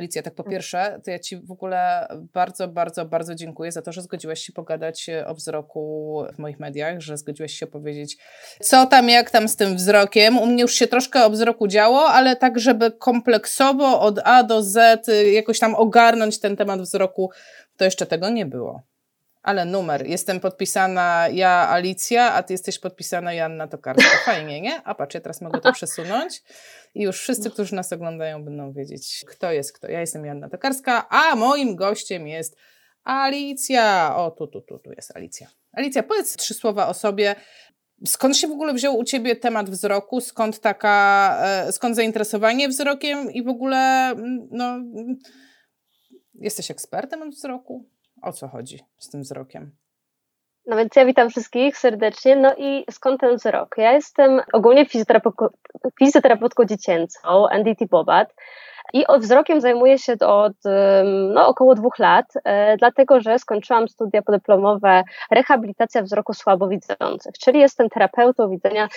Alicja, 0.00 0.22
tak 0.22 0.34
po 0.34 0.44
pierwsze, 0.44 1.00
to 1.04 1.10
ja 1.10 1.18
Ci 1.18 1.36
w 1.36 1.50
ogóle 1.50 2.08
bardzo, 2.34 2.68
bardzo, 2.68 3.04
bardzo 3.04 3.34
dziękuję 3.34 3.72
za 3.72 3.82
to, 3.82 3.92
że 3.92 4.02
zgodziłaś 4.02 4.40
się 4.40 4.52
pogadać 4.52 5.06
o 5.26 5.34
wzroku 5.34 6.24
w 6.34 6.38
moich 6.38 6.60
mediach, 6.60 7.00
że 7.00 7.16
zgodziłaś 7.16 7.52
się 7.52 7.66
opowiedzieć, 7.66 8.18
co 8.60 8.86
tam, 8.86 9.08
jak 9.08 9.30
tam 9.30 9.48
z 9.48 9.56
tym 9.56 9.76
wzrokiem. 9.76 10.38
U 10.38 10.46
mnie 10.46 10.62
już 10.62 10.74
się 10.74 10.86
troszkę 10.86 11.24
o 11.24 11.30
wzroku 11.30 11.68
działo, 11.68 12.08
ale 12.08 12.36
tak, 12.36 12.58
żeby 12.58 12.90
kompleksowo 12.90 14.00
od 14.00 14.18
A 14.24 14.42
do 14.42 14.62
Z 14.62 15.06
jakoś 15.32 15.58
tam 15.58 15.74
ogarnąć 15.74 16.40
ten 16.40 16.56
temat 16.56 16.80
wzroku, 16.80 17.30
to 17.76 17.84
jeszcze 17.84 18.06
tego 18.06 18.30
nie 18.30 18.46
było. 18.46 18.82
Ale 19.42 19.64
numer. 19.64 20.06
Jestem 20.06 20.40
podpisana 20.40 21.28
ja, 21.32 21.68
Alicja, 21.68 22.32
a 22.32 22.42
ty 22.42 22.54
jesteś 22.54 22.78
podpisana 22.78 23.32
Janna 23.32 23.68
Tokarska. 23.68 24.18
Fajnie, 24.24 24.60
nie? 24.60 24.82
A 24.82 24.94
patrz, 24.94 25.14
ja 25.14 25.20
teraz 25.20 25.40
mogę 25.40 25.60
to 25.60 25.72
przesunąć 25.72 26.42
i 26.94 27.02
już 27.02 27.20
wszyscy, 27.20 27.50
którzy 27.50 27.74
nas 27.74 27.92
oglądają, 27.92 28.44
będą 28.44 28.72
wiedzieć, 28.72 29.24
kto 29.28 29.52
jest 29.52 29.72
kto. 29.72 29.88
Ja 29.88 30.00
jestem 30.00 30.24
Janna 30.24 30.48
Tokarska, 30.48 31.08
a 31.08 31.36
moim 31.36 31.76
gościem 31.76 32.28
jest 32.28 32.56
Alicja. 33.04 34.16
O, 34.16 34.30
tu, 34.30 34.46
tu, 34.46 34.60
tu, 34.60 34.78
tu 34.78 34.92
jest 34.92 35.16
Alicja. 35.16 35.48
Alicja, 35.72 36.02
powiedz 36.02 36.36
trzy 36.36 36.54
słowa 36.54 36.88
o 36.88 36.94
sobie. 36.94 37.34
Skąd 38.06 38.36
się 38.36 38.48
w 38.48 38.52
ogóle 38.52 38.74
wziął 38.74 38.98
u 38.98 39.04
ciebie 39.04 39.36
temat 39.36 39.70
wzroku? 39.70 40.20
Skąd 40.20 40.60
taka, 40.60 41.38
e, 41.42 41.72
skąd 41.72 41.96
zainteresowanie 41.96 42.68
wzrokiem 42.68 43.32
i 43.32 43.42
w 43.42 43.48
ogóle, 43.48 44.10
mm, 44.10 44.48
no, 44.50 44.64
mm, 44.64 45.18
jesteś 46.34 46.70
ekspertem 46.70 47.22
od 47.22 47.34
wzroku? 47.34 47.88
O 48.22 48.32
co 48.32 48.48
chodzi 48.48 48.78
z 48.98 49.10
tym 49.10 49.22
wzrokiem? 49.22 49.76
No 50.66 50.76
więc 50.76 50.96
ja 50.96 51.04
witam 51.04 51.30
wszystkich 51.30 51.78
serdecznie. 51.78 52.36
No 52.36 52.54
i 52.58 52.84
skąd 52.90 53.20
ten 53.20 53.36
wzrok? 53.36 53.74
Ja 53.78 53.92
jestem 53.92 54.40
ogólnie 54.52 54.86
fizjoterapeutką, 54.86 55.46
fizjoterapeutką 55.98 56.64
dziecięcą, 56.64 57.48
NDT 57.48 57.86
Bobat. 57.90 58.34
I 58.92 59.04
wzrokiem 59.18 59.60
zajmuję 59.60 59.98
się 59.98 60.14
od 60.26 60.52
no, 61.34 61.46
około 61.46 61.74
dwóch 61.74 61.98
lat, 61.98 62.26
e, 62.44 62.76
dlatego 62.76 63.20
że 63.20 63.38
skończyłam 63.38 63.88
studia 63.88 64.22
podyplomowe 64.22 65.02
rehabilitacja 65.30 66.02
wzroku 66.02 66.34
słabowidzących, 66.34 67.32
czyli 67.40 67.60
jestem 67.60 67.88
terapeutą 67.88 68.50
widzenia 68.50 68.88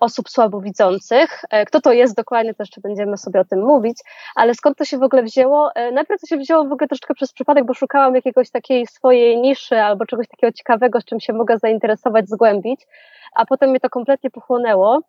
osób 0.00 0.28
słabowidzących. 0.28 1.44
E, 1.50 1.64
kto 1.64 1.80
to 1.80 1.92
jest 1.92 2.16
dokładnie, 2.16 2.54
to 2.54 2.62
jeszcze 2.62 2.80
będziemy 2.80 3.16
sobie 3.16 3.40
o 3.40 3.44
tym 3.44 3.64
mówić, 3.64 3.98
ale 4.34 4.54
skąd 4.54 4.78
to 4.78 4.84
się 4.84 4.98
w 4.98 5.02
ogóle 5.02 5.22
wzięło? 5.22 5.70
E, 5.74 5.92
najpierw 5.92 6.20
to 6.20 6.26
się 6.26 6.36
wzięło 6.36 6.64
w 6.64 6.72
ogóle 6.72 6.88
troszkę 6.88 7.14
przez 7.14 7.32
przypadek, 7.32 7.64
bo 7.64 7.74
szukałam 7.74 8.14
jakiegoś 8.14 8.50
takiej 8.50 8.86
swojej 8.86 9.40
niszy 9.40 9.80
albo 9.80 10.06
czegoś 10.06 10.28
takiego 10.28 10.52
ciekawego, 10.52 11.00
z 11.00 11.04
czym 11.04 11.20
się 11.20 11.32
mogę 11.32 11.58
zainteresować, 11.58 12.28
zgłębić, 12.28 12.86
a 13.34 13.46
potem 13.46 13.70
mnie 13.70 13.80
to 13.80 13.90
kompletnie 13.90 14.30
pochłonęło 14.30 15.00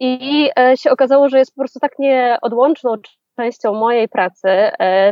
i 0.00 0.50
e, 0.58 0.76
się 0.76 0.90
okazało, 0.90 1.28
że 1.28 1.38
jest 1.38 1.54
po 1.54 1.60
prostu 1.60 1.80
tak 1.80 1.98
nieodłączną 1.98 2.94
częścią 3.36 3.74
mojej 3.74 4.08
pracy, 4.08 4.48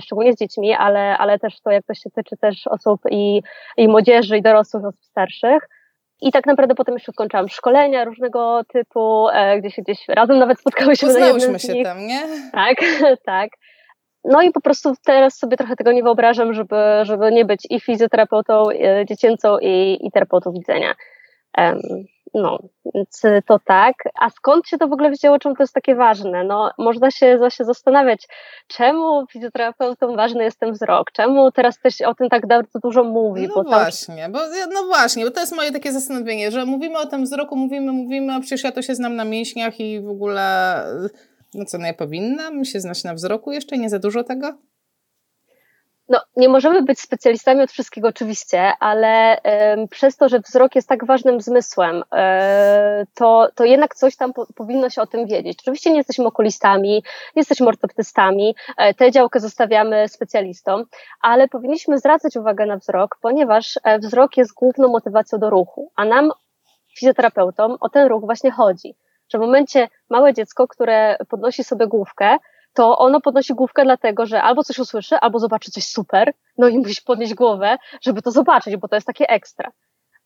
szczególnie 0.02 0.32
z 0.32 0.36
dziećmi, 0.36 0.74
ale, 0.74 1.18
ale 1.18 1.38
też 1.38 1.60
to, 1.60 1.70
jak 1.70 1.86
to 1.86 1.94
się 1.94 2.10
tyczy 2.10 2.36
też 2.36 2.66
osób 2.66 3.00
i, 3.10 3.42
i 3.76 3.88
młodzieży, 3.88 4.36
i 4.36 4.42
dorosłych, 4.42 4.84
osób 4.84 5.04
starszych, 5.04 5.68
i 6.20 6.32
tak 6.32 6.46
naprawdę 6.46 6.74
potem 6.74 6.94
jeszcze 6.94 7.12
skończyłam 7.12 7.48
szkolenia 7.48 8.04
różnego 8.04 8.62
typu, 8.72 9.28
e, 9.28 9.60
gdzie 9.60 9.70
się 9.70 9.82
gdzieś 9.82 10.08
razem 10.08 10.38
nawet 10.38 10.60
spotkałyśmy. 10.60 11.08
Poznałyśmy 11.08 11.58
się 11.58 11.82
tam, 11.84 12.06
nie? 12.06 12.22
Tak, 12.52 12.76
tak. 13.24 13.50
No 14.24 14.42
i 14.42 14.50
po 14.50 14.60
prostu 14.60 14.94
teraz 15.06 15.38
sobie 15.38 15.56
trochę 15.56 15.76
tego 15.76 15.92
nie 15.92 16.02
wyobrażam, 16.02 16.54
żeby, 16.54 16.76
żeby 17.02 17.32
nie 17.32 17.44
być 17.44 17.66
i 17.70 17.80
fizjoterapeutą 17.80 18.70
e, 18.70 19.04
dziecięcą, 19.06 19.58
i, 19.58 19.98
i 20.06 20.10
terapeutą 20.10 20.52
widzenia. 20.52 20.94
No, 22.34 22.58
więc 22.94 23.22
to 23.46 23.58
tak. 23.64 23.94
A 24.20 24.30
skąd 24.30 24.66
się 24.68 24.78
to 24.78 24.88
w 24.88 24.92
ogóle 24.92 25.10
wzięło, 25.10 25.38
czemu 25.38 25.56
to 25.56 25.62
jest 25.62 25.74
takie 25.74 25.94
ważne? 25.94 26.44
No, 26.44 26.70
można 26.78 27.10
się 27.10 27.38
właśnie 27.38 27.64
zastanawiać, 27.64 28.28
czemu 28.66 29.26
fizjoterapeutą 29.32 30.16
ważny 30.16 30.44
jest 30.44 30.58
ten 30.58 30.72
wzrok? 30.72 31.12
Czemu 31.12 31.52
teraz 31.52 31.80
też 31.80 32.00
o 32.00 32.14
tym 32.14 32.28
tak 32.28 32.46
bardzo 32.46 32.78
dużo 32.78 33.04
mówi? 33.04 33.48
No 33.56 33.62
właśnie, 33.62 34.28
bo, 34.28 34.38
no 34.74 34.84
właśnie, 34.86 35.24
bo 35.24 35.30
to 35.30 35.40
jest 35.40 35.56
moje 35.56 35.72
takie 35.72 35.92
zastanowienie, 35.92 36.50
że 36.50 36.64
mówimy 36.64 36.98
o 36.98 37.06
tym 37.06 37.24
wzroku, 37.24 37.56
mówimy, 37.56 37.92
mówimy, 37.92 38.34
a 38.34 38.40
przecież 38.40 38.64
ja 38.64 38.72
to 38.72 38.82
się 38.82 38.94
znam 38.94 39.16
na 39.16 39.24
mięśniach 39.24 39.80
i 39.80 40.00
w 40.00 40.08
ogóle, 40.08 40.84
no 41.54 41.64
co, 41.64 41.78
no 41.78 41.86
ja 41.86 41.94
powinnam 41.94 42.64
się 42.64 42.80
znać 42.80 43.04
na 43.04 43.14
wzroku 43.14 43.52
jeszcze? 43.52 43.78
Nie 43.78 43.90
za 43.90 43.98
dużo 43.98 44.24
tego? 44.24 44.58
No, 46.08 46.20
nie 46.36 46.48
możemy 46.48 46.82
być 46.82 47.00
specjalistami 47.00 47.62
od 47.62 47.70
wszystkiego 47.70 48.08
oczywiście, 48.08 48.72
ale 48.80 49.38
y, 49.38 49.88
przez 49.88 50.16
to, 50.16 50.28
że 50.28 50.40
wzrok 50.40 50.74
jest 50.74 50.88
tak 50.88 51.04
ważnym 51.04 51.40
zmysłem, 51.40 51.96
y, 51.96 52.04
to, 53.14 53.48
to 53.54 53.64
jednak 53.64 53.94
coś 53.94 54.16
tam 54.16 54.32
po, 54.32 54.46
powinno 54.54 54.90
się 54.90 55.02
o 55.02 55.06
tym 55.06 55.26
wiedzieć. 55.26 55.58
Oczywiście 55.62 55.90
nie 55.90 55.96
jesteśmy 55.96 56.26
okulistami, 56.26 56.90
nie 57.36 57.40
jesteśmy 57.40 57.68
ortoptystami, 57.68 58.54
y, 58.90 58.94
tę 58.94 59.10
działkę 59.10 59.40
zostawiamy 59.40 60.08
specjalistom, 60.08 60.84
ale 61.20 61.48
powinniśmy 61.48 61.98
zwracać 61.98 62.36
uwagę 62.36 62.66
na 62.66 62.76
wzrok, 62.76 63.18
ponieważ 63.20 63.78
wzrok 63.98 64.36
jest 64.36 64.54
główną 64.54 64.88
motywacją 64.88 65.38
do 65.38 65.50
ruchu, 65.50 65.92
a 65.96 66.04
nam, 66.04 66.30
fizjoterapeutom, 66.98 67.76
o 67.80 67.88
ten 67.88 68.08
ruch 68.08 68.24
właśnie 68.24 68.50
chodzi. 68.50 68.94
Że 69.32 69.38
w 69.38 69.40
momencie 69.40 69.88
małe 70.10 70.34
dziecko, 70.34 70.68
które 70.68 71.16
podnosi 71.28 71.64
sobie 71.64 71.86
główkę, 71.86 72.38
to 72.74 72.98
ono 72.98 73.20
podnosi 73.20 73.54
główkę 73.54 73.84
dlatego, 73.84 74.26
że 74.26 74.42
albo 74.42 74.64
coś 74.64 74.78
usłyszy, 74.78 75.16
albo 75.16 75.38
zobaczy 75.38 75.70
coś 75.70 75.84
super, 75.84 76.32
no 76.58 76.68
i 76.68 76.78
musi 76.78 77.02
podnieść 77.02 77.34
głowę, 77.34 77.76
żeby 78.02 78.22
to 78.22 78.30
zobaczyć, 78.30 78.76
bo 78.76 78.88
to 78.88 78.96
jest 78.96 79.06
takie 79.06 79.28
ekstra. 79.28 79.72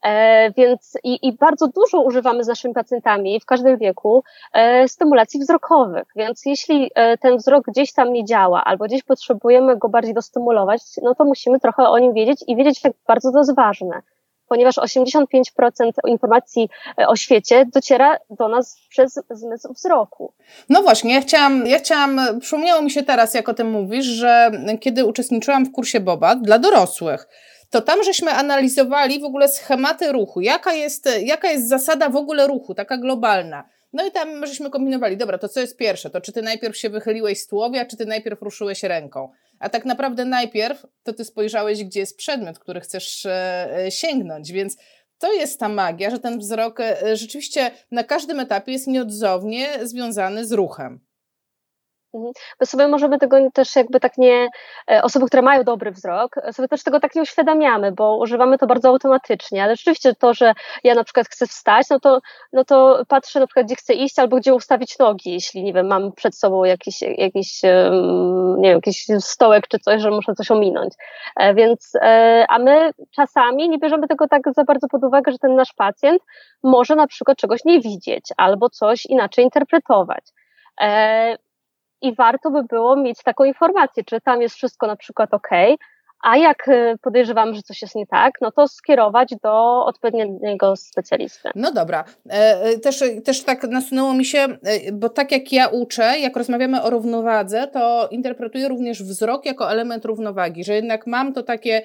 E, 0.03 0.51
więc 0.51 0.97
i, 1.03 1.27
i, 1.27 1.33
bardzo 1.33 1.67
dużo 1.67 2.01
używamy 2.01 2.43
z 2.43 2.47
naszymi 2.47 2.73
pacjentami 2.73 3.39
w 3.39 3.45
każdym 3.45 3.77
wieku 3.77 4.23
e, 4.53 4.87
stymulacji 4.87 5.39
wzrokowych. 5.39 6.03
Więc 6.15 6.45
jeśli 6.45 6.91
e, 6.95 7.17
ten 7.17 7.37
wzrok 7.37 7.65
gdzieś 7.67 7.93
tam 7.93 8.13
nie 8.13 8.25
działa, 8.25 8.63
albo 8.63 8.85
gdzieś 8.85 9.03
potrzebujemy 9.03 9.77
go 9.77 9.89
bardziej 9.89 10.13
dostymulować, 10.13 10.81
no 11.03 11.15
to 11.15 11.25
musimy 11.25 11.59
trochę 11.59 11.89
o 11.89 11.99
nim 11.99 12.13
wiedzieć 12.13 12.43
i 12.47 12.55
wiedzieć, 12.55 12.83
jak 12.83 12.93
bardzo 13.07 13.31
to 13.31 13.37
jest 13.37 13.55
ważne 13.55 14.01
ponieważ 14.53 14.75
85% 14.75 15.91
informacji 16.07 16.69
e, 16.99 17.07
o 17.07 17.15
świecie 17.15 17.65
dociera 17.73 18.17
do 18.29 18.47
nas 18.47 18.77
przez 18.89 19.19
zmysł 19.31 19.73
wzroku. 19.73 20.33
No 20.69 20.81
właśnie, 20.81 21.13
ja 21.13 21.21
chciałam, 21.21 21.67
ja 21.67 21.79
chciałam, 21.79 22.21
przypomniało 22.39 22.81
mi 22.81 22.91
się 22.91 23.03
teraz, 23.03 23.33
jak 23.33 23.49
o 23.49 23.53
tym 23.53 23.71
mówisz, 23.71 24.05
że 24.05 24.51
kiedy 24.79 25.05
uczestniczyłam 25.05 25.65
w 25.65 25.71
kursie 25.71 25.99
Boba 25.99 26.35
dla 26.35 26.59
dorosłych, 26.59 27.27
to 27.69 27.81
tam 27.81 28.03
żeśmy 28.03 28.31
analizowali 28.31 29.19
w 29.19 29.23
ogóle 29.23 29.47
schematy 29.47 30.11
ruchu, 30.11 30.41
jaka 30.41 30.73
jest, 30.73 31.09
jaka 31.21 31.51
jest 31.51 31.69
zasada 31.69 32.09
w 32.09 32.15
ogóle 32.15 32.47
ruchu, 32.47 32.75
taka 32.75 32.97
globalna. 32.97 33.69
No 33.93 34.05
i 34.07 34.11
tam 34.11 34.45
żeśmy 34.45 34.69
kombinowali, 34.69 35.17
dobra, 35.17 35.37
to 35.37 35.49
co 35.49 35.59
jest 35.59 35.77
pierwsze? 35.77 36.09
To 36.09 36.21
czy 36.21 36.31
ty 36.31 36.41
najpierw 36.41 36.77
się 36.77 36.89
wychyliłeś 36.89 37.39
z 37.41 37.47
tułowia, 37.47 37.85
czy 37.85 37.97
ty 37.97 38.05
najpierw 38.05 38.41
ruszyłeś 38.41 38.83
ręką? 38.83 39.29
A 39.59 39.69
tak 39.69 39.85
naprawdę 39.85 40.25
najpierw 40.25 40.85
to 41.03 41.13
ty 41.13 41.25
spojrzałeś, 41.25 41.83
gdzie 41.83 41.99
jest 41.99 42.17
przedmiot, 42.17 42.59
który 42.59 42.81
chcesz 42.81 43.25
e, 43.25 43.67
e, 43.85 43.91
sięgnąć, 43.91 44.51
więc 44.51 44.77
to 45.17 45.33
jest 45.33 45.59
ta 45.59 45.69
magia, 45.69 46.09
że 46.09 46.19
ten 46.19 46.39
wzrok 46.39 46.79
e, 46.79 47.17
rzeczywiście 47.17 47.71
na 47.91 48.03
każdym 48.03 48.39
etapie 48.39 48.71
jest 48.71 48.87
nieodzownie 48.87 49.67
związany 49.87 50.45
z 50.45 50.51
ruchem. 50.51 50.99
Mhm. 52.13 52.33
My 52.59 52.65
sobie 52.65 52.87
możemy 52.87 53.19
tego 53.19 53.37
też 53.53 53.75
jakby 53.75 53.99
tak 53.99 54.17
nie, 54.17 54.49
e, 54.91 55.03
osoby, 55.03 55.25
które 55.25 55.41
mają 55.41 55.63
dobry 55.63 55.91
wzrok, 55.91 56.35
sobie 56.51 56.67
też 56.67 56.83
tego 56.83 56.99
tak 56.99 57.15
nie 57.15 57.21
uświadamiamy, 57.21 57.91
bo 57.91 58.17
używamy 58.17 58.57
to 58.57 58.67
bardzo 58.67 58.89
automatycznie, 58.89 59.63
ale 59.63 59.75
rzeczywiście 59.75 60.15
to, 60.15 60.33
że 60.33 60.53
ja 60.83 60.95
na 60.95 61.03
przykład 61.03 61.27
chcę 61.27 61.47
wstać, 61.47 61.87
no 61.89 61.99
to, 61.99 62.19
no 62.53 62.65
to 62.65 63.03
patrzę 63.07 63.39
na 63.39 63.47
przykład, 63.47 63.65
gdzie 63.65 63.75
chcę 63.75 63.93
iść 63.93 64.19
albo 64.19 64.37
gdzie 64.37 64.53
ustawić 64.53 64.99
nogi, 64.99 65.31
jeśli, 65.31 65.63
nie 65.63 65.73
wiem, 65.73 65.87
mam 65.87 66.11
przed 66.11 66.37
sobą 66.37 66.63
jakiś, 66.63 67.01
jakiś 67.01 67.63
nie 68.57 68.69
wiem, 68.69 68.75
jakiś 68.75 69.07
stołek 69.19 69.67
czy 69.67 69.79
coś, 69.79 70.01
że 70.01 70.11
muszę 70.11 70.33
coś 70.35 70.51
ominąć. 70.51 70.93
E, 71.35 71.53
więc, 71.53 71.91
e, 71.95 72.45
a 72.49 72.59
my 72.59 72.91
czasami 73.15 73.69
nie 73.69 73.79
bierzemy 73.79 74.07
tego 74.07 74.27
tak 74.27 74.41
za 74.55 74.63
bardzo 74.63 74.87
pod 74.87 75.03
uwagę, 75.03 75.31
że 75.31 75.37
ten 75.37 75.55
nasz 75.55 75.73
pacjent 75.73 76.21
może 76.63 76.95
na 76.95 77.07
przykład 77.07 77.37
czegoś 77.37 77.65
nie 77.65 77.81
widzieć 77.81 78.25
albo 78.37 78.69
coś 78.69 79.05
inaczej 79.05 79.43
interpretować 79.43 80.23
i 82.03 82.15
warto 82.15 82.51
by 82.51 82.63
było 82.63 82.95
mieć 82.95 83.23
taką 83.23 83.43
informację, 83.43 84.03
czy 84.03 84.21
tam 84.21 84.41
jest 84.41 84.55
wszystko 84.55 84.87
na 84.87 84.95
przykład 84.95 85.33
ok, 85.33 85.49
a 86.23 86.37
jak 86.37 86.67
y, 86.67 86.97
podejrzewam, 87.01 87.53
że 87.53 87.61
coś 87.61 87.81
jest 87.81 87.95
nie 87.95 88.07
tak, 88.07 88.33
no 88.41 88.51
to 88.51 88.67
skierować 88.67 89.35
do 89.43 89.85
odpowiedniego 89.85 90.75
specjalisty. 90.75 91.49
No 91.55 91.71
dobra. 91.71 92.03
E, 92.29 92.61
e, 92.61 92.77
też, 92.77 93.03
też 93.25 93.43
tak 93.43 93.63
nasunęło 93.63 94.13
mi 94.13 94.25
się, 94.25 94.39
e, 94.39 94.91
bo 94.91 95.09
tak 95.09 95.31
jak 95.31 95.51
ja 95.51 95.67
uczę, 95.67 96.19
jak 96.19 96.37
rozmawiamy 96.37 96.83
o 96.83 96.89
równowadze, 96.89 97.67
to 97.67 98.07
interpretuję 98.11 98.67
również 98.67 99.03
wzrok 99.03 99.45
jako 99.45 99.71
element 99.71 100.05
równowagi, 100.05 100.63
że 100.63 100.73
jednak 100.73 101.07
mam 101.07 101.33
to 101.33 101.43
takie, 101.43 101.81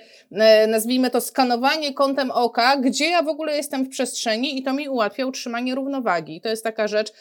nazwijmy 0.68 1.10
to 1.10 1.20
skanowanie 1.20 1.94
kątem 1.94 2.30
oka, 2.30 2.76
gdzie 2.76 3.10
ja 3.10 3.22
w 3.22 3.28
ogóle 3.28 3.56
jestem 3.56 3.84
w 3.84 3.88
przestrzeni 3.88 4.58
i 4.58 4.62
to 4.62 4.72
mi 4.72 4.88
ułatwia 4.88 5.26
utrzymanie 5.26 5.74
równowagi. 5.74 6.40
To 6.40 6.48
jest 6.48 6.64
taka 6.64 6.88
rzecz, 6.88 7.12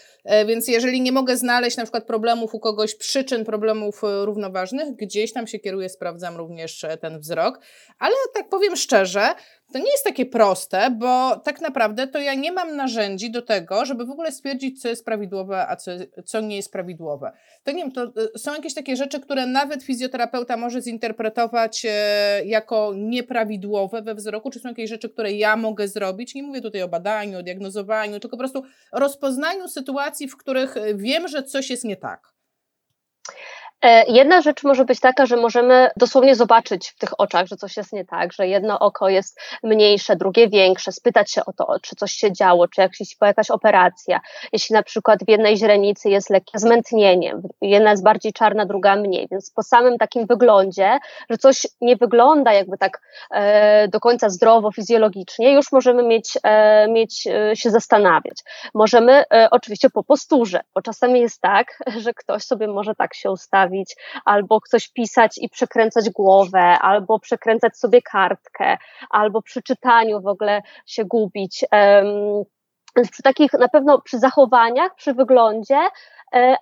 więc 0.47 0.67
jeżeli 0.67 1.01
nie 1.01 1.11
mogę 1.11 1.37
znaleźć 1.37 1.77
na 1.77 1.83
przykład 1.83 2.03
problemów 2.03 2.53
u 2.53 2.59
kogoś, 2.59 2.95
przyczyn 2.95 3.45
problemów 3.45 4.01
równoważnych, 4.23 4.95
gdzieś 4.95 5.33
tam 5.33 5.47
się 5.47 5.59
kieruję, 5.59 5.89
sprawdzam 5.89 6.37
również 6.37 6.85
ten 7.01 7.17
ten 7.17 7.19
wzrok, 7.19 7.59
ale 7.99 8.15
tak 8.33 8.49
powiem 8.49 8.75
szczerze, 8.75 9.35
to 9.73 9.79
nie 9.79 9.91
jest 9.91 10.03
takie 10.03 10.25
proste, 10.25 10.91
bo 10.91 11.35
tak 11.35 11.61
naprawdę 11.61 12.07
to 12.07 12.19
ja 12.19 12.33
nie 12.33 12.51
mam 12.51 12.75
narzędzi 12.75 13.31
do 13.31 13.41
tego, 13.41 13.85
żeby 13.85 14.05
w 14.05 14.11
ogóle 14.11 14.31
stwierdzić, 14.31 14.81
co 14.81 14.89
jest 14.89 15.05
prawidłowe, 15.05 15.67
a 15.67 15.75
co, 15.75 15.91
co 16.25 16.41
nie 16.41 16.55
jest 16.55 16.71
prawidłowe. 16.71 17.31
To 17.63 17.71
nie 17.71 17.83
wiem, 17.83 17.91
to 17.91 18.03
y, 18.03 18.39
są 18.39 18.53
jakieś 18.53 18.73
takie 18.73 18.95
rzeczy, 18.95 19.19
które 19.19 19.45
nawet 19.45 19.83
fizjoterapeuta 19.83 20.57
może 20.57 20.81
zinterpretować 20.81 21.85
e, 21.89 22.45
jako 22.45 22.93
nieprawidłowe 22.95 24.01
we 24.01 24.15
wzroku, 24.15 24.49
czy 24.49 24.59
są 24.59 24.69
jakieś 24.69 24.89
rzeczy, 24.89 25.09
które 25.09 25.31
ja 25.33 25.55
mogę 25.55 25.87
zrobić. 25.87 26.35
Nie 26.35 26.43
mówię 26.43 26.61
tutaj 26.61 26.81
o 26.81 26.87
badaniu, 26.87 27.39
o 27.39 27.43
diagnozowaniu, 27.43 28.19
tylko 28.19 28.37
po 28.37 28.41
prostu 28.41 28.63
rozpoznaniu 28.91 29.67
sytuacji, 29.67 30.27
w 30.27 30.37
których 30.37 30.75
wiem, 30.95 31.27
że 31.27 31.43
coś 31.43 31.69
jest 31.69 31.83
nie 31.83 31.95
tak. 31.95 32.36
E, 33.81 34.11
jedna 34.11 34.41
rzecz 34.41 34.63
może 34.63 34.85
być 34.85 34.99
taka, 34.99 35.25
że 35.25 35.37
możemy 35.37 35.89
dosłownie 35.97 36.35
zobaczyć 36.35 36.89
w 36.89 36.97
tych 36.97 37.19
oczach, 37.19 37.47
że 37.47 37.55
coś 37.55 37.77
jest 37.77 37.93
nie 37.93 38.05
tak, 38.05 38.33
że 38.33 38.47
jedno 38.47 38.79
oko 38.79 39.09
jest 39.09 39.39
mniejsze, 39.63 40.15
drugie 40.15 40.49
większe, 40.49 40.91
spytać 40.91 41.31
się 41.31 41.45
o 41.45 41.53
to, 41.53 41.67
czy 41.81 41.95
coś 41.95 42.11
się 42.11 42.33
działo, 42.33 42.67
czy 42.67 42.81
jakaś, 42.81 43.15
jakaś 43.21 43.51
operacja. 43.51 44.19
Jeśli 44.53 44.73
na 44.73 44.83
przykład 44.83 45.19
w 45.25 45.29
jednej 45.29 45.57
źrenicy 45.57 46.09
jest 46.09 46.29
lekkie 46.29 46.59
zmętnienie, 46.59 47.35
jedna 47.61 47.91
jest 47.91 48.03
bardziej 48.03 48.33
czarna, 48.33 48.65
druga 48.65 48.95
mniej, 48.95 49.27
więc 49.31 49.51
po 49.51 49.63
samym 49.63 49.97
takim 49.97 50.25
wyglądzie, 50.25 50.97
że 51.29 51.37
coś 51.37 51.67
nie 51.81 51.95
wygląda 51.95 52.53
jakby 52.53 52.77
tak 52.77 53.01
e, 53.31 53.87
do 53.87 53.99
końca 53.99 54.29
zdrowo, 54.29 54.71
fizjologicznie, 54.71 55.53
już 55.53 55.71
możemy 55.71 56.03
mieć, 56.03 56.37
e, 56.43 56.87
mieć 56.87 57.27
e, 57.27 57.55
się 57.55 57.69
zastanawiać. 57.69 58.37
Możemy 58.73 59.23
e, 59.33 59.47
oczywiście 59.51 59.89
po 59.89 60.03
posturze, 60.03 60.59
bo 60.75 60.81
czasami 60.81 61.19
jest 61.19 61.41
tak, 61.41 61.79
że 62.03 62.13
ktoś 62.13 62.43
sobie 62.43 62.67
może 62.67 62.95
tak 62.95 63.15
się 63.15 63.31
ustawić, 63.31 63.66
albo 64.25 64.59
coś 64.69 64.87
pisać 64.89 65.37
i 65.37 65.49
przekręcać 65.49 66.09
głowę, 66.09 66.61
albo 66.61 67.19
przekręcać 67.19 67.77
sobie 67.77 68.01
kartkę, 68.01 68.77
albo 69.09 69.41
przy 69.41 69.63
czytaniu 69.63 70.21
w 70.21 70.27
ogóle 70.27 70.61
się 70.85 71.05
gubić. 71.05 71.65
Więc 72.97 73.11
przy 73.11 73.23
takich, 73.23 73.53
na 73.53 73.67
pewno 73.67 74.01
przy 74.01 74.19
zachowaniach, 74.19 74.95
przy 74.95 75.13
wyglądzie, 75.13 75.79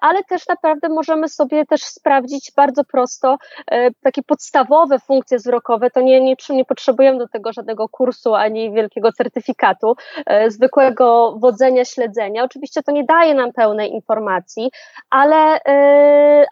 ale 0.01 0.23
też 0.23 0.47
naprawdę 0.47 0.89
możemy 0.89 1.29
sobie 1.29 1.65
też 1.65 1.83
sprawdzić 1.83 2.51
bardzo 2.55 2.83
prosto 2.83 3.37
e, 3.67 3.91
takie 3.91 4.23
podstawowe 4.23 4.99
funkcje 4.99 5.37
wzrokowe. 5.37 5.91
To 5.91 6.01
nie, 6.01 6.21
nie, 6.21 6.35
nie 6.49 6.65
potrzebujemy 6.65 7.19
do 7.19 7.27
tego 7.27 7.53
żadnego 7.53 7.89
kursu 7.89 8.35
ani 8.35 8.71
wielkiego 8.71 9.11
certyfikatu, 9.11 9.95
e, 10.25 10.51
zwykłego 10.51 11.37
wodzenia, 11.39 11.85
śledzenia. 11.85 12.43
Oczywiście 12.43 12.83
to 12.83 12.91
nie 12.91 13.03
daje 13.03 13.33
nam 13.33 13.53
pełnej 13.53 13.91
informacji, 13.91 14.71
ale, 15.09 15.59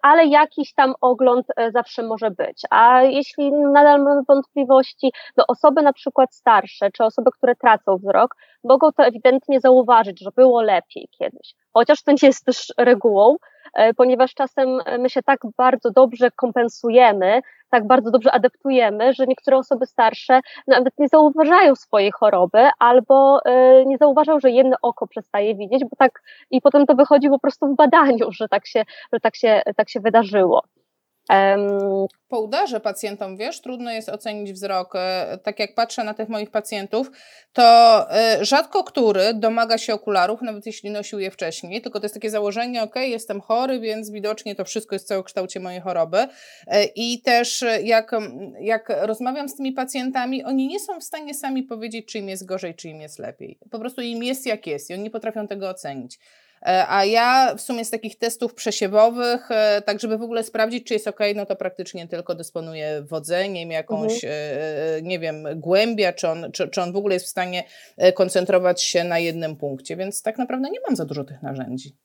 ale 0.01 0.25
jakiś 0.25 0.73
tam 0.73 0.93
ogląd 1.01 1.47
zawsze 1.73 2.03
może 2.03 2.31
być. 2.31 2.61
A 2.69 3.01
jeśli 3.01 3.51
nadal 3.51 4.03
mamy 4.03 4.21
wątpliwości, 4.27 5.13
to 5.35 5.43
osoby 5.47 5.81
na 5.81 5.93
przykład 5.93 6.35
starsze, 6.35 6.91
czy 6.91 7.03
osoby, 7.03 7.31
które 7.31 7.55
tracą 7.55 7.97
wzrok, 7.97 8.35
mogą 8.63 8.91
to 8.91 9.05
ewidentnie 9.05 9.59
zauważyć, 9.59 10.19
że 10.19 10.29
było 10.35 10.61
lepiej 10.61 11.09
kiedyś 11.11 11.53
chociaż 11.73 12.03
to 12.03 12.11
nie 12.11 12.17
jest 12.27 12.45
też 12.45 12.73
regułą, 12.77 13.35
e, 13.73 13.93
ponieważ 13.93 14.33
czasem 14.33 14.79
my 14.99 15.09
się 15.09 15.23
tak 15.23 15.39
bardzo 15.57 15.91
dobrze 15.91 16.31
kompensujemy, 16.31 17.41
tak 17.69 17.87
bardzo 17.87 18.11
dobrze 18.11 18.31
adaptujemy, 18.31 19.13
że 19.13 19.27
niektóre 19.27 19.57
osoby 19.57 19.85
starsze 19.85 20.39
nawet 20.67 20.93
nie 20.99 21.07
zauważają 21.07 21.75
swojej 21.75 22.11
choroby 22.11 22.69
albo 22.79 23.39
e, 23.45 23.85
nie 23.85 23.97
zauważają, 23.97 24.39
że 24.39 24.51
jedno 24.51 24.77
oko 24.81 25.07
przestaje 25.07 25.55
widzieć, 25.55 25.83
bo 25.83 25.95
tak 25.97 26.21
i 26.51 26.61
potem 26.61 26.85
to 26.85 26.95
wychodzi 26.95 27.29
po 27.29 27.39
prostu 27.39 27.67
w 27.67 27.75
badaniu, 27.75 28.31
że 28.31 28.47
tak 28.47 28.67
się, 28.67 28.83
że 29.13 29.19
tak 29.19 29.35
się, 29.35 29.61
tak 29.75 29.89
się 29.89 29.99
wydarzyło. 29.99 30.63
Um, 31.29 32.07
po 32.27 32.39
udarze 32.39 32.79
pacjentom, 32.79 33.37
wiesz, 33.37 33.61
trudno 33.61 33.91
jest 33.91 34.09
ocenić 34.09 34.53
wzrok. 34.53 34.95
E, 34.95 35.37
tak 35.43 35.59
jak 35.59 35.75
patrzę 35.75 36.03
na 36.03 36.13
tych 36.13 36.29
moich 36.29 36.51
pacjentów, 36.51 37.11
to 37.53 37.63
e, 38.11 38.45
rzadko 38.45 38.83
który 38.83 39.33
domaga 39.33 39.77
się 39.77 39.93
okularów, 39.93 40.41
nawet 40.41 40.65
jeśli 40.65 40.91
nosił 40.91 41.19
je 41.19 41.31
wcześniej, 41.31 41.81
tylko 41.81 41.99
to 41.99 42.05
jest 42.05 42.13
takie 42.13 42.29
założenie, 42.29 42.83
ok, 42.83 42.95
jestem 42.95 43.41
chory, 43.41 43.79
więc 43.79 44.11
widocznie 44.11 44.55
to 44.55 44.65
wszystko 44.65 44.95
jest 44.95 45.05
w 45.05 45.07
całokształcie 45.07 45.59
mojej 45.59 45.81
choroby. 45.81 46.27
E, 46.67 46.83
I 46.83 47.21
też 47.21 47.65
jak, 47.83 48.11
jak 48.59 48.93
rozmawiam 49.01 49.49
z 49.49 49.55
tymi 49.55 49.71
pacjentami, 49.71 50.43
oni 50.43 50.67
nie 50.67 50.79
są 50.79 50.99
w 50.99 51.03
stanie 51.03 51.33
sami 51.33 51.63
powiedzieć, 51.63 52.05
czy 52.05 52.19
im 52.19 52.29
jest 52.29 52.45
gorzej, 52.45 52.75
czy 52.75 52.89
im 52.89 53.01
jest 53.01 53.19
lepiej. 53.19 53.59
Po 53.71 53.79
prostu 53.79 54.01
im 54.01 54.23
jest 54.23 54.45
jak 54.45 54.67
jest 54.67 54.89
i 54.89 54.93
oni 54.93 55.03
nie 55.03 55.09
potrafią 55.09 55.47
tego 55.47 55.69
ocenić. 55.69 56.19
E, 56.65 56.85
a 56.87 57.05
ja 57.05 57.55
w 57.55 57.61
sumie 57.61 57.85
z 57.85 57.89
takich 57.89 58.17
testów 58.17 58.53
przesiewowych, 58.53 59.51
e, 59.51 59.81
tak 59.85 59.99
żeby 59.99 60.17
w 60.17 60.23
ogóle 60.23 60.43
sprawdzić, 60.43 60.87
czy 60.87 60.93
jest 60.93 61.07
ok, 61.07 61.19
no 61.35 61.45
to 61.45 61.55
praktycznie 61.55 62.07
tylko 62.07 62.35
dysponuję 62.35 63.01
wodzeniem, 63.01 63.71
jakąś, 63.71 64.23
mhm. 64.23 64.33
E, 64.97 65.01
nie 65.01 65.19
wiem, 65.19 65.47
głębia, 65.55 66.13
czy 66.13 66.27
on, 66.29 66.51
czy, 66.51 66.67
czy 66.67 66.81
on 66.81 66.93
w 66.93 66.95
ogóle 66.95 67.13
jest 67.13 67.25
w 67.25 67.29
stanie 67.29 67.63
koncentrować 68.13 68.83
się 68.83 69.03
na 69.03 69.19
jednym 69.19 69.55
punkcie, 69.55 69.95
więc 69.95 70.21
tak 70.21 70.37
naprawdę 70.37 70.69
nie 70.69 70.79
mam 70.87 70.95
za 70.95 71.05
dużo 71.05 71.23
tych 71.23 71.41
narzędzi. 71.41 71.97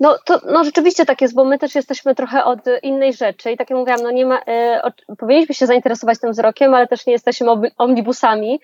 No, 0.00 0.18
to, 0.24 0.40
no 0.46 0.64
rzeczywiście 0.64 1.06
tak 1.06 1.20
jest, 1.20 1.34
bo 1.34 1.44
my 1.44 1.58
też 1.58 1.74
jesteśmy 1.74 2.14
trochę 2.14 2.44
od 2.44 2.60
innej 2.82 3.12
rzeczy 3.12 3.50
i 3.50 3.56
tak 3.56 3.70
jak 3.70 3.78
mówiłam, 3.78 4.02
no 4.02 4.10
nie 4.10 4.26
ma, 4.26 4.42
e, 4.48 4.80
o, 4.82 5.16
powinniśmy 5.16 5.54
się 5.54 5.66
zainteresować 5.66 6.20
tym 6.20 6.32
wzrokiem, 6.32 6.74
ale 6.74 6.86
też 6.86 7.06
nie 7.06 7.12
jesteśmy 7.12 7.46
omnibusami, 7.78 8.60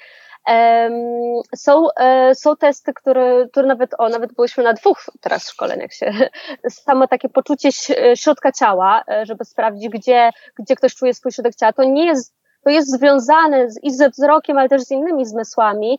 są, 1.57 1.91
e, 2.01 2.35
są 2.35 2.57
testy, 2.57 2.93
które, 2.93 3.47
które 3.53 3.69
nawet, 3.69 3.91
o, 3.99 4.09
nawet 4.09 4.35
byliśmy 4.35 4.65
na 4.65 4.73
dwóch 4.73 5.07
teraz 5.21 5.51
szkoleniach 5.51 5.93
się, 5.93 6.13
samo 6.85 7.09
takie 7.09 7.29
poczucie 7.29 7.69
środka 8.15 8.53
ciała, 8.53 9.03
e, 9.09 9.27
żeby 9.27 9.45
sprawdzić, 9.45 9.89
gdzie, 9.89 10.31
gdzie 10.59 10.77
ktoś 10.77 10.95
czuje 10.95 11.15
swój 11.15 11.33
środek 11.33 11.55
ciała, 11.55 11.73
to 11.73 11.85
nie 11.85 12.07
jest, 12.07 12.35
to 12.65 12.71
jest 12.71 12.91
związane 12.91 13.71
z, 13.71 13.79
i 13.83 13.91
ze 13.91 14.11
wzrokiem, 14.11 14.59
ale 14.59 14.69
też 14.69 14.83
z 14.83 14.91
innymi 14.91 15.27
zmysłami, 15.27 15.99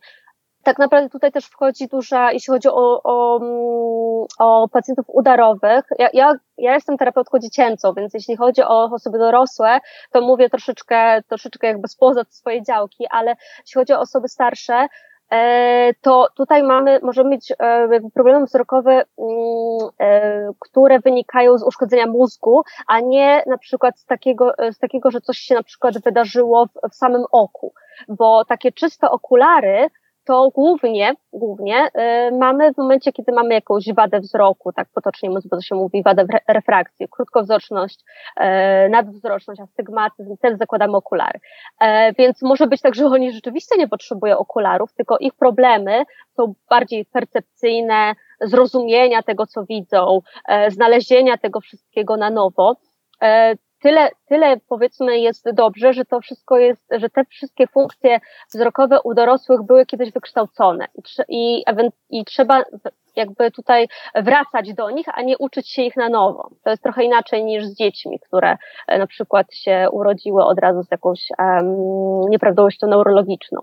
tak 0.63 0.80
naprawdę 0.80 1.10
tutaj 1.10 1.31
też 1.31 1.46
wchodzi 1.46 1.88
duża, 1.88 2.31
jeśli 2.31 2.52
chodzi 2.52 2.68
o, 2.68 3.02
o, 3.04 3.40
o 4.40 4.68
pacjentów 4.68 5.06
udarowych. 5.08 5.86
Ja, 6.00 6.10
ja, 6.13 6.34
ja 6.58 6.74
jestem 6.74 6.98
terapeutką 6.98 7.40
dziecięcą, 7.40 7.94
więc 7.94 8.13
jeśli 8.13 8.38
chodzi 8.38 8.62
o 8.62 8.84
osoby 8.84 9.18
dorosłe, 9.18 9.80
to 10.12 10.22
mówię 10.22 10.50
troszeczkę, 10.50 11.22
troszeczkę 11.28 11.68
jakby 11.68 11.88
spoza 11.88 12.22
swojej 12.30 12.63
działki, 12.63 13.06
ale 13.10 13.36
jeśli 13.60 13.80
chodzi 13.80 13.94
o 13.94 14.00
osoby 14.00 14.28
starsze, 14.28 14.88
e, 15.31 15.94
to 16.02 16.28
tutaj 16.36 16.64
mamy, 16.64 17.00
możemy 17.04 17.30
mieć 17.30 17.52
e, 17.60 17.88
problemy 18.14 18.46
wzrokowe, 18.46 18.92
mm, 18.92 19.90
e, 20.00 20.52
które 20.60 21.00
wynikają 21.00 21.57
z 21.57 21.64
uszkodzenia 21.64 22.07
mózgu, 22.07 22.64
a 22.88 23.00
nie 23.00 23.44
na 23.48 23.57
przykład 23.57 24.00
z 24.00 24.06
takiego, 24.06 24.54
z 24.72 24.78
takiego 24.80 25.12
że 25.12 25.22
coś 25.22 25.38
się 25.38 25.56
na 25.56 25.64
przykład 25.64 26.04
wydarzyło 26.04 26.66
w, 26.66 26.92
w 26.92 26.96
samym 26.96 27.24
oku. 27.31 27.74
Bo 28.07 28.46
takie 28.46 28.72
czyste 28.72 29.10
okulary, 29.10 29.90
to 30.25 30.50
głównie, 30.50 31.13
głównie 31.33 31.88
y, 31.88 32.31
mamy 32.38 32.73
w 32.73 32.77
momencie, 32.77 33.12
kiedy 33.12 33.31
mamy 33.31 33.53
jakąś 33.53 33.94
wadę 33.94 34.19
wzroku, 34.19 34.73
tak 34.73 34.87
potocznie 34.94 35.30
mówiąc, 35.30 35.47
bo 35.47 35.56
to 35.56 35.61
się 35.61 35.75
mówi 35.75 36.04
wadę 36.04 36.25
refrakcji, 36.47 37.07
krótkowzroczność, 37.11 37.99
y, 37.99 38.44
nadwzroczność, 38.90 39.61
astygmatyzm, 39.61 40.37
wtedy 40.37 40.57
zakładamy 40.57 40.97
okulary. 40.97 41.40
Y, 41.81 41.85
więc 42.18 42.42
może 42.42 42.68
być 42.68 42.81
tak, 42.81 42.95
że 42.95 43.06
oni 43.06 43.31
rzeczywiście 43.31 43.78
nie 43.78 43.87
potrzebują 43.87 44.37
okularów, 44.37 44.94
tylko 44.94 45.18
ich 45.18 45.33
problemy 45.33 46.04
są 46.37 46.54
bardziej 46.69 47.06
percepcyjne, 47.06 48.13
zrozumienia 48.42 49.23
tego, 49.23 49.47
co 49.47 49.63
widzą, 49.66 50.19
y, 50.68 50.71
znalezienia 50.71 51.37
tego 51.37 51.59
wszystkiego 51.59 52.18
na 52.18 52.30
nowo 52.30 52.75
y, 53.23 53.57
tyle, 53.81 54.09
tyle 54.26 54.57
powiedzmy 54.69 55.19
jest 55.19 55.52
dobrze, 55.54 55.94
że 55.94 56.06
to 56.06 56.21
wszystko 56.21 56.57
jest, 56.57 56.83
że 56.92 57.09
te 57.09 57.26
wszystkie 57.26 57.68
funkcje 57.68 58.19
wzrokowe 58.54 59.02
u 59.04 59.14
dorosłych 59.14 59.61
były 59.61 59.85
kiedyś 59.85 60.11
wykształcone 60.11 60.88
i, 60.95 61.02
i, 61.30 61.66
i 62.09 62.26
trzeba 62.26 62.64
jakby 63.16 63.52
tutaj 63.52 63.88
wracać 64.16 64.73
do 64.73 64.90
nich, 64.90 65.06
a 65.14 65.21
nie 65.21 65.38
uczyć 65.38 65.69
się 65.69 65.81
ich 65.81 65.97
na 65.97 66.09
nowo. 66.09 66.50
To 66.64 66.69
jest 66.69 66.83
trochę 66.83 67.04
inaczej 67.04 67.44
niż 67.44 67.66
z 67.66 67.76
dziećmi, 67.76 68.19
które 68.19 68.57
e, 68.88 68.97
na 68.97 69.07
przykład 69.07 69.54
się 69.54 69.88
urodziły 69.92 70.44
od 70.45 70.59
razu 70.59 70.83
z 70.83 70.92
jakąś 70.92 71.28
um, 71.40 71.76
nieprawidłowością 72.30 72.88
neurologiczną. 72.88 73.61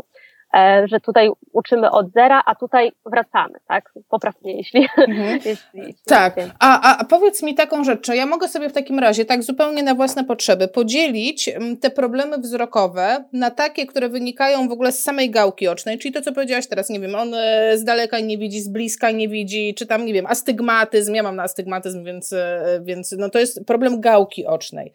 E, 0.58 0.88
że 0.88 1.00
tutaj 1.00 1.30
uczymy 1.52 1.90
od 1.90 2.12
zera, 2.12 2.42
a 2.46 2.54
tutaj 2.54 2.92
wracamy, 3.06 3.58
tak? 3.68 3.92
Poprawnie, 4.08 4.56
jeśli. 4.56 4.88
Mhm. 4.96 5.40
jeśli, 5.44 5.94
tak. 6.06 6.34
A, 6.58 6.98
a 6.98 7.04
powiedz 7.04 7.42
mi 7.42 7.54
taką 7.54 7.84
rzecz, 7.84 8.00
czy 8.00 8.16
ja 8.16 8.26
mogę 8.26 8.48
sobie 8.48 8.68
w 8.68 8.72
takim 8.72 8.98
razie, 8.98 9.24
tak 9.24 9.42
zupełnie 9.42 9.82
na 9.82 9.94
własne 9.94 10.24
potrzeby, 10.24 10.68
podzielić 10.68 11.50
te 11.80 11.90
problemy 11.90 12.38
wzrokowe 12.38 13.24
na 13.32 13.50
takie, 13.50 13.86
które 13.86 14.08
wynikają 14.08 14.68
w 14.68 14.72
ogóle 14.72 14.92
z 14.92 15.02
samej 15.02 15.30
gałki 15.30 15.68
ocznej, 15.68 15.98
czyli 15.98 16.14
to, 16.14 16.22
co 16.22 16.32
powiedziałaś 16.32 16.66
teraz, 16.66 16.90
nie 16.90 17.00
wiem, 17.00 17.14
on 17.14 17.34
e, 17.34 17.78
z 17.78 17.84
daleka 17.84 18.20
nie 18.20 18.38
widzi, 18.38 18.60
z 18.60 18.68
bliska 18.68 19.10
nie 19.10 19.28
widzi, 19.28 19.74
czy 19.74 19.86
tam, 19.86 20.06
nie 20.06 20.12
wiem, 20.12 20.26
astygmatyzm, 20.26 21.14
ja 21.14 21.22
mam 21.22 21.36
na 21.36 21.42
astygmatyzm, 21.42 22.04
więc, 22.04 22.32
e, 22.32 22.80
więc 22.82 23.14
no 23.18 23.30
to 23.30 23.38
jest 23.38 23.64
problem 23.66 24.00
gałki 24.00 24.46
ocznej. 24.46 24.92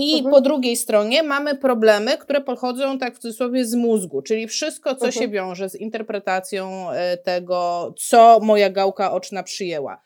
I 0.00 0.14
mhm. 0.14 0.30
po 0.30 0.40
drugiej 0.40 0.76
stronie 0.76 1.22
mamy 1.22 1.56
problemy, 1.56 2.18
które 2.18 2.40
pochodzą 2.40 2.98
tak 2.98 3.14
w 3.14 3.18
cudzysłowie 3.18 3.64
z 3.64 3.74
mózgu, 3.74 4.22
czyli 4.22 4.48
wszystko, 4.48 4.94
co 4.94 5.06
mhm. 5.06 5.12
się 5.12 5.28
wiąże 5.28 5.68
z 5.68 5.74
interpretacją 5.74 6.90
e, 6.90 7.16
tego, 7.16 7.94
co 7.96 8.40
moja 8.40 8.70
gałka 8.70 9.12
oczna 9.12 9.42
przyjęła. 9.42 10.02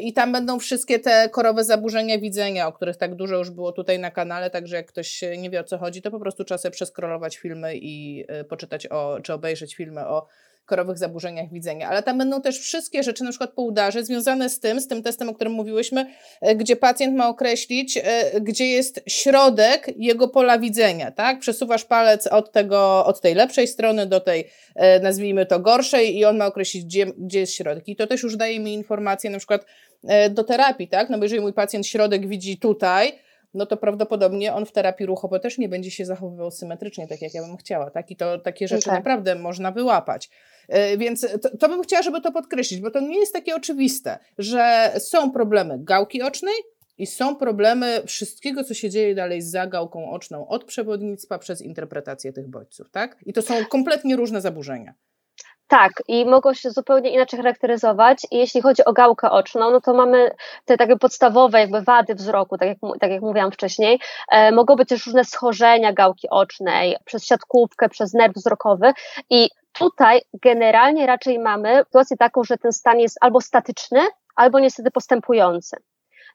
I 0.00 0.12
tam 0.12 0.32
będą 0.32 0.58
wszystkie 0.58 0.98
te 0.98 1.28
korowe 1.28 1.64
zaburzenia 1.64 2.18
widzenia, 2.18 2.66
o 2.66 2.72
których 2.72 2.96
tak 2.96 3.14
dużo 3.14 3.36
już 3.36 3.50
było 3.50 3.72
tutaj 3.72 3.98
na 3.98 4.10
kanale, 4.10 4.50
także 4.50 4.76
jak 4.76 4.86
ktoś 4.86 5.22
nie 5.38 5.50
wie 5.50 5.60
o 5.60 5.64
co 5.64 5.78
chodzi, 5.78 6.02
to 6.02 6.10
po 6.10 6.20
prostu 6.20 6.44
trzeba 6.44 6.58
sobie 6.58 6.72
przeskrolować 6.72 7.36
filmy 7.36 7.76
i 7.76 8.24
y, 8.40 8.44
poczytać 8.44 8.86
o, 8.86 9.18
czy 9.22 9.32
obejrzeć 9.32 9.74
filmy 9.74 10.06
o 10.06 10.26
korowych 10.66 10.98
zaburzeniach 10.98 11.52
widzenia, 11.52 11.88
ale 11.88 12.02
tam 12.02 12.18
będą 12.18 12.42
też 12.42 12.58
wszystkie 12.58 13.02
rzeczy, 13.02 13.24
na 13.24 13.30
przykład 13.30 13.52
po 13.52 13.62
udarze, 13.62 14.04
związane 14.04 14.48
z 14.48 14.60
tym, 14.60 14.80
z 14.80 14.88
tym 14.88 15.02
testem, 15.02 15.28
o 15.28 15.34
którym 15.34 15.52
mówiłyśmy, 15.52 16.06
e, 16.40 16.56
gdzie 16.56 16.76
pacjent 16.76 17.16
ma 17.16 17.28
określić, 17.28 17.96
e, 17.96 18.40
gdzie 18.40 18.66
jest 18.66 19.00
środek 19.08 19.90
jego 19.96 20.28
pola 20.28 20.58
widzenia, 20.58 21.10
tak? 21.10 21.38
Przesuwasz 21.38 21.84
palec 21.84 22.26
od 22.26 22.52
tego, 22.52 23.06
od 23.06 23.20
tej 23.20 23.34
lepszej 23.34 23.68
strony 23.68 24.06
do 24.06 24.20
tej, 24.20 24.48
e, 24.74 25.00
nazwijmy 25.00 25.46
to, 25.46 25.60
gorszej 25.60 26.16
i 26.16 26.24
on 26.24 26.36
ma 26.36 26.46
określić, 26.46 26.84
gdzie, 26.84 27.06
gdzie 27.18 27.40
jest 27.40 27.54
środek. 27.54 27.88
I 27.88 27.96
to 27.96 28.06
też 28.06 28.22
już 28.22 28.36
daje 28.36 28.60
mi 28.60 28.74
informację 28.74 29.30
na 29.30 29.38
przykład 29.38 29.66
do 30.30 30.44
terapii, 30.44 30.88
tak? 30.88 31.10
No 31.10 31.18
bo 31.18 31.24
jeżeli 31.24 31.40
mój 31.40 31.52
pacjent 31.52 31.86
środek 31.86 32.28
widzi 32.28 32.58
tutaj, 32.58 33.12
no 33.54 33.66
to 33.66 33.76
prawdopodobnie 33.76 34.54
on 34.54 34.66
w 34.66 34.72
terapii 34.72 35.06
ruchowej 35.06 35.40
też 35.40 35.58
nie 35.58 35.68
będzie 35.68 35.90
się 35.90 36.04
zachowywał 36.04 36.50
symetrycznie, 36.50 37.08
tak 37.08 37.22
jak 37.22 37.34
ja 37.34 37.46
bym 37.46 37.56
chciała, 37.56 37.90
tak? 37.90 38.10
I 38.10 38.16
to 38.16 38.38
takie 38.38 38.68
rzeczy 38.68 38.84
tak. 38.84 38.94
naprawdę 38.94 39.34
można 39.34 39.72
wyłapać. 39.72 40.30
E, 40.68 40.96
więc 40.96 41.26
to, 41.42 41.56
to 41.56 41.68
bym 41.68 41.82
chciała, 41.82 42.02
żeby 42.02 42.20
to 42.20 42.32
podkreślić, 42.32 42.80
bo 42.80 42.90
to 42.90 43.00
nie 43.00 43.18
jest 43.18 43.32
takie 43.32 43.56
oczywiste, 43.56 44.18
że 44.38 44.92
są 44.98 45.30
problemy 45.30 45.78
gałki 45.78 46.22
ocznej, 46.22 46.54
i 46.98 47.06
są 47.06 47.36
problemy 47.36 48.02
wszystkiego, 48.06 48.64
co 48.64 48.74
się 48.74 48.90
dzieje 48.90 49.14
dalej 49.14 49.42
za 49.42 49.66
gałką 49.66 50.10
oczną, 50.10 50.48
od 50.48 50.64
przewodnictwa 50.64 51.38
przez 51.38 51.62
interpretację 51.62 52.32
tych 52.32 52.48
bodźców, 52.48 52.90
tak? 52.90 53.16
I 53.26 53.32
to 53.32 53.42
są 53.42 53.54
kompletnie 53.64 54.16
różne 54.16 54.40
zaburzenia. 54.40 54.94
Tak, 55.72 55.92
i 56.08 56.26
mogą 56.26 56.54
się 56.54 56.70
zupełnie 56.70 57.10
inaczej 57.10 57.36
charakteryzować. 57.36 58.26
I 58.30 58.38
jeśli 58.38 58.62
chodzi 58.62 58.84
o 58.84 58.92
gałkę 58.92 59.30
oczną, 59.30 59.70
no 59.70 59.80
to 59.80 59.94
mamy 59.94 60.30
te 60.64 60.76
takie 60.76 60.96
podstawowe 60.96 61.60
jakby 61.60 61.82
wady 61.82 62.14
wzroku, 62.14 62.58
tak 62.58 62.68
jak, 62.68 62.78
tak 63.00 63.10
jak 63.10 63.22
mówiłam 63.22 63.52
wcześniej. 63.52 64.00
E, 64.32 64.52
mogą 64.52 64.76
być 64.76 64.88
też 64.88 65.06
różne 65.06 65.24
schorzenia 65.24 65.92
gałki 65.92 66.30
ocznej 66.30 66.96
przez 67.04 67.26
siatkówkę, 67.26 67.88
przez 67.88 68.14
nerw 68.14 68.34
wzrokowy 68.34 68.92
i 69.30 69.48
tutaj 69.72 70.20
generalnie 70.42 71.06
raczej 71.06 71.38
mamy 71.38 71.84
sytuację 71.84 72.16
taką, 72.16 72.44
że 72.44 72.58
ten 72.58 72.72
stan 72.72 73.00
jest 73.00 73.18
albo 73.20 73.40
statyczny, 73.40 74.00
albo 74.36 74.60
niestety 74.60 74.90
postępujący. 74.90 75.76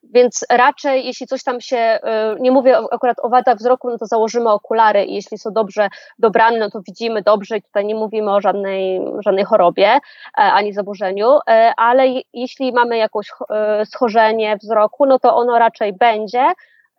Więc 0.03 0.45
raczej, 0.49 1.05
jeśli 1.05 1.27
coś 1.27 1.43
tam 1.43 1.61
się, 1.61 1.99
y, 2.37 2.41
nie 2.41 2.51
mówię 2.51 2.77
akurat 2.91 3.17
o 3.19 3.29
wadach 3.29 3.57
wzroku, 3.57 3.89
no 3.89 3.97
to 3.97 4.05
założymy 4.05 4.49
okulary 4.49 5.05
i 5.05 5.15
jeśli 5.15 5.37
są 5.37 5.53
dobrze 5.53 5.89
dobrane, 6.19 6.59
no 6.59 6.69
to 6.69 6.81
widzimy 6.87 7.21
dobrze 7.21 7.57
i 7.57 7.61
tutaj 7.61 7.85
nie 7.85 7.95
mówimy 7.95 8.33
o 8.33 8.41
żadnej, 8.41 9.01
żadnej 9.19 9.45
chorobie 9.45 9.87
e, 9.87 9.99
ani 10.35 10.73
zaburzeniu, 10.73 11.39
e, 11.49 11.73
ale 11.77 12.07
jeśli 12.33 12.73
mamy 12.73 12.97
jakieś 12.97 13.31
e, 13.49 13.85
schorzenie 13.85 14.57
wzroku, 14.57 15.05
no 15.05 15.19
to 15.19 15.35
ono 15.35 15.59
raczej 15.59 15.93
będzie, 15.93 16.45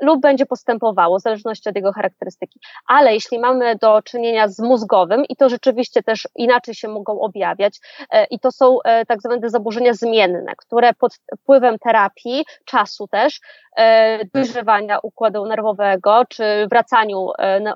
lub 0.01 0.21
będzie 0.21 0.47
postępowało, 0.47 1.19
w 1.19 1.23
zależności 1.23 1.69
od 1.69 1.77
jego 1.77 1.93
charakterystyki. 1.93 2.61
Ale 2.87 3.15
jeśli 3.15 3.39
mamy 3.39 3.77
do 3.77 4.03
czynienia 4.03 4.49
z 4.49 4.59
mózgowym, 4.59 5.25
i 5.25 5.37
to 5.37 5.49
rzeczywiście 5.49 6.03
też 6.03 6.29
inaczej 6.37 6.75
się 6.75 6.89
mogą 6.89 7.21
objawiać, 7.21 7.81
e, 8.11 8.25
i 8.25 8.41
to 8.41 8.53
są 8.53 8.79
e, 8.83 9.07
tak 9.07 9.21
zwane 9.23 9.51
zaburzenia 9.51 9.95
zmienne, 9.95 10.53
które 10.57 10.95
pod 10.95 11.15
wpływem 11.41 11.79
terapii, 11.79 12.45
czasu 12.65 13.09
też, 13.09 13.41
e, 13.77 14.25
dojrzewania 14.25 14.99
układu 15.03 15.47
nerwowego, 15.47 16.23
czy 16.29 16.45
wracaniu 16.71 17.29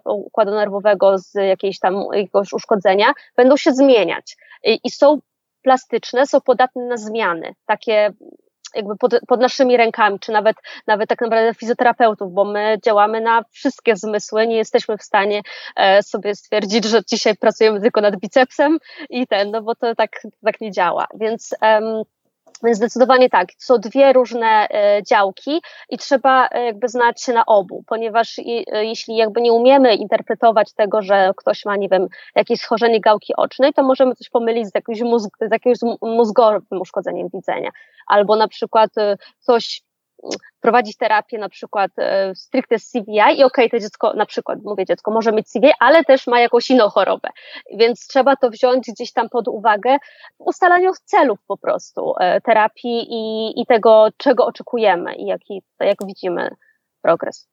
układu 0.04 0.50
nerwowego 0.50 1.18
z 1.18 1.34
jakiejś 1.34 1.78
tam 1.78 2.04
jakiegoś 2.12 2.52
uszkodzenia, 2.52 3.12
będą 3.36 3.56
się 3.56 3.72
zmieniać. 3.72 4.36
I 4.84 4.90
są 4.90 5.18
plastyczne, 5.62 6.26
są 6.26 6.40
podatne 6.40 6.84
na 6.84 6.96
zmiany, 6.96 7.54
takie 7.66 8.12
jakby 8.74 8.96
pod, 8.96 9.14
pod 9.28 9.40
naszymi 9.40 9.76
rękami, 9.76 10.18
czy 10.18 10.32
nawet, 10.32 10.56
nawet 10.86 11.08
tak 11.08 11.20
naprawdę 11.20 11.54
fizjoterapeutów, 11.54 12.32
bo 12.32 12.44
my 12.44 12.78
działamy 12.84 13.20
na 13.20 13.44
wszystkie 13.50 13.96
zmysły, 13.96 14.46
nie 14.46 14.56
jesteśmy 14.56 14.98
w 14.98 15.02
stanie 15.02 15.42
e, 15.76 16.02
sobie 16.02 16.34
stwierdzić, 16.34 16.84
że 16.84 17.00
dzisiaj 17.08 17.36
pracujemy 17.36 17.80
tylko 17.80 18.00
nad 18.00 18.16
bicepsem 18.16 18.78
i 19.10 19.26
ten, 19.26 19.50
no 19.50 19.62
bo 19.62 19.74
to 19.74 19.94
tak, 19.94 20.10
tak 20.44 20.60
nie 20.60 20.70
działa. 20.70 21.06
Więc 21.14 21.54
um, 21.62 22.02
więc 22.62 22.76
zdecydowanie 22.76 23.30
tak, 23.30 23.48
są 23.58 23.78
dwie 23.78 24.12
różne 24.12 24.68
e, 24.70 25.02
działki 25.02 25.62
i 25.88 25.98
trzeba 25.98 26.48
e, 26.48 26.64
jakby 26.64 26.88
znać 26.88 27.22
się 27.22 27.32
na 27.32 27.46
obu, 27.46 27.84
ponieważ 27.86 28.38
e, 28.38 28.42
jeśli 28.84 29.16
jakby 29.16 29.40
nie 29.40 29.52
umiemy 29.52 29.94
interpretować 29.94 30.72
tego, 30.72 31.02
że 31.02 31.30
ktoś 31.36 31.64
ma, 31.64 31.76
nie 31.76 31.88
wiem, 31.88 32.06
jakieś 32.34 32.60
schorzenie 32.60 33.00
gałki 33.00 33.36
ocznej, 33.36 33.72
to 33.72 33.82
możemy 33.82 34.14
coś 34.14 34.28
pomylić 34.30 34.68
z 34.68 34.74
jakimś, 34.74 35.00
mózg, 35.00 35.30
z 35.40 35.52
jakimś 35.52 35.78
mózgowym 36.02 36.80
uszkodzeniem 36.80 37.28
widzenia. 37.34 37.70
Albo 38.06 38.36
na 38.36 38.48
przykład 38.48 38.90
coś 39.38 39.82
prowadzić 40.60 40.96
terapię 40.96 41.38
na 41.38 41.48
przykład 41.48 41.90
e, 41.98 42.34
stricte 42.34 42.78
z 42.78 42.90
CVI 42.90 43.12
i 43.12 43.20
okej, 43.20 43.44
okay, 43.44 43.68
to 43.70 43.78
dziecko, 43.78 44.14
na 44.14 44.26
przykład 44.26 44.58
mówię, 44.64 44.86
dziecko 44.86 45.10
może 45.10 45.32
mieć 45.32 45.46
CVI, 45.48 45.70
ale 45.78 46.04
też 46.04 46.26
ma 46.26 46.40
jakąś 46.40 46.70
inną 46.70 46.88
chorobę, 46.88 47.28
więc 47.78 48.06
trzeba 48.06 48.36
to 48.36 48.50
wziąć 48.50 48.86
gdzieś 48.90 49.12
tam 49.12 49.28
pod 49.28 49.48
uwagę 49.48 49.96
w 50.38 50.46
ustalaniu 50.46 50.92
celów 51.04 51.38
po 51.46 51.56
prostu 51.56 52.14
e, 52.20 52.40
terapii 52.40 53.06
i, 53.10 53.52
i 53.60 53.66
tego, 53.66 54.08
czego 54.16 54.46
oczekujemy 54.46 55.14
i 55.14 55.26
jaki, 55.26 55.62
jak 55.80 55.98
widzimy 56.06 56.50
progres. 57.02 57.48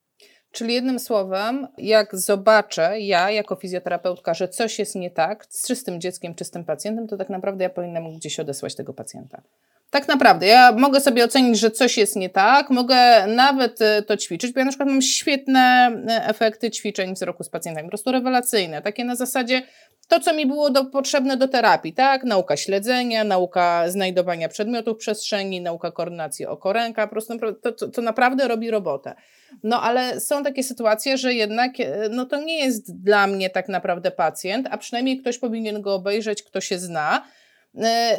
Czyli 0.51 0.73
jednym 0.73 0.99
słowem, 0.99 1.67
jak 1.77 2.15
zobaczę 2.15 2.99
ja 2.99 3.31
jako 3.31 3.55
fizjoterapeutka, 3.55 4.33
że 4.33 4.47
coś 4.47 4.79
jest 4.79 4.95
nie 4.95 5.11
tak 5.11 5.45
z 5.49 5.67
czystym 5.67 6.01
dzieckiem 6.01 6.35
czy 6.35 6.45
z 6.45 6.51
tym 6.51 6.65
pacjentem, 6.65 7.07
to 7.07 7.17
tak 7.17 7.29
naprawdę 7.29 7.63
ja 7.63 7.69
powinnam 7.69 8.13
gdzieś 8.13 8.39
odesłać 8.39 8.75
tego 8.75 8.93
pacjenta. 8.93 9.41
Tak 9.89 10.07
naprawdę, 10.07 10.47
ja 10.47 10.71
mogę 10.71 10.99
sobie 11.01 11.25
ocenić, 11.25 11.59
że 11.59 11.71
coś 11.71 11.97
jest 11.97 12.15
nie 12.15 12.29
tak, 12.29 12.69
mogę 12.69 13.27
nawet 13.27 13.81
e, 13.81 14.01
to 14.01 14.17
ćwiczyć, 14.17 14.53
bo 14.53 14.59
ja 14.59 14.65
na 14.65 14.71
przykład 14.71 14.89
mam 14.89 15.01
świetne 15.01 15.91
e, 16.09 16.25
efekty 16.25 16.71
ćwiczeń 16.71 17.13
wzroku 17.13 17.43
z 17.43 17.49
pacjentami, 17.49 17.85
po 17.85 17.89
prostu 17.89 18.11
rewelacyjne, 18.11 18.81
takie 18.81 19.05
na 19.05 19.15
zasadzie 19.15 19.61
to, 20.09 20.19
co 20.19 20.33
mi 20.33 20.45
było 20.45 20.69
do, 20.69 20.85
potrzebne 20.85 21.37
do 21.37 21.47
terapii, 21.47 21.93
tak? 21.93 22.23
Nauka 22.23 22.57
śledzenia, 22.57 23.23
nauka 23.23 23.89
znajdowania 23.89 24.49
przedmiotów 24.49 24.97
przestrzeni, 24.97 25.61
nauka 25.61 25.91
koordynacji 25.91 26.45
oko-ręka, 26.45 27.07
po 27.07 27.11
prostu 27.11 27.39
to, 27.61 27.71
to, 27.71 27.87
to 27.87 28.01
naprawdę 28.01 28.47
robi 28.47 28.71
robotę. 28.71 29.15
No 29.63 29.81
ale 29.81 30.19
są 30.19 30.43
takie 30.43 30.63
sytuacje, 30.63 31.17
że 31.17 31.33
jednak 31.33 31.79
e, 31.79 32.09
no 32.11 32.25
to 32.25 32.41
nie 32.41 32.59
jest 32.59 33.03
dla 33.03 33.27
mnie 33.27 33.49
tak 33.49 33.69
naprawdę 33.69 34.11
pacjent, 34.11 34.67
a 34.71 34.77
przynajmniej 34.77 35.17
ktoś 35.17 35.37
powinien 35.37 35.81
go 35.81 35.95
obejrzeć, 35.95 36.43
kto 36.43 36.61
się 36.61 36.79
zna, 36.79 37.23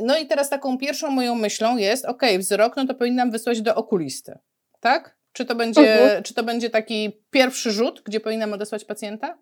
no 0.03 0.19
i 0.19 0.27
teraz 0.27 0.51
taką 0.51 0.79
pierwszą 0.79 1.11
moją 1.11 1.35
myślą 1.35 1.77
jest, 1.77 2.05
ok, 2.05 2.23
wzrok, 2.39 2.77
no 2.77 2.87
to 2.87 2.95
powinnam 2.95 3.31
wysłać 3.31 3.63
do 3.63 3.75
okulisty, 3.75 4.39
tak? 4.81 5.17
Czy 5.33 5.45
to 5.45 5.55
będzie, 5.55 6.03
mhm. 6.03 6.23
czy 6.23 6.35
to 6.35 6.43
będzie 6.43 6.71
taki 6.71 7.23
pierwszy 7.31 7.71
rzut, 7.71 8.03
gdzie 8.05 8.21
powinnam 8.21 8.53
odesłać 8.53 8.85
pacjenta? 8.85 9.39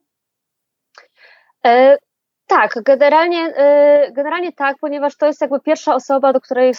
E, 1.67 1.97
tak, 2.49 2.83
generalnie, 2.85 3.47
y, 3.47 4.13
generalnie 4.13 4.53
tak, 4.53 4.77
ponieważ 4.81 5.17
to 5.17 5.27
jest 5.27 5.41
jakby 5.41 5.61
pierwsza 5.61 5.95
osoba, 5.95 6.33
do 6.33 6.41
której 6.41 6.73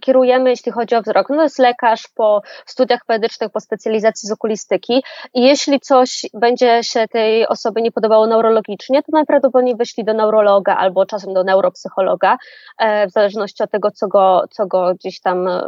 kierujemy, 0.00 0.50
jeśli 0.50 0.72
chodzi 0.72 0.94
o 0.94 1.02
wzrok. 1.02 1.30
No 1.30 1.36
to 1.36 1.42
jest 1.42 1.58
lekarz 1.58 2.08
po 2.14 2.42
studiach 2.66 3.00
medycznych, 3.08 3.50
po 3.50 3.60
specjalizacji 3.60 4.28
z 4.28 4.32
okulistyki 4.32 5.04
i 5.34 5.42
jeśli 5.42 5.80
coś 5.80 6.22
będzie 6.34 6.84
się 6.84 7.08
tej 7.08 7.46
osobie 7.48 7.82
nie 7.82 7.92
podobało 7.92 8.26
neurologicznie, 8.26 9.02
to 9.02 9.12
najprawdopodobniej 9.12 9.76
wyśli 9.76 10.04
do 10.04 10.14
neurologa 10.14 10.76
albo 10.76 11.06
czasem 11.06 11.34
do 11.34 11.44
neuropsychologa, 11.44 12.36
e, 12.78 13.06
w 13.06 13.10
zależności 13.10 13.62
od 13.62 13.70
tego, 13.70 13.90
co 13.90 14.08
go, 14.08 14.44
co 14.50 14.66
go 14.66 14.94
gdzieś 14.94 15.20
tam 15.20 15.48
y, 15.48 15.60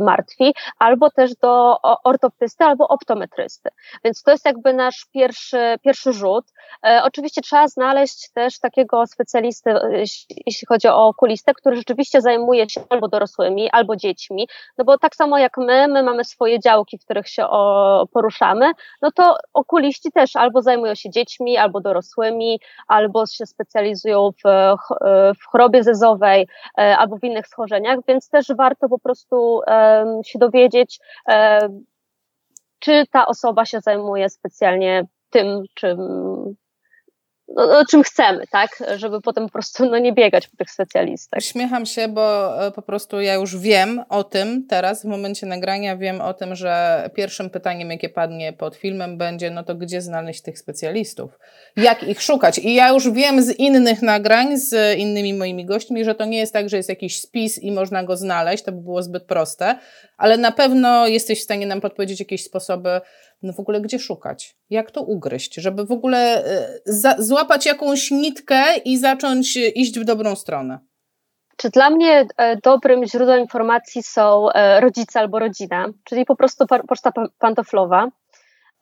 martwi, 0.00 0.54
albo 0.78 1.10
też 1.10 1.34
do 1.34 1.76
ortoptysty 2.04 2.64
albo 2.64 2.88
optometrysty. 2.88 3.70
Więc 4.04 4.22
to 4.22 4.30
jest 4.30 4.44
jakby 4.44 4.74
nasz 4.74 5.06
pierwszy, 5.12 5.76
pierwszy 5.84 6.12
rzut. 6.12 6.44
E, 6.86 7.00
oczywiście 7.04 7.40
trzeba 7.42 7.68
znaleźć 7.68 8.32
też 8.32 8.58
takiego 8.58 8.97
specjalisty, 9.06 9.74
jeśli 10.46 10.66
chodzi 10.68 10.88
o 10.88 11.06
okulistę, 11.06 11.54
który 11.54 11.76
rzeczywiście 11.76 12.20
zajmuje 12.20 12.70
się 12.70 12.80
albo 12.88 13.08
dorosłymi, 13.08 13.70
albo 13.70 13.96
dziećmi, 13.96 14.48
no 14.78 14.84
bo 14.84 14.98
tak 14.98 15.16
samo 15.16 15.38
jak 15.38 15.56
my, 15.56 15.88
my 15.88 16.02
mamy 16.02 16.24
swoje 16.24 16.60
działki, 16.60 16.98
w 16.98 17.04
których 17.04 17.28
się 17.28 17.46
poruszamy, 18.12 18.72
no 19.02 19.10
to 19.12 19.36
okuliści 19.54 20.12
też 20.12 20.36
albo 20.36 20.62
zajmują 20.62 20.94
się 20.94 21.10
dziećmi, 21.10 21.56
albo 21.56 21.80
dorosłymi, 21.80 22.60
albo 22.88 23.26
się 23.26 23.46
specjalizują 23.46 24.30
w, 24.30 24.48
w 25.42 25.46
chorobie 25.46 25.82
zezowej, 25.82 26.48
e, 26.78 26.96
albo 26.96 27.16
w 27.16 27.24
innych 27.24 27.46
schorzeniach, 27.46 27.98
więc 28.08 28.28
też 28.28 28.46
warto 28.58 28.88
po 28.88 28.98
prostu 28.98 29.60
się 30.24 30.38
dowiedzieć, 30.38 31.00
czy 32.78 33.04
ta 33.10 33.26
osoba 33.26 33.64
się 33.64 33.80
zajmuje 33.80 34.30
specjalnie 34.30 35.06
tym, 35.30 35.64
czym 35.74 35.98
no, 37.56 37.78
o 37.78 37.84
czym 37.84 38.02
chcemy, 38.02 38.44
tak? 38.50 38.70
Żeby 38.96 39.20
potem 39.20 39.46
po 39.46 39.52
prostu 39.52 39.86
no, 39.86 39.98
nie 39.98 40.12
biegać 40.12 40.48
po 40.48 40.56
tych 40.56 40.70
specjalistach. 40.70 41.42
Śmiecham 41.42 41.86
się, 41.86 42.08
bo 42.08 42.56
e, 42.66 42.70
po 42.70 42.82
prostu 42.82 43.20
ja 43.20 43.34
już 43.34 43.56
wiem 43.56 44.02
o 44.08 44.24
tym 44.24 44.66
teraz, 44.68 45.02
w 45.02 45.04
momencie 45.04 45.46
nagrania 45.46 45.96
wiem 45.96 46.20
o 46.20 46.34
tym, 46.34 46.54
że 46.54 47.02
pierwszym 47.14 47.50
pytaniem, 47.50 47.90
jakie 47.90 48.08
padnie 48.08 48.52
pod 48.52 48.76
filmem 48.76 49.18
będzie, 49.18 49.50
no 49.50 49.64
to 49.64 49.74
gdzie 49.74 50.02
znaleźć 50.02 50.42
tych 50.42 50.58
specjalistów? 50.58 51.38
Jak 51.76 52.02
ich 52.02 52.22
szukać? 52.22 52.58
I 52.58 52.74
ja 52.74 52.88
już 52.88 53.10
wiem 53.10 53.42
z 53.42 53.58
innych 53.58 54.02
nagrań, 54.02 54.56
z 54.56 54.98
innymi 54.98 55.34
moimi 55.34 55.66
gośćmi, 55.66 56.04
że 56.04 56.14
to 56.14 56.24
nie 56.24 56.38
jest 56.38 56.52
tak, 56.52 56.68
że 56.68 56.76
jest 56.76 56.88
jakiś 56.88 57.20
spis 57.20 57.58
i 57.58 57.72
można 57.72 58.04
go 58.04 58.16
znaleźć, 58.16 58.64
to 58.64 58.72
by 58.72 58.80
było 58.80 59.02
zbyt 59.02 59.24
proste, 59.24 59.78
ale 60.16 60.36
na 60.36 60.52
pewno 60.52 61.06
jesteś 61.06 61.40
w 61.40 61.44
stanie 61.44 61.66
nam 61.66 61.80
podpowiedzieć 61.80 62.20
jakieś 62.20 62.44
sposoby, 62.44 63.00
no 63.42 63.52
w 63.52 63.60
ogóle 63.60 63.80
gdzie 63.80 63.98
szukać, 63.98 64.56
jak 64.70 64.90
to 64.90 65.02
ugryźć, 65.02 65.54
żeby 65.54 65.84
w 65.84 65.92
ogóle 65.92 66.44
e, 66.44 67.16
złapać 67.18 67.66
jakąś 67.66 68.10
nitkę 68.10 68.76
i 68.84 68.98
zacząć 68.98 69.56
iść 69.56 69.98
w 69.98 70.04
dobrą 70.04 70.36
stronę. 70.36 70.78
Czy 71.56 71.70
dla 71.70 71.90
mnie 71.90 72.26
e, 72.36 72.56
dobrym 72.56 73.06
źródłem 73.06 73.40
informacji 73.40 74.02
są 74.02 74.50
e, 74.50 74.80
rodzice 74.80 75.20
albo 75.20 75.38
rodzina, 75.38 75.86
czyli 76.04 76.24
po 76.24 76.36
prostu 76.36 76.66
poczta 76.88 77.12
pantoflowa. 77.38 78.08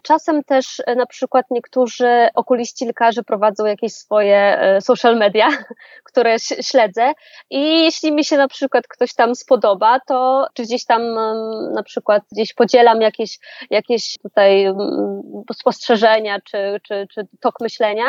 Czasem 0.06 0.44
też 0.44 0.82
e, 0.86 0.94
na 0.94 1.06
przykład 1.06 1.46
niektórzy 1.50 2.28
okuliści 2.34 2.86
lekarze 2.86 3.22
prowadzą 3.22 3.66
jakieś 3.66 3.92
swoje 3.92 4.60
e, 4.60 4.80
social 4.80 5.16
media, 5.16 5.48
które 6.08 6.36
śledzę 6.38 7.12
i 7.50 7.84
jeśli 7.84 8.12
mi 8.12 8.24
się 8.24 8.36
na 8.36 8.48
przykład 8.48 8.88
ktoś 8.88 9.14
tam 9.14 9.34
spodoba, 9.34 10.00
to 10.00 10.46
czy 10.54 10.62
gdzieś 10.62 10.84
tam 10.84 11.02
na 11.74 11.82
przykład 11.82 12.22
gdzieś 12.32 12.54
podzielam 12.54 13.00
jakieś, 13.00 13.38
jakieś 13.70 14.14
tutaj 14.22 14.66
spostrzeżenia 15.52 16.40
czy, 16.40 16.80
czy, 16.82 17.06
czy 17.14 17.26
tok 17.40 17.54
myślenia, 17.60 18.04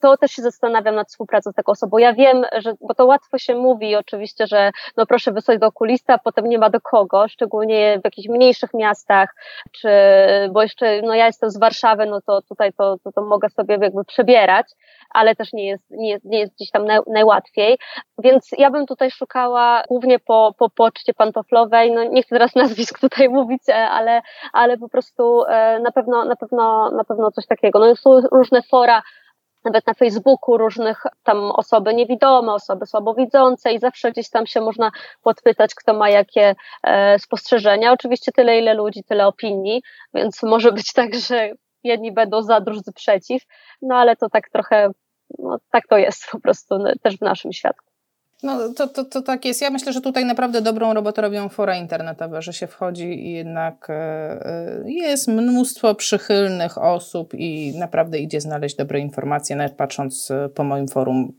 to 0.00 0.16
też 0.16 0.30
się 0.30 0.42
zastanawiam 0.42 0.94
nad 0.94 1.08
współpracą 1.08 1.50
z 1.50 1.54
taką 1.54 1.72
osobą. 1.72 1.98
Ja 1.98 2.12
wiem, 2.12 2.44
że, 2.58 2.72
bo 2.80 2.94
to 2.94 3.06
łatwo 3.06 3.38
się 3.38 3.54
mówi 3.54 3.96
oczywiście, 3.96 4.46
że 4.46 4.70
no 4.96 5.06
proszę 5.06 5.32
wysłać 5.32 5.58
do 5.58 5.66
okulista, 5.66 6.18
potem 6.18 6.48
nie 6.48 6.58
ma 6.58 6.70
do 6.70 6.80
kogo, 6.80 7.28
szczególnie 7.28 7.98
w 8.00 8.04
jakichś 8.04 8.28
mniejszych 8.28 8.74
miastach, 8.74 9.34
czy, 9.72 9.88
bo 10.52 10.62
jeszcze, 10.62 11.02
no 11.02 11.14
ja 11.14 11.26
jestem 11.26 11.37
z 11.42 11.58
Warszawy, 11.58 12.06
no 12.06 12.20
to 12.26 12.42
tutaj 12.42 12.72
to, 12.72 12.96
to, 13.04 13.12
to 13.12 13.22
mogę 13.22 13.50
sobie 13.50 13.78
jakby 13.82 14.04
przebierać, 14.04 14.66
ale 15.10 15.34
też 15.36 15.52
nie 15.52 15.66
jest, 15.66 15.90
nie 15.90 16.10
jest, 16.10 16.24
nie 16.24 16.38
jest 16.38 16.54
gdzieś 16.54 16.70
tam 16.70 16.84
naj, 16.84 17.00
najłatwiej, 17.06 17.78
więc 18.18 18.50
ja 18.58 18.70
bym 18.70 18.86
tutaj 18.86 19.10
szukała 19.10 19.82
głównie 19.88 20.18
po, 20.18 20.54
po 20.58 20.70
poczcie 20.70 21.14
pantoflowej, 21.14 21.92
no 21.92 22.04
nie 22.04 22.22
chcę 22.22 22.36
teraz 22.36 22.54
nazwisk 22.54 22.98
tutaj 23.00 23.28
mówić, 23.38 23.62
e, 23.68 23.74
ale, 23.74 24.22
ale 24.52 24.78
po 24.78 24.88
prostu 24.88 25.44
e, 25.44 25.80
na 25.80 25.92
pewno, 25.92 26.24
na 26.24 26.36
pewno, 26.36 26.90
na 26.90 27.04
pewno 27.04 27.30
coś 27.30 27.46
takiego. 27.46 27.78
No 27.78 27.96
są 27.96 28.20
różne 28.32 28.62
fora 28.62 29.02
nawet 29.68 29.86
na 29.86 29.94
Facebooku 29.94 30.56
różnych 30.56 31.02
tam 31.22 31.50
osoby 31.50 31.94
niewidome, 31.94 32.52
osoby 32.52 32.86
słabowidzące 32.86 33.72
i 33.72 33.78
zawsze 33.78 34.12
gdzieś 34.12 34.30
tam 34.30 34.46
się 34.46 34.60
można 34.60 34.90
podpytać, 35.22 35.74
kto 35.74 35.94
ma 35.94 36.10
jakie 36.10 36.54
e, 36.82 37.18
spostrzeżenia. 37.18 37.92
Oczywiście 37.92 38.32
tyle, 38.32 38.58
ile 38.58 38.74
ludzi, 38.74 39.04
tyle 39.04 39.26
opinii, 39.26 39.82
więc 40.14 40.42
może 40.42 40.72
być 40.72 40.92
tak, 40.92 41.14
że 41.14 41.50
jedni 41.84 42.12
będą 42.12 42.42
za, 42.42 42.60
drudzy 42.60 42.92
przeciw, 42.92 43.42
no 43.82 43.96
ale 43.96 44.16
to 44.16 44.28
tak 44.28 44.50
trochę, 44.50 44.90
no, 45.38 45.58
tak 45.70 45.86
to 45.86 45.98
jest 45.98 46.26
po 46.32 46.40
prostu 46.40 46.78
no, 46.78 46.92
też 47.02 47.18
w 47.18 47.20
naszym 47.20 47.52
świadku. 47.52 47.87
No 48.42 48.72
to, 48.72 48.88
to, 48.88 49.04
to 49.04 49.22
tak 49.22 49.44
jest. 49.44 49.60
Ja 49.60 49.70
myślę, 49.70 49.92
że 49.92 50.00
tutaj 50.00 50.24
naprawdę 50.24 50.62
dobrą 50.62 50.94
robotę 50.94 51.22
robią 51.22 51.48
fora 51.48 51.76
internetowe, 51.76 52.42
że 52.42 52.52
się 52.52 52.66
wchodzi 52.66 53.26
i 53.26 53.32
jednak 53.32 53.90
e, 53.90 53.94
e, 53.94 54.82
jest 54.86 55.28
mnóstwo 55.28 55.94
przychylnych 55.94 56.78
osób 56.78 57.34
i 57.34 57.72
naprawdę 57.78 58.18
idzie 58.18 58.40
znaleźć 58.40 58.76
dobre 58.76 59.00
informacje, 59.00 59.56
nawet 59.56 59.72
patrząc 59.72 60.30
e, 60.30 60.48
po 60.48 60.64
moim 60.64 60.88
forum 60.88 61.32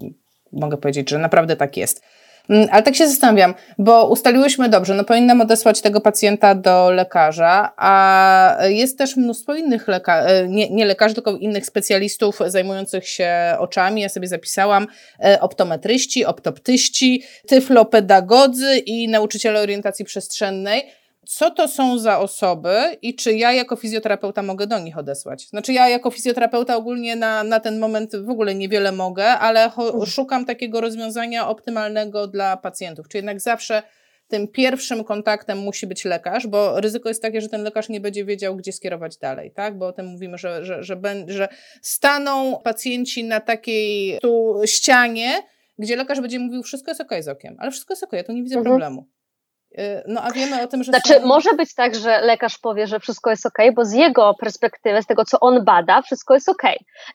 mogę 0.51 0.77
powiedzieć, 0.77 1.09
że 1.09 1.17
naprawdę 1.17 1.55
tak 1.55 1.77
jest. 1.77 2.03
Mm, 2.49 2.67
ale 2.71 2.83
tak 2.83 2.95
się 2.95 3.07
zastanawiam, 3.07 3.53
bo 3.77 4.09
ustaliłyśmy 4.09 4.69
dobrze, 4.69 4.93
no 4.93 5.03
powinnam 5.03 5.41
odesłać 5.41 5.81
tego 5.81 6.01
pacjenta 6.01 6.55
do 6.55 6.91
lekarza, 6.91 7.73
a 7.77 8.57
jest 8.67 8.97
też 8.97 9.15
mnóstwo 9.15 9.55
innych 9.55 9.87
lekarzy, 9.87 10.47
nie, 10.47 10.69
nie 10.69 10.85
lekarzy, 10.85 11.15
tylko 11.15 11.37
innych 11.37 11.65
specjalistów 11.65 12.39
zajmujących 12.47 13.07
się 13.07 13.31
oczami. 13.59 14.01
Ja 14.01 14.09
sobie 14.09 14.27
zapisałam 14.27 14.87
e, 15.23 15.41
optometryści, 15.41 16.25
optoptyści, 16.25 17.23
tyflopedagodzy 17.47 18.77
i 18.77 19.07
nauczyciele 19.07 19.61
orientacji 19.61 20.05
przestrzennej 20.05 20.98
co 21.31 21.51
to 21.51 21.67
są 21.67 21.99
za 21.99 22.19
osoby 22.19 22.97
i 23.01 23.15
czy 23.15 23.33
ja 23.33 23.51
jako 23.51 23.75
fizjoterapeuta 23.75 24.43
mogę 24.43 24.67
do 24.67 24.79
nich 24.79 24.97
odesłać. 24.97 25.47
Znaczy 25.47 25.73
ja 25.73 25.89
jako 25.89 26.11
fizjoterapeuta 26.11 26.75
ogólnie 26.75 27.15
na, 27.15 27.43
na 27.43 27.59
ten 27.59 27.79
moment 27.79 28.15
w 28.15 28.29
ogóle 28.29 28.55
niewiele 28.55 28.91
mogę, 28.91 29.25
ale 29.25 29.63
mhm. 29.63 30.05
szukam 30.05 30.45
takiego 30.45 30.81
rozwiązania 30.81 31.47
optymalnego 31.47 32.27
dla 32.27 32.57
pacjentów. 32.57 33.07
Czy 33.07 33.17
jednak 33.17 33.41
zawsze 33.41 33.83
tym 34.27 34.47
pierwszym 34.47 35.03
kontaktem 35.03 35.57
musi 35.57 35.87
być 35.87 36.05
lekarz, 36.05 36.47
bo 36.47 36.81
ryzyko 36.81 37.09
jest 37.09 37.21
takie, 37.21 37.41
że 37.41 37.49
ten 37.49 37.63
lekarz 37.63 37.89
nie 37.89 38.01
będzie 38.01 38.25
wiedział, 38.25 38.55
gdzie 38.55 38.71
skierować 38.71 39.17
dalej, 39.17 39.51
tak? 39.51 39.77
Bo 39.77 39.87
o 39.87 39.91
tym 39.91 40.05
mówimy, 40.05 40.37
że, 40.37 40.65
że, 40.65 40.83
że, 40.83 40.97
że 41.27 41.47
staną 41.81 42.59
pacjenci 42.63 43.23
na 43.23 43.39
takiej 43.39 44.19
tu 44.21 44.61
ścianie, 44.65 45.43
gdzie 45.79 45.95
lekarz 45.95 46.21
będzie 46.21 46.39
mówił, 46.39 46.63
wszystko 46.63 46.91
jest 46.91 47.01
ok 47.01 47.11
z 47.19 47.27
okiem, 47.27 47.55
ale 47.59 47.71
wszystko 47.71 47.93
jest 47.93 48.03
ok, 48.03 48.13
ja 48.13 48.23
tu 48.23 48.31
nie 48.31 48.43
widzę 48.43 48.57
mhm. 48.57 48.71
problemu. 48.71 49.18
Y, 49.77 50.03
no 50.07 50.21
a 50.21 50.31
wiemy 50.31 50.63
o 50.63 50.67
tym, 50.67 50.83
że. 50.83 50.91
Znaczy, 50.91 51.13
są... 51.13 51.27
może 51.27 51.53
być 51.53 51.75
tak, 51.75 51.95
że 51.95 52.21
lekarz 52.21 52.57
powie, 52.57 52.87
że 52.87 52.99
wszystko 52.99 53.29
jest 53.29 53.45
ok, 53.45 53.57
bo 53.75 53.85
z 53.85 53.93
jego 53.93 54.33
perspektywy, 54.33 55.01
z 55.01 55.05
tego 55.05 55.25
co 55.25 55.39
on 55.39 55.65
bada, 55.65 56.01
wszystko 56.01 56.33
jest 56.33 56.49
ok. 56.49 56.63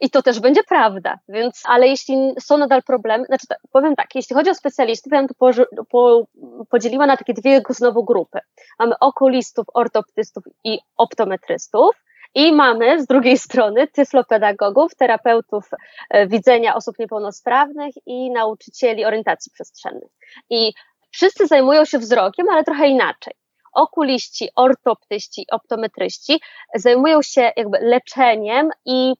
I 0.00 0.10
to 0.10 0.22
też 0.22 0.40
będzie 0.40 0.62
prawda. 0.68 1.18
Więc, 1.28 1.62
ale 1.64 1.88
jeśli 1.88 2.16
są 2.40 2.58
nadal 2.58 2.82
problemy, 2.82 3.24
znaczy 3.24 3.46
powiem 3.72 3.96
tak, 3.96 4.14
jeśli 4.14 4.36
chodzi 4.36 4.50
o 4.50 4.54
specjalistów, 4.54 5.12
ja 5.12 5.18
bym 5.18 5.28
to 5.28 5.34
po, 5.34 5.50
po, 5.90 6.26
podzieliła 6.70 7.06
na 7.06 7.16
takie 7.16 7.34
dwie 7.34 7.62
znowu 7.68 8.04
grupy. 8.04 8.38
Mamy 8.78 8.94
okulistów, 9.00 9.66
ortoptystów 9.74 10.44
i 10.64 10.78
optometrystów. 10.96 12.04
I 12.34 12.52
mamy 12.52 13.02
z 13.02 13.06
drugiej 13.06 13.38
strony 13.38 13.86
tyflopedagogów, 13.86 14.94
terapeutów 14.94 15.70
e, 16.10 16.26
widzenia 16.26 16.74
osób 16.74 16.98
niepełnosprawnych 16.98 17.94
i 18.06 18.30
nauczycieli 18.30 19.04
orientacji 19.04 19.52
przestrzennej. 19.52 20.08
I 20.50 20.72
Wszyscy 21.14 21.46
zajmują 21.46 21.84
się 21.84 21.98
wzrokiem, 21.98 22.46
ale 22.50 22.64
trochę 22.64 22.88
inaczej. 22.88 23.34
Okuliści, 23.72 24.48
ortoptyści, 24.56 25.46
optometryści 25.50 26.40
zajmują 26.74 27.22
się 27.22 27.52
jakby 27.56 27.78
leczeniem 27.80 28.70
i 28.84 29.14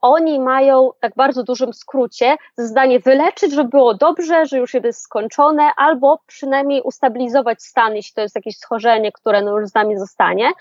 oni 0.00 0.40
mają, 0.40 0.90
tak 1.00 1.12
bardzo 1.16 1.42
dużym 1.42 1.72
skrócie, 1.72 2.36
zadanie 2.56 3.00
wyleczyć, 3.00 3.52
żeby 3.52 3.68
było 3.68 3.94
dobrze, 3.94 4.46
że 4.46 4.58
już 4.58 4.74
jest 4.74 5.02
skończone, 5.02 5.70
albo 5.76 6.18
przynajmniej 6.26 6.82
ustabilizować 6.82 7.62
stan, 7.62 7.96
jeśli 7.96 8.14
to 8.14 8.20
jest 8.20 8.36
jakieś 8.36 8.56
schorzenie, 8.56 9.12
które 9.12 9.42
no 9.42 9.58
już 9.58 9.68
z 9.68 9.74
nami 9.74 9.98
zostanie. 9.98 10.52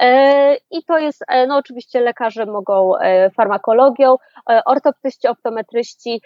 E, 0.00 0.56
I 0.70 0.84
to 0.84 0.98
jest, 0.98 1.24
e, 1.28 1.46
no 1.46 1.56
oczywiście 1.56 2.00
lekarze 2.00 2.46
mogą 2.46 2.96
e, 2.96 3.30
farmakologią, 3.30 4.16
ortoptyści, 4.66 5.28
optometryści 5.28 6.22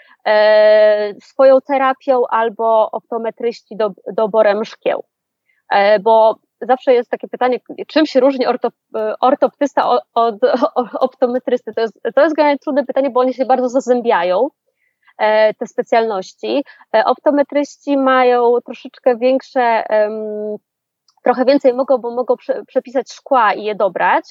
swoją 1.23 1.61
terapią 1.61 2.23
albo 2.31 2.91
optometryści 2.91 3.77
do, 3.77 3.91
doborem 4.13 4.65
szkieł. 4.65 5.05
Bo 6.01 6.39
zawsze 6.61 6.95
jest 6.95 7.11
takie 7.11 7.29
pytanie, 7.29 7.61
czym 7.89 8.07
się 8.07 8.21
różni 8.21 8.47
ortop, 8.47 8.75
ortoptysta 9.21 9.89
od, 9.89 10.05
od, 10.15 10.35
optometrysty? 10.95 11.73
To 11.75 11.81
jest, 11.81 12.01
to 12.15 12.23
jest 12.23 12.37
generalnie 12.37 12.59
trudne 12.59 12.85
pytanie, 12.85 13.11
bo 13.11 13.21
oni 13.21 13.35
się 13.35 13.45
bardzo 13.45 13.69
zazębiają 13.69 14.49
te 15.59 15.67
specjalności. 15.67 16.65
Optometryści 17.05 17.97
mają 17.97 18.61
troszeczkę 18.65 19.17
większe 19.17 19.85
trochę 21.25 21.45
więcej 21.45 21.75
mogą, 21.75 21.99
bo 21.99 22.11
mogą 22.11 22.35
przepisać 22.67 23.13
szkła 23.13 23.53
i 23.53 23.65
je 23.65 23.75
dobrać, 23.75 24.25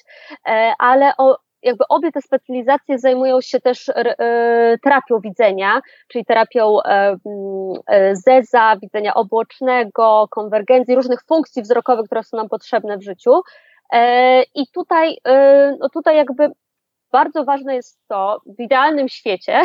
e, 0.47 0.73
ale 0.79 1.13
o, 1.17 1.37
jakby 1.61 1.83
obie 1.89 2.11
te 2.11 2.21
specjalizacje 2.21 2.99
zajmują 2.99 3.41
się 3.41 3.59
też 3.59 3.89
e, 3.89 4.77
terapią 4.83 5.19
widzenia, 5.19 5.81
czyli 6.07 6.25
terapią 6.25 6.77
e, 6.81 7.15
zeza, 8.15 8.75
widzenia 8.81 9.13
obłocznego, 9.13 10.27
konwergencji, 10.31 10.95
różnych 10.95 11.23
funkcji 11.27 11.61
wzrokowych, 11.61 12.05
które 12.05 12.23
są 12.23 12.37
nam 12.37 12.49
potrzebne 12.49 12.97
w 12.97 13.03
życiu. 13.03 13.41
I 14.55 14.67
tutaj, 14.73 15.17
no 15.79 15.89
tutaj 15.89 16.15
jakby 16.15 16.51
bardzo 17.11 17.45
ważne 17.45 17.75
jest 17.75 17.99
to, 18.07 18.41
w 18.57 18.59
idealnym 18.59 19.09
świecie, 19.09 19.61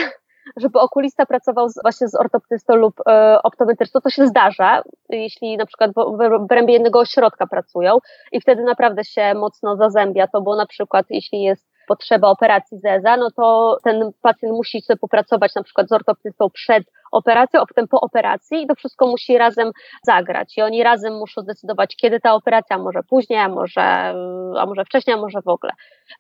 żeby 0.57 0.81
okulista 0.81 1.27
pracował 1.27 1.69
z, 1.69 1.83
właśnie 1.83 2.09
z 2.09 2.15
ortoptystą 2.15 2.77
lub 2.77 2.95
e, 3.09 3.43
optometrystą, 3.43 4.01
to 4.01 4.11
się 4.11 4.27
zdarza, 4.27 4.83
jeśli 5.09 5.57
na 5.57 5.67
przykład 5.67 5.91
w, 5.91 5.95
w 5.95 6.33
obrębie 6.33 6.73
jednego 6.73 6.99
ośrodka 6.99 7.47
pracują 7.47 7.99
i 8.33 8.41
wtedy 8.41 8.63
naprawdę 8.63 9.05
się 9.05 9.35
mocno 9.35 9.77
zazębia 9.77 10.27
to, 10.27 10.41
bo 10.41 10.57
na 10.57 10.67
przykład 10.67 11.07
jeśli 11.11 11.43
jest 11.43 11.69
potrzeba 11.89 12.29
operacji 12.29 12.79
zeza, 12.79 13.17
no 13.17 13.31
to 13.31 13.77
ten 13.85 14.11
pacjent 14.23 14.55
musi 14.55 14.81
sobie 14.81 14.97
popracować 14.97 15.55
na 15.55 15.63
przykład 15.63 15.89
z 15.89 15.93
ortoptystą 15.93 16.51
przed 16.51 16.85
operacją, 17.13 17.61
a 17.61 17.67
potem 17.67 17.89
po 17.89 18.01
operacji 18.01 18.63
i 18.63 18.67
to 18.67 18.75
wszystko 18.75 19.07
musi 19.07 19.39
razem 19.39 19.71
zagrać 20.03 20.59
i 20.59 20.63
oni 20.63 20.83
razem 20.83 21.15
muszą 21.15 21.43
zdecydować, 21.43 21.97
kiedy 21.97 22.21
ta 22.21 22.35
operacja, 22.35 22.79
może 22.79 23.03
później, 23.03 23.39
a 23.39 23.49
może, 23.49 23.83
a 24.59 24.67
może 24.67 24.85
wcześniej, 24.85 25.17
a 25.17 25.21
może 25.21 25.43
w 25.43 25.49
ogóle. 25.49 25.73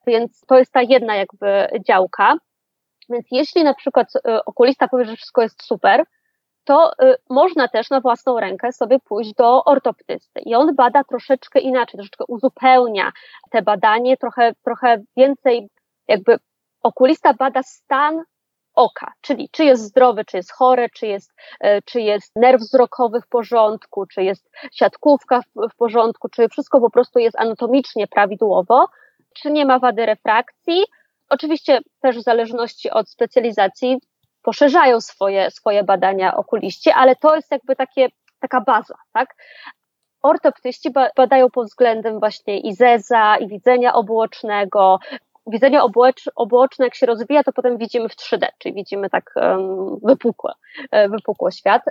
Więc 0.06 0.40
to 0.46 0.58
jest 0.58 0.72
ta 0.72 0.82
jedna 0.82 1.16
jakby 1.16 1.68
działka. 1.88 2.36
Więc 3.08 3.26
jeśli 3.30 3.64
na 3.64 3.74
przykład 3.74 4.16
y, 4.16 4.44
okulista 4.44 4.88
powie, 4.88 5.04
że 5.04 5.16
wszystko 5.16 5.42
jest 5.42 5.62
super, 5.62 6.04
to 6.64 6.92
y, 6.92 7.16
można 7.30 7.68
też 7.68 7.90
na 7.90 8.00
własną 8.00 8.40
rękę 8.40 8.72
sobie 8.72 8.98
pójść 8.98 9.34
do 9.34 9.64
ortoptysty 9.64 10.40
i 10.40 10.54
on 10.54 10.74
bada 10.74 11.04
troszeczkę 11.04 11.60
inaczej, 11.60 11.98
troszeczkę 11.98 12.24
uzupełnia 12.28 13.12
te 13.50 13.62
badanie, 13.62 14.16
trochę, 14.16 14.52
trochę 14.64 15.02
więcej 15.16 15.68
jakby 16.08 16.38
okulista 16.82 17.34
bada 17.34 17.62
stan 17.62 18.24
oka, 18.74 19.12
czyli 19.20 19.48
czy 19.52 19.64
jest 19.64 19.82
zdrowy, 19.82 20.24
czy 20.24 20.36
jest 20.36 20.52
chore, 20.52 20.88
czy 20.88 21.06
jest, 21.06 21.32
y, 21.64 21.82
czy 21.84 22.00
jest 22.00 22.36
nerw 22.36 22.60
wzrokowy 22.60 23.20
w 23.20 23.28
porządku, 23.28 24.06
czy 24.06 24.22
jest 24.22 24.50
siatkówka 24.72 25.40
w, 25.42 25.68
w 25.72 25.76
porządku, 25.76 26.28
czy 26.28 26.48
wszystko 26.48 26.80
po 26.80 26.90
prostu 26.90 27.18
jest 27.18 27.36
anatomicznie 27.40 28.06
prawidłowo, 28.06 28.86
czy 29.34 29.50
nie 29.50 29.66
ma 29.66 29.78
wady 29.78 30.06
refrakcji. 30.06 30.84
Oczywiście 31.28 31.80
też 32.00 32.18
w 32.18 32.22
zależności 32.22 32.90
od 32.90 33.10
specjalizacji 33.10 33.98
poszerzają 34.42 35.00
swoje, 35.00 35.50
swoje 35.50 35.84
badania 35.84 36.36
okuliści, 36.36 36.90
ale 36.90 37.16
to 37.16 37.36
jest 37.36 37.50
jakby 37.50 37.76
takie, 37.76 38.08
taka 38.40 38.60
baza, 38.60 38.94
tak? 39.12 39.34
Ortoptyści 40.22 40.90
badają 41.16 41.50
pod 41.50 41.66
względem 41.66 42.20
właśnie 42.20 42.60
i 42.60 42.74
zeza, 42.74 43.36
i 43.36 43.48
widzenia 43.48 43.94
obuocznego. 43.94 44.98
Widzenie 45.46 45.80
obuoczne, 46.36 46.84
jak 46.84 46.94
się 46.94 47.06
rozwija, 47.06 47.44
to 47.44 47.52
potem 47.52 47.78
widzimy 47.78 48.08
w 48.08 48.16
3D, 48.16 48.46
czyli 48.58 48.74
widzimy 48.74 49.10
tak 49.10 49.32
um, 49.36 49.98
wypukłe, 50.02 50.52
e, 50.90 51.08
wypukło 51.08 51.50
świat. 51.50 51.82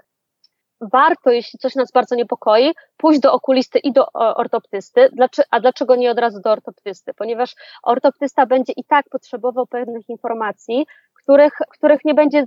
Warto, 0.82 1.32
jeśli 1.32 1.60
coś 1.60 1.76
nas 1.76 1.92
bardzo 1.92 2.16
niepokoi, 2.16 2.74
pójść 2.98 3.20
do 3.20 3.34
okulisty 3.34 3.80
i 3.80 3.94
do 3.94 4.12
ortoptysty. 4.14 5.10
A 5.52 5.60
dlaczego 5.60 5.96
nie 5.96 6.12
od 6.12 6.20
razu 6.20 6.40
do 6.42 6.52
ortoptysty? 6.52 7.14
Ponieważ 7.14 7.56
ortoptysta 7.84 8.46
będzie 8.46 8.74
i 8.76 8.84
tak 8.84 9.10
potrzebował 9.10 9.68
pewnych 9.68 10.10
informacji, 10.10 10.86
których, 11.14 11.54
których 11.70 12.06
nie 12.06 12.14
będzie 12.14 12.46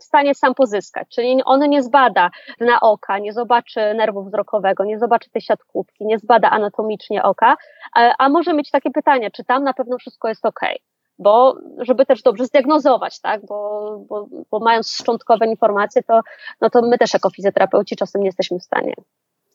w 0.00 0.04
stanie 0.04 0.34
sam 0.34 0.54
pozyskać. 0.54 1.08
Czyli 1.08 1.42
on 1.44 1.60
nie 1.60 1.82
zbada 1.82 2.30
na 2.60 2.80
oka, 2.80 3.18
nie 3.18 3.32
zobaczy 3.32 3.94
nerwu 3.94 4.24
wzrokowego, 4.24 4.84
nie 4.84 4.98
zobaczy 4.98 5.30
tej 5.30 5.42
siatkówki, 5.42 6.06
nie 6.06 6.18
zbada 6.18 6.50
anatomicznie 6.50 7.22
oka, 7.22 7.56
a 8.18 8.28
może 8.28 8.54
mieć 8.54 8.70
takie 8.70 8.90
pytanie, 8.90 9.30
czy 9.30 9.44
tam 9.44 9.64
na 9.64 9.72
pewno 9.72 9.98
wszystko 9.98 10.28
jest 10.28 10.46
ok 10.46 10.60
bo 11.18 11.56
żeby 11.78 12.06
też 12.06 12.22
dobrze 12.22 12.46
zdiagnozować, 12.46 13.20
tak, 13.20 13.46
bo, 13.46 13.98
bo, 14.08 14.26
bo 14.50 14.58
mając 14.58 14.90
szczątkowe 14.90 15.46
informacje, 15.46 16.02
to, 16.02 16.20
no 16.60 16.70
to 16.70 16.82
my 16.82 16.98
też 16.98 17.12
jako 17.14 17.30
fizjoterapeuci 17.30 17.96
czasem 17.96 18.20
nie 18.20 18.28
jesteśmy 18.28 18.58
w 18.58 18.62
stanie 18.62 18.94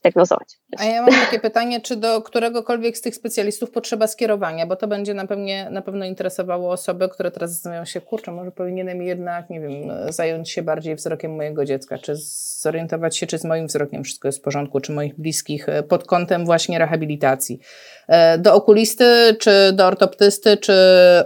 diagnozować. 0.04 0.60
A 0.78 0.86
ja 0.86 1.02
mam 1.02 1.12
takie 1.26 1.40
pytanie, 1.40 1.82
czy 1.82 1.96
do 1.96 2.22
któregokolwiek 2.22 2.98
z 2.98 3.02
tych 3.02 3.16
specjalistów 3.16 3.72
potrzeba 3.72 4.08
skierowania, 4.08 4.68
bo 4.68 4.76
to 4.76 4.88
będzie 4.88 5.14
na, 5.14 5.28
pewnie, 5.28 5.70
na 5.70 5.82
pewno 5.82 6.06
interesowało 6.06 6.72
osoby, 6.72 7.10
które 7.10 7.32
teraz 7.32 7.52
zastanawiają 7.52 7.86
się, 7.86 8.02
kurczę, 8.02 8.32
może 8.32 8.52
powinienem 8.52 9.02
jednak, 9.02 9.50
nie 9.50 9.60
wiem, 9.60 9.72
zająć 10.10 10.52
się 10.52 10.62
bardziej 10.62 10.96
wzrokiem 10.96 11.36
mojego 11.36 11.66
dziecka, 11.66 11.98
czy 11.98 12.14
zorientować 12.62 13.18
się, 13.18 13.28
czy 13.28 13.38
z 13.38 13.44
moim 13.44 13.68
wzrokiem 13.68 14.04
wszystko 14.04 14.28
jest 14.28 14.40
w 14.40 14.42
porządku, 14.42 14.80
czy 14.80 14.92
moich 14.92 15.20
bliskich 15.20 15.70
e, 15.70 15.84
pod 15.84 16.04
kątem 16.04 16.46
właśnie 16.46 16.80
rehabilitacji. 16.80 17.60
E, 18.08 18.38
do 18.38 18.56
okulisty, 18.56 19.36
czy 19.40 19.74
do 19.74 19.88
ortoptysty, 19.88 20.58
czy 20.58 20.74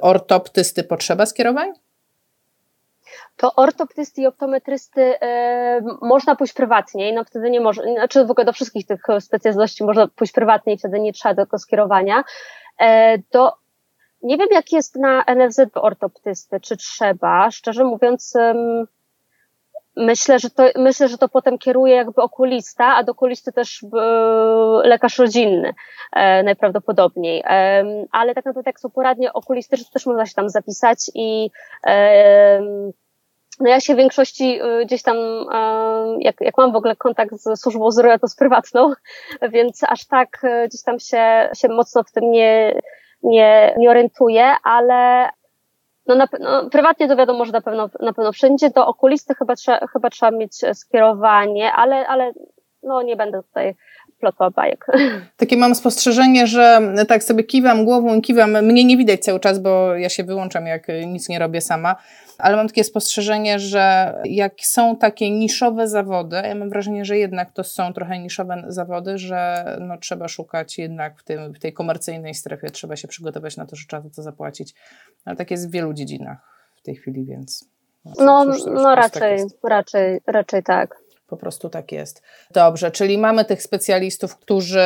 ortoptysty 0.02 0.84
potrzeba 0.84 1.26
skierowań? 1.26 1.83
To 3.38 3.56
ortoptysty 3.56 4.22
i 4.22 4.28
optometrysty 4.28 5.20
e, 5.22 5.82
można 6.02 6.36
pójść 6.36 6.54
prywatnie, 6.54 7.14
no 7.14 7.24
wtedy 7.24 7.50
nie 7.50 7.62
może, 7.62 7.82
znaczy 7.82 8.26
w 8.26 8.32
ogóle 8.32 8.46
do 8.46 8.54
wszystkich 8.54 8.86
tych 8.86 9.02
specjalności 9.20 9.84
można 9.84 10.08
pójść 10.08 10.34
prywatnie 10.34 10.74
i 10.74 10.78
wtedy 10.78 11.00
nie 11.00 11.14
trzeba 11.14 11.36
tego 11.36 11.60
skierowania. 11.60 12.24
E, 12.80 13.18
do, 13.32 13.54
nie 14.22 14.38
wiem 14.38 14.48
jak 14.52 14.72
jest 14.72 14.96
na 14.96 15.24
NFZ 15.36 15.60
ortoptysty, 15.76 16.60
czy 16.60 16.78
trzeba, 16.78 17.52
szczerze 17.52 17.84
mówiąc, 17.84 18.34
myślę, 19.96 20.40
że 20.40 20.50
to, 20.50 20.64
myślę, 20.76 21.08
że 21.10 21.18
to 21.18 21.30
potem 21.30 21.58
kieruje 21.58 21.96
jakby 21.96 22.22
okulista, 22.22 22.96
a 22.96 23.04
do 23.04 23.12
okulisty 23.12 23.52
też 23.52 23.84
e, 23.84 23.88
lekarz 24.88 25.18
rodzinny 25.20 25.74
e, 26.12 26.44
najprawdopodobniej. 26.44 27.44
E, 27.46 27.84
ale 28.12 28.36
tak 28.36 28.46
naprawdę 28.46 28.70
jak 28.70 28.80
są 28.80 28.90
poradnie 28.90 29.34
okulistyczne, 29.34 29.86
też 29.94 30.06
można 30.06 30.26
się 30.26 30.34
tam 30.34 30.50
zapisać 30.50 31.00
i 31.16 31.50
no 33.60 33.70
ja 33.70 33.80
się 33.80 33.94
w 33.94 33.98
większości 33.98 34.62
y, 34.62 34.86
gdzieś 34.86 35.04
tam, 35.04 35.18
jak, 36.20 36.42
jak 36.42 36.58
mam 36.58 36.72
w 36.72 36.76
ogóle 36.76 36.96
kontakt 36.96 37.36
z 37.36 37.62
służbą 37.62 37.92
zdrowia, 37.92 38.20
to 38.20 38.28
z 38.28 38.36
prywatną, 38.36 38.94
więc 39.54 39.84
aż 39.84 40.06
tak 40.06 40.44
y, 40.44 40.68
gdzieś 40.68 40.84
tam 40.84 41.00
się, 41.00 41.50
się 41.56 41.68
mocno 41.68 42.04
w 42.04 42.12
tym 42.12 42.32
nie, 42.32 42.80
nie, 43.24 43.76
nie 43.78 43.90
orientuję, 43.90 44.56
ale 44.64 45.30
no, 46.08 46.16
na, 46.16 46.28
no, 46.40 46.70
prywatnie 46.70 47.08
to 47.08 47.16
wiadomo, 47.16 47.46
że 47.46 47.52
na 47.52 47.62
pewno, 47.62 47.90
na 48.00 48.14
pewno 48.14 48.32
wszędzie. 48.32 48.70
Do 48.70 48.88
okulisty 48.88 49.36
chyba 49.36 49.56
trzeba, 49.56 49.88
chyba 49.88 50.10
trzeba 50.10 50.32
mieć 50.32 50.56
skierowanie, 50.74 51.72
ale, 51.72 52.08
ale 52.08 52.34
no 52.84 53.02
nie 53.02 53.16
będę 53.16 53.44
tutaj 53.44 53.76
bajek. 54.56 54.86
Takie 55.38 55.58
mam 55.58 55.76
spostrzeżenie, 55.76 56.48
że 56.48 56.82
tak 57.08 57.24
sobie 57.24 57.44
kiwam 57.44 57.86
głową, 57.86 58.22
kiwam, 58.22 58.66
mnie 58.66 58.86
nie 58.86 58.98
widać 58.98 59.20
cały 59.20 59.40
czas, 59.40 59.60
bo 59.60 59.96
ja 59.96 60.10
się 60.10 60.24
wyłączam, 60.24 60.66
jak 60.66 60.88
nic 61.08 61.30
nie 61.30 61.40
robię 61.40 61.62
sama, 61.62 61.96
ale 62.38 62.56
mam 62.56 62.68
takie 62.68 62.84
spostrzeżenie, 62.84 63.60
że 63.60 64.14
jak 64.26 64.54
są 64.62 64.96
takie 64.96 65.32
niszowe 65.32 65.88
zawody, 65.88 66.36
ja 66.36 66.56
mam 66.56 66.70
wrażenie, 66.70 67.06
że 67.06 67.18
jednak 67.18 67.52
to 67.52 67.64
są 67.64 67.94
trochę 67.94 68.20
niszowe 68.20 68.64
zawody, 68.68 69.18
że 69.18 69.66
no, 69.82 69.98
trzeba 69.98 70.28
szukać 70.28 70.78
jednak 70.78 71.20
w, 71.20 71.24
tym, 71.24 71.54
w 71.54 71.60
tej 71.60 71.74
komercyjnej 71.74 72.34
strefie, 72.34 72.70
trzeba 72.70 72.96
się 72.96 73.08
przygotować 73.08 73.58
na 73.58 73.66
to, 73.66 73.76
że 73.76 73.86
trzeba 73.88 74.10
to 74.16 74.22
zapłacić, 74.22 74.74
ale 75.26 75.36
tak 75.36 75.52
jest 75.52 75.70
w 75.70 75.72
wielu 75.72 75.94
dziedzinach 75.94 76.38
w 76.76 76.82
tej 76.82 76.96
chwili, 76.96 77.26
więc... 77.26 77.74
No, 78.06 78.46
no, 78.46 78.56
no 78.74 78.96
raczej, 78.96 79.38
raczej, 79.64 80.22
raczej 80.28 80.64
tak. 80.64 81.03
Po 81.34 81.38
prostu 81.38 81.70
tak 81.70 81.92
jest. 81.92 82.22
Dobrze, 82.52 82.92
czyli 82.92 83.18
mamy 83.18 83.46
tych 83.46 83.62
specjalistów, 83.64 84.38
którzy, 84.38 84.80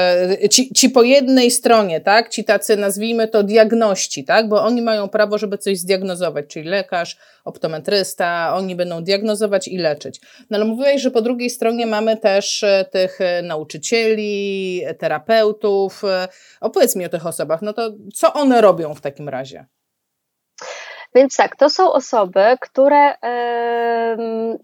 ci, 0.51 0.73
ci 0.73 0.89
po 0.89 1.03
jednej 1.03 1.51
stronie, 1.51 2.01
tak, 2.01 2.29
ci 2.29 2.43
tacy 2.43 2.77
nazwijmy 2.77 3.27
to 3.27 3.43
diagności, 3.43 4.25
tak, 4.25 4.49
bo 4.49 4.63
oni 4.63 4.81
mają 4.81 5.09
prawo, 5.09 5.37
żeby 5.37 5.57
coś 5.57 5.77
zdiagnozować, 5.77 6.45
czyli 6.47 6.69
lekarz, 6.69 7.17
optometrysta, 7.45 8.53
oni 8.55 8.75
będą 8.75 9.03
diagnozować 9.03 9.67
i 9.67 9.77
leczyć. 9.77 10.21
No 10.49 10.57
ale 10.57 10.65
mówiłeś, 10.65 11.01
że 11.01 11.11
po 11.11 11.21
drugiej 11.21 11.49
stronie 11.49 11.85
mamy 11.85 12.17
też 12.17 12.63
e, 12.63 12.85
tych 12.91 13.21
e, 13.21 13.41
nauczycieli, 13.41 14.81
terapeutów. 14.99 16.03
E, 16.03 16.27
opowiedz 16.61 16.95
mi 16.95 17.05
o 17.05 17.09
tych 17.09 17.25
osobach, 17.25 17.61
no 17.61 17.73
to 17.73 17.91
co 18.15 18.33
one 18.33 18.61
robią 18.61 18.93
w 18.93 19.01
takim 19.01 19.29
razie? 19.29 19.65
Więc 21.15 21.35
tak, 21.35 21.55
to 21.55 21.69
są 21.69 21.93
osoby, 21.93 22.57
które, 22.61 23.15
yy, 23.23 24.57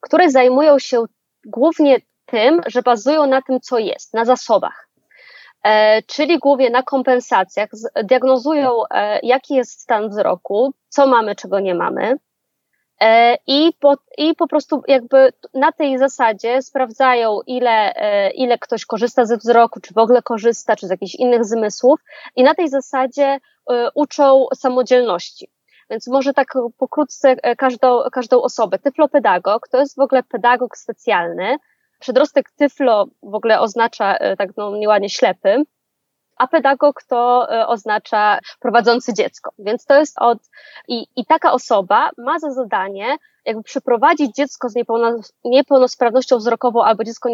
które 0.00 0.30
zajmują 0.30 0.78
się 0.78 1.04
głównie 1.46 1.98
tym, 2.26 2.60
że 2.66 2.82
bazują 2.82 3.26
na 3.26 3.42
tym, 3.42 3.60
co 3.60 3.78
jest, 3.78 4.14
na 4.14 4.24
zasobach. 4.24 4.88
E, 5.64 6.02
czyli 6.02 6.38
głównie 6.38 6.70
na 6.70 6.82
kompensacjach, 6.82 7.68
diagnozują, 8.04 8.70
e, 8.90 9.20
jaki 9.22 9.54
jest 9.54 9.80
stan 9.80 10.08
wzroku, 10.08 10.74
co 10.88 11.06
mamy, 11.06 11.34
czego 11.34 11.60
nie 11.60 11.74
mamy. 11.74 12.16
E, 13.00 13.36
I 13.46 13.72
po, 13.80 13.94
I 14.18 14.34
po 14.34 14.48
prostu 14.48 14.82
jakby 14.88 15.32
na 15.54 15.72
tej 15.72 15.98
zasadzie 15.98 16.62
sprawdzają, 16.62 17.40
ile, 17.46 17.94
e, 17.94 18.30
ile 18.30 18.58
ktoś 18.58 18.86
korzysta 18.86 19.26
ze 19.26 19.36
wzroku, 19.36 19.80
czy 19.80 19.94
w 19.94 19.98
ogóle 19.98 20.22
korzysta, 20.22 20.76
czy 20.76 20.86
z 20.86 20.90
jakichś 20.90 21.14
innych 21.14 21.44
zmysłów, 21.44 22.00
i 22.36 22.42
na 22.42 22.54
tej 22.54 22.68
zasadzie 22.68 23.24
e, 23.70 23.88
uczą 23.94 24.46
samodzielności. 24.54 25.48
Więc 25.90 26.08
może 26.08 26.32
tak 26.32 26.54
pokrótce 26.78 27.36
e, 27.42 27.56
każdą, 27.56 28.00
każdą 28.12 28.42
osobę. 28.42 28.78
Tyflopedagog 28.78 29.68
to 29.68 29.78
jest 29.78 29.96
w 29.96 30.00
ogóle 30.00 30.22
pedagog 30.22 30.76
specjalny. 30.76 31.56
Przedrostek 32.00 32.50
tyflo 32.50 33.06
w 33.22 33.34
ogóle 33.34 33.60
oznacza 33.60 34.16
e, 34.16 34.36
tak 34.36 34.50
no, 34.56 34.76
nieładnie 34.76 35.08
ślepy, 35.08 35.62
a 36.40 36.46
pedagog 36.46 37.02
to 37.02 37.48
e, 37.50 37.66
oznacza 37.66 38.38
prowadzący 38.60 39.14
dziecko. 39.14 39.52
Więc 39.58 39.86
to 39.86 39.94
jest 39.98 40.18
od. 40.18 40.38
I, 40.88 41.06
i 41.16 41.26
taka 41.26 41.52
osoba 41.52 42.10
ma 42.18 42.38
za 42.38 42.50
zadanie 42.50 43.16
jakby 43.44 43.62
przeprowadzić 43.62 44.34
dziecko 44.34 44.68
z 44.68 44.74
niepełnosprawnością 45.44 46.36
wzrokową 46.36 46.84
albo 46.84 47.04
dziecko 47.04 47.28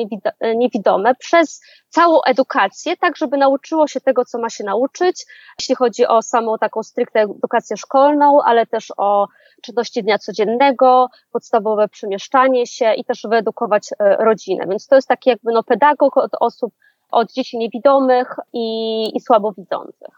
niewidome 0.56 1.14
przez 1.14 1.60
całą 1.88 2.22
edukację, 2.22 2.96
tak 2.96 3.16
żeby 3.16 3.36
nauczyło 3.36 3.86
się 3.86 4.00
tego, 4.00 4.24
co 4.24 4.38
ma 4.38 4.50
się 4.50 4.64
nauczyć, 4.64 5.26
jeśli 5.58 5.74
chodzi 5.74 6.06
o 6.06 6.22
samą 6.22 6.58
taką 6.58 6.82
stricte 6.82 7.20
edukację 7.20 7.76
szkolną, 7.76 8.42
ale 8.42 8.66
też 8.66 8.92
o 8.96 9.28
czynności 9.62 10.02
dnia 10.02 10.18
codziennego, 10.18 11.08
podstawowe 11.32 11.88
przemieszczanie 11.88 12.66
się 12.66 12.94
i 12.94 13.04
też 13.04 13.26
wyedukować 13.30 13.88
e, 13.98 14.16
rodzinę. 14.16 14.66
Więc 14.68 14.86
to 14.86 14.94
jest 14.94 15.08
taki 15.08 15.30
jakby 15.30 15.52
no 15.52 15.62
pedagog 15.62 16.16
od 16.16 16.30
osób, 16.40 16.74
od 17.16 17.32
dzieci 17.32 17.58
niewidomych 17.58 18.36
i, 18.52 18.66
i 19.16 19.20
słabowidzących. 19.20 20.14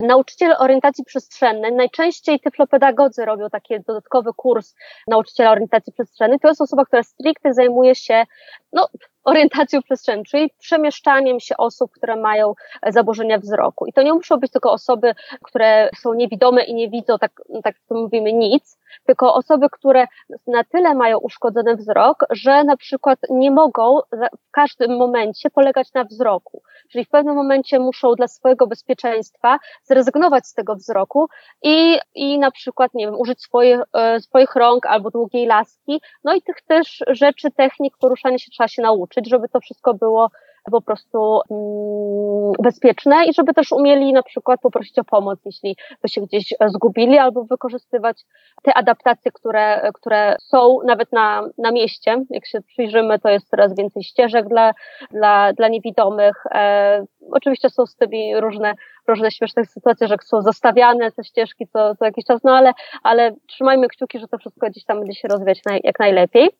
Nauczyciel 0.00 0.54
orientacji 0.58 1.04
przestrzennej, 1.04 1.72
najczęściej 1.72 2.40
tyflopedagodzy 2.40 3.24
robią 3.24 3.50
taki 3.50 3.80
dodatkowy 3.80 4.30
kurs 4.36 4.74
nauczyciela 5.08 5.50
orientacji 5.50 5.92
przestrzennej. 5.92 6.40
To 6.40 6.48
jest 6.48 6.60
osoba, 6.60 6.84
która 6.84 7.02
stricte 7.02 7.54
zajmuje 7.54 7.94
się 7.94 8.24
no, 8.72 8.88
orientacją 9.24 9.82
przestrzeni, 9.82 10.24
czyli 10.24 10.50
przemieszczaniem 10.58 11.40
się 11.40 11.56
osób, 11.56 11.90
które 11.92 12.16
mają 12.16 12.54
zaburzenia 12.88 13.38
wzroku. 13.38 13.86
I 13.86 13.92
to 13.92 14.02
nie 14.02 14.12
muszą 14.12 14.36
być 14.36 14.52
tylko 14.52 14.72
osoby, 14.72 15.14
które 15.42 15.90
są 15.96 16.14
niewidome 16.14 16.64
i 16.64 16.74
nie 16.74 16.90
widzą, 16.90 17.18
tak, 17.18 17.32
tak 17.64 17.76
to 17.88 17.94
mówimy, 17.94 18.32
nic, 18.32 18.78
tylko 19.06 19.34
osoby, 19.34 19.66
które 19.72 20.06
na 20.46 20.64
tyle 20.64 20.94
mają 20.94 21.18
uszkodzony 21.18 21.76
wzrok, 21.76 22.24
że 22.30 22.64
na 22.64 22.76
przykład 22.76 23.18
nie 23.30 23.50
mogą 23.50 24.00
w 24.48 24.50
każdym 24.50 24.96
momencie 24.96 25.50
polegać 25.50 25.92
na 25.94 26.04
wzroku. 26.04 26.62
Czyli 26.90 27.04
w 27.04 27.08
pewnym 27.08 27.34
momencie 27.34 27.78
muszą 27.78 28.14
dla 28.14 28.28
swojego 28.28 28.66
bezpieczeństwa 28.66 29.58
zrezygnować 29.82 30.46
z 30.46 30.54
tego 30.54 30.76
wzroku 30.76 31.28
i, 31.62 31.98
i 32.14 32.38
na 32.38 32.50
przykład, 32.50 32.94
nie 32.94 33.06
wiem, 33.06 33.18
użyć 33.18 33.42
swoich, 33.42 33.80
e, 33.92 34.20
swoich 34.20 34.54
rąk 34.54 34.86
albo 34.86 35.10
długiej 35.10 35.46
laski. 35.46 36.00
No 36.24 36.34
i 36.34 36.42
tych 36.42 36.56
też 36.62 37.04
rzeczy, 37.08 37.50
technik 37.50 37.94
poruszania 37.98 38.38
się 38.38 38.50
trzeba 38.50 38.68
się 38.68 38.82
nauczyć, 38.82 39.30
żeby 39.30 39.48
to 39.48 39.60
wszystko 39.60 39.94
było 39.94 40.30
po 40.70 40.80
prostu 40.82 41.40
mm, 41.50 42.52
bezpieczne 42.62 43.26
i 43.26 43.34
żeby 43.34 43.54
też 43.54 43.72
umieli 43.72 44.12
na 44.12 44.22
przykład 44.22 44.60
poprosić 44.60 44.98
o 44.98 45.04
pomoc, 45.04 45.38
jeśli 45.44 45.76
by 46.02 46.08
się 46.08 46.20
gdzieś 46.20 46.54
zgubili, 46.66 47.18
albo 47.18 47.44
wykorzystywać 47.44 48.24
te 48.62 48.74
adaptacje, 48.74 49.32
które, 49.32 49.90
które 49.94 50.36
są 50.40 50.78
nawet 50.86 51.12
na, 51.12 51.42
na 51.58 51.70
mieście. 51.70 52.24
Jak 52.30 52.46
się 52.46 52.60
przyjrzymy, 52.60 53.18
to 53.18 53.28
jest 53.28 53.48
coraz 53.48 53.76
więcej 53.76 54.02
ścieżek 54.02 54.48
dla, 54.48 54.72
dla, 55.10 55.52
dla 55.52 55.68
niewidomych. 55.68 56.46
E, 56.50 57.04
oczywiście 57.32 57.70
są 57.70 57.86
z 57.86 57.96
tymi 57.96 58.40
różne, 58.40 58.74
różne 59.08 59.30
śmieszne 59.30 59.64
sytuacje, 59.64 60.08
że 60.08 60.16
są 60.24 60.42
zostawiane 60.42 61.12
te 61.12 61.24
ścieżki 61.24 61.66
co, 61.66 61.94
co 61.94 62.04
jakiś 62.04 62.24
czas, 62.24 62.44
no 62.44 62.56
ale, 62.56 62.72
ale 63.02 63.34
trzymajmy 63.46 63.88
kciuki, 63.88 64.18
że 64.18 64.28
to 64.28 64.38
wszystko 64.38 64.66
gdzieś 64.70 64.84
tam 64.84 64.98
będzie 64.98 65.14
się 65.14 65.28
rozwijać 65.28 65.60
naj, 65.66 65.80
jak 65.84 65.98
najlepiej. 65.98 66.50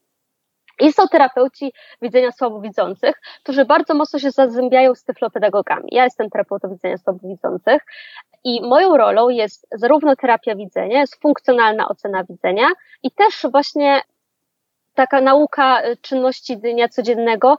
I 0.80 0.92
są 0.92 1.08
terapeuci 1.08 1.72
widzenia 2.02 2.32
słabowidzących, 2.32 3.20
którzy 3.42 3.64
bardzo 3.64 3.94
mocno 3.94 4.18
się 4.18 4.30
zazębiają 4.30 4.94
z 4.94 5.04
tyflopedagogami. 5.04 5.88
Ja 5.92 6.04
jestem 6.04 6.30
terapeutą 6.30 6.68
widzenia 6.68 6.98
słabowidzących 6.98 7.82
i 8.44 8.62
moją 8.62 8.96
rolą 8.96 9.28
jest 9.28 9.66
zarówno 9.72 10.16
terapia 10.16 10.54
widzenia, 10.54 11.00
jest 11.00 11.22
funkcjonalna 11.22 11.88
ocena 11.88 12.24
widzenia 12.24 12.66
i 13.02 13.10
też 13.10 13.46
właśnie 13.52 14.00
taka 15.00 15.20
nauka 15.20 15.82
y, 15.84 15.96
czynności 15.96 16.58
dnia 16.58 16.88
codziennego 16.88 17.56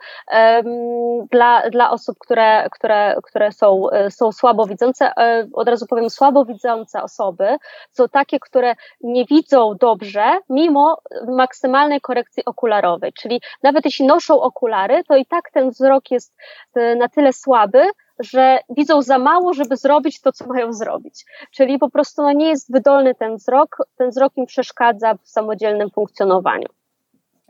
dla, 1.32 1.70
dla 1.70 1.92
osób, 1.92 2.18
które, 2.20 2.70
które, 2.72 3.16
które 3.24 3.52
są, 3.52 3.90
y, 3.90 4.12
są 4.12 4.32
słabowidzące. 4.32 5.12
E, 5.18 5.48
od 5.54 5.68
razu 5.68 5.86
powiem, 5.88 6.10
słabowidzące 6.10 7.04
osoby 7.04 7.58
są 7.92 8.08
takie, 8.08 8.40
które 8.40 8.76
nie 9.02 9.26
widzą 9.26 9.76
dobrze, 9.80 10.24
mimo 10.50 10.98
maksymalnej 11.28 12.02
korekcji 12.02 12.46
okularowej. 12.46 13.14
Czyli 13.14 13.42
nawet 13.64 13.86
jeśli 13.86 14.06
noszą 14.06 14.42
okulary, 14.42 15.04
to 15.08 15.16
i 15.16 15.26
tak 15.26 15.52
ten 15.52 15.70
wzrok 15.70 16.12
jest 16.12 16.38
na 16.76 17.10
tyle 17.10 17.34
słaby, 17.34 17.84
że 18.20 18.60
widzą 18.70 19.02
za 19.02 19.18
mało, 19.18 19.54
żeby 19.54 19.78
zrobić 19.78 20.22
to, 20.22 20.32
co 20.32 20.46
mają 20.48 20.74
zrobić. 20.74 21.26
Czyli 21.52 21.80
po 21.80 21.90
prostu 21.90 22.22
no, 22.22 22.32
nie 22.32 22.48
jest 22.48 22.72
wydolny 22.72 23.16
ten 23.16 23.36
wzrok, 23.36 23.78
ten 23.98 24.10
wzrok 24.10 24.38
im 24.38 24.46
przeszkadza 24.46 25.14
w 25.14 25.28
samodzielnym 25.28 25.90
funkcjonowaniu. 25.90 26.68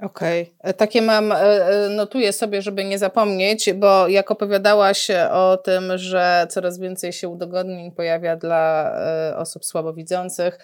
Okej, 0.02 0.42
okay. 0.42 0.72
E, 0.72 0.74
takie 0.74 1.02
mam, 1.02 1.32
e, 1.32 1.36
e, 1.36 1.90
notuję 1.90 2.34
sobie, 2.34 2.62
żeby 2.62 2.84
nie 2.84 2.98
zapomnieć, 2.98 3.74
bo 3.74 4.08
jak 4.08 4.32
opowiadałaś 4.32 5.08
o 5.32 5.58
tym, 5.58 5.98
że 5.98 6.48
coraz 6.50 6.80
więcej 6.80 7.14
się 7.14 7.30
udogodnień 7.30 7.92
pojawia 7.92 8.36
dla 8.36 8.94
osób 9.38 9.66
słabowidzących 9.66 10.60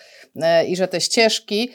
i 0.67 0.76
że 0.76 0.88
te 0.88 1.02
ścieżki, 1.02 1.71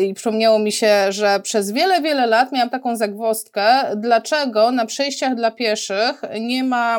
i 0.00 0.14
przypomniało 0.14 0.58
mi 0.58 0.72
się, 0.72 1.12
że 1.12 1.40
przez 1.42 1.70
wiele, 1.70 2.00
wiele 2.00 2.26
lat 2.26 2.52
miałam 2.52 2.70
taką 2.70 2.96
zagwostkę, 2.96 3.66
dlaczego 3.96 4.70
na 4.70 4.86
przejściach 4.86 5.34
dla 5.34 5.50
pieszych 5.50 6.22
nie 6.40 6.64
ma 6.64 6.98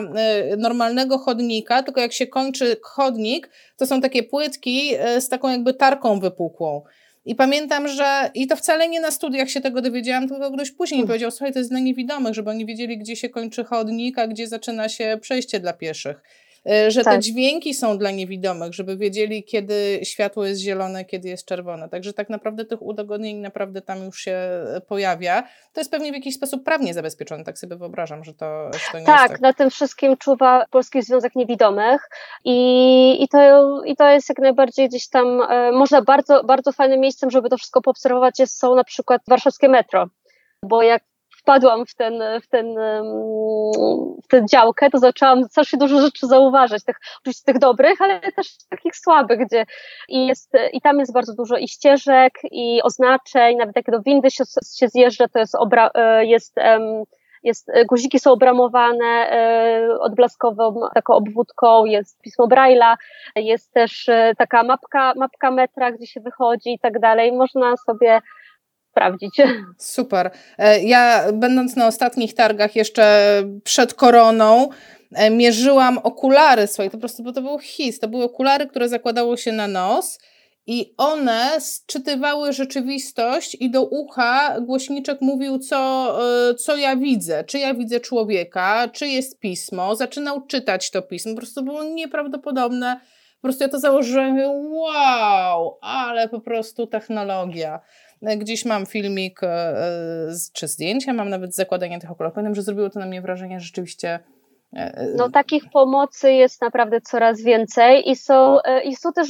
normalnego 0.58 1.18
chodnika, 1.18 1.84
tylko 1.84 2.02
jak 2.02 2.14
się 2.14 2.28
kończy 2.28 2.78
chodnik, 2.82 3.50
to 3.78 3.86
są 3.86 4.02
takie 4.02 4.24
płytki 4.24 4.94
z 5.20 5.30
taką 5.30 5.50
jakby 5.50 5.74
tarką 5.74 6.20
wypukłą. 6.20 6.84
I 7.26 7.36
pamiętam, 7.36 7.88
że 7.88 8.32
i 8.34 8.48
to 8.48 8.56
wcale 8.56 8.90
nie 8.90 9.00
na 9.02 9.12
studiach 9.12 9.50
się 9.50 9.62
tego 9.62 9.82
dowiedziałam, 9.82 10.28
tylko 10.28 10.52
ktoś 10.52 10.72
później 10.72 10.98
hmm. 10.98 11.08
powiedział, 11.08 11.32
słuchaj, 11.32 11.54
to 11.54 11.60
jest 11.60 11.72
dla 11.72 11.80
niewidomych, 11.80 12.34
żeby 12.34 12.50
oni 12.50 12.66
wiedzieli, 12.66 12.98
gdzie 12.98 13.16
się 13.16 13.30
kończy 13.30 13.64
chodnik, 13.64 14.20
a 14.20 14.28
gdzie 14.28 14.48
zaczyna 14.48 14.90
się 14.90 15.18
przejście 15.22 15.60
dla 15.60 15.74
pieszych. 15.74 16.22
E, 16.70 16.92
że 16.92 17.04
tak. 17.04 17.14
te 17.14 17.20
dźwięki 17.20 17.74
są 17.74 17.98
dla 17.98 18.12
niewidomych, 18.12 18.74
żeby 18.74 18.98
wiedzieli, 18.98 19.44
kiedy 19.44 20.00
światło 20.04 20.46
jest 20.46 20.62
zielone, 20.62 21.06
kiedy 21.06 21.30
jest 21.30 21.46
czerwone. 21.46 21.90
Także 21.90 22.14
tak 22.14 22.30
naprawdę 22.30 22.66
tych 22.66 22.82
udogodnień 22.82 23.38
naprawdę 23.38 23.82
tam 23.82 24.04
już 24.04 24.20
się 24.20 24.32
e, 24.32 24.82
pojawia. 24.88 25.44
To 25.74 25.80
jest 25.82 25.92
pewnie 25.92 26.12
w 26.12 26.16
jakiś 26.16 26.36
sposób 26.36 26.64
prawnie 26.64 26.94
zabezpieczone, 26.94 27.44
tak 27.44 27.58
sobie 27.58 27.76
wyobrażam, 27.76 28.24
że 28.24 28.34
to, 28.34 28.72
że 28.74 28.80
to 28.92 29.00
nie 29.00 29.06
tak, 29.06 29.22
jest 29.22 29.32
tak. 29.32 29.42
na 29.42 29.54
tym 29.54 29.70
wszystkim 29.70 30.18
czuwa 30.18 30.66
Polski 30.72 31.02
Związek 31.02 31.36
Niewidomych 31.36 32.10
i, 32.46 33.24
i, 33.24 33.28
to, 33.28 33.82
i 33.86 33.96
to 33.96 34.10
jest 34.10 34.30
jak 34.30 34.40
najbardziej 34.40 34.90
gdzieś 34.90 35.10
tam, 35.10 35.42
e, 35.42 35.72
można 35.72 36.02
bardzo, 36.02 36.44
bardzo 36.44 36.72
fajnym 36.72 37.00
miejscem, 37.00 37.32
żeby 37.32 37.50
to 37.50 37.58
wszystko 37.58 37.82
poobserwować 37.82 38.40
jest, 38.40 38.58
są 38.58 38.76
na 38.76 38.84
przykład 38.84 39.22
warszawskie 39.28 39.70
metro 39.70 40.10
bo 40.66 40.82
jak 40.84 41.04
wpadłam 41.42 41.86
w 41.86 41.96
ten, 41.96 42.24
w 42.44 42.48
ten, 42.48 42.76
w 44.24 44.28
tę 44.28 44.46
działkę, 44.52 44.90
to 44.90 44.98
zaczęłam 44.98 45.44
strasznie 45.44 45.80
dużo 45.80 46.02
rzeczy 46.02 46.28
zauważyć, 46.28 46.84
tych, 46.84 46.96
oczywiście 47.22 47.44
tych 47.46 47.60
dobrych, 47.60 48.02
ale 48.02 48.20
też 48.32 48.48
takich 48.70 48.96
słabych, 48.96 49.40
gdzie 49.48 49.66
i 50.10 50.28
jest, 50.28 50.54
i 50.74 50.82
tam 50.82 51.00
jest 51.00 51.14
bardzo 51.14 51.34
dużo 51.34 51.58
i 51.58 51.68
ścieżek, 51.68 52.34
i 52.52 52.82
oznaczeń, 52.84 53.58
nawet 53.58 53.76
jak 53.76 53.92
do 53.92 54.02
windy 54.02 54.32
się, 54.32 54.44
się 54.78 54.88
zjeżdża, 54.88 55.28
to 55.28 55.40
jest, 55.40 55.56
obra, 55.56 55.90
e, 55.94 56.26
jest 56.26 56.56
jest, 57.44 57.70
e, 57.70 57.86
guziki 57.86 58.20
są 58.20 58.32
obramowane 58.32 59.06
e, 59.06 60.00
odblaskową 60.00 60.80
taką 60.94 61.14
obwódką, 61.14 61.86
jest 61.86 62.22
pismo 62.22 62.48
Braille'a, 62.48 62.96
jest 63.36 63.74
też 63.74 64.10
taka 64.38 64.64
mapka, 64.64 65.14
mapka 65.16 65.52
metra, 65.52 65.92
gdzie 65.92 66.08
się 66.08 66.22
wychodzi 66.22 66.74
i 66.74 66.80
tak 66.80 67.00
dalej. 67.00 67.32
Można 67.32 67.78
sobie 67.78 68.22
sprawdzić. 68.92 69.36
Super. 69.78 70.32
E, 70.58 70.84
ja, 70.84 71.32
będąc 71.34 71.76
na 71.76 71.88
ostatnich 71.88 72.34
targach 72.34 72.76
jeszcze 72.76 73.04
przed 73.64 73.94
koroną, 73.94 74.70
e, 75.12 75.30
mierzyłam 75.30 75.98
okulary 75.98 76.68
swoje, 76.68 76.90
to 76.90 76.98
po 76.98 77.00
prostu, 77.00 77.24
bo 77.24 77.34
to 77.34 77.42
był 77.42 77.60
his, 77.60 78.00
to 78.00 78.08
były 78.08 78.24
okulary, 78.24 78.68
które 78.68 78.90
zakładało 78.90 79.38
się 79.38 79.52
na 79.52 79.68
nos 79.68 80.20
i 80.68 80.94
one 80.98 81.62
sczytywały 81.62 82.54
rzeczywistość 82.54 83.58
i 83.60 83.70
do 83.70 83.84
ucha 83.84 84.60
głośniczek 84.62 85.22
mówił, 85.22 85.60
co, 85.60 86.18
e, 86.50 86.56
co 86.56 86.78
ja 86.78 86.96
widzę, 86.96 87.44
czy 87.44 87.60
ja 87.60 87.74
widzę 87.74 88.00
człowieka, 88.00 88.88
czy 88.94 89.08
jest 89.08 89.40
pismo, 89.40 89.96
zaczynał 89.96 90.46
czytać 90.46 90.92
to 90.92 91.02
pismo, 91.02 91.32
po 91.32 91.38
prostu 91.38 91.64
było 91.64 91.84
nieprawdopodobne, 91.84 93.00
po 93.42 93.48
prostu 93.48 93.64
ja 93.64 93.70
to 93.70 93.80
założyłam 93.80 94.40
i 94.40 94.44
wow, 94.46 95.78
ale 95.82 96.30
po 96.30 96.40
prostu 96.40 96.88
technologia. 96.88 97.80
Gdzieś 98.22 98.66
mam 98.66 98.86
filmik 98.86 99.44
e, 99.44 100.34
czy 100.54 100.68
zdjęcia, 100.68 101.14
mam 101.14 101.30
nawet 101.30 101.56
zakładanie 101.56 102.00
tych 102.00 102.12
okularów. 102.12 102.36
Pamiętam, 102.36 102.56
że 102.56 102.62
zrobiło 102.62 102.90
to 102.90 103.00
na 103.00 103.06
mnie 103.06 103.22
wrażenie, 103.22 103.60
że 103.60 103.66
rzeczywiście 103.66 104.08
E, 104.10 104.14
e, 104.14 104.41
no 105.16 105.30
takich 105.30 105.64
pomocy 105.74 106.32
jest 106.32 106.62
naprawdę 106.62 107.02
coraz 107.02 107.42
więcej 107.42 108.10
i 108.10 108.16
są, 108.16 108.62
e, 108.62 108.84
i 108.84 108.96
są 108.96 109.14
też 109.14 109.30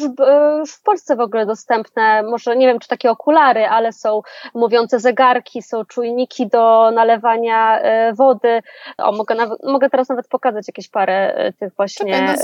już 0.59 0.71
w 0.71 0.83
Polsce 0.83 1.15
w 1.15 1.19
ogóle 1.19 1.45
dostępne, 1.45 2.23
może 2.23 2.55
nie 2.55 2.67
wiem 2.67 2.79
czy 2.79 2.87
takie 2.87 3.11
okulary, 3.11 3.65
ale 3.65 3.93
są 3.93 4.21
mówiące 4.53 4.99
zegarki, 4.99 5.61
są 5.61 5.85
czujniki 5.85 6.47
do 6.47 6.91
nalewania 6.91 7.81
wody. 8.13 8.61
O, 8.97 9.11
mogę, 9.11 9.35
nawet, 9.35 9.63
mogę 9.63 9.89
teraz 9.89 10.09
nawet 10.09 10.27
pokazać 10.27 10.67
jakieś 10.67 10.89
parę 10.89 11.51
tych 11.59 11.75
właśnie. 11.75 12.13
Czekaj, 12.13 12.35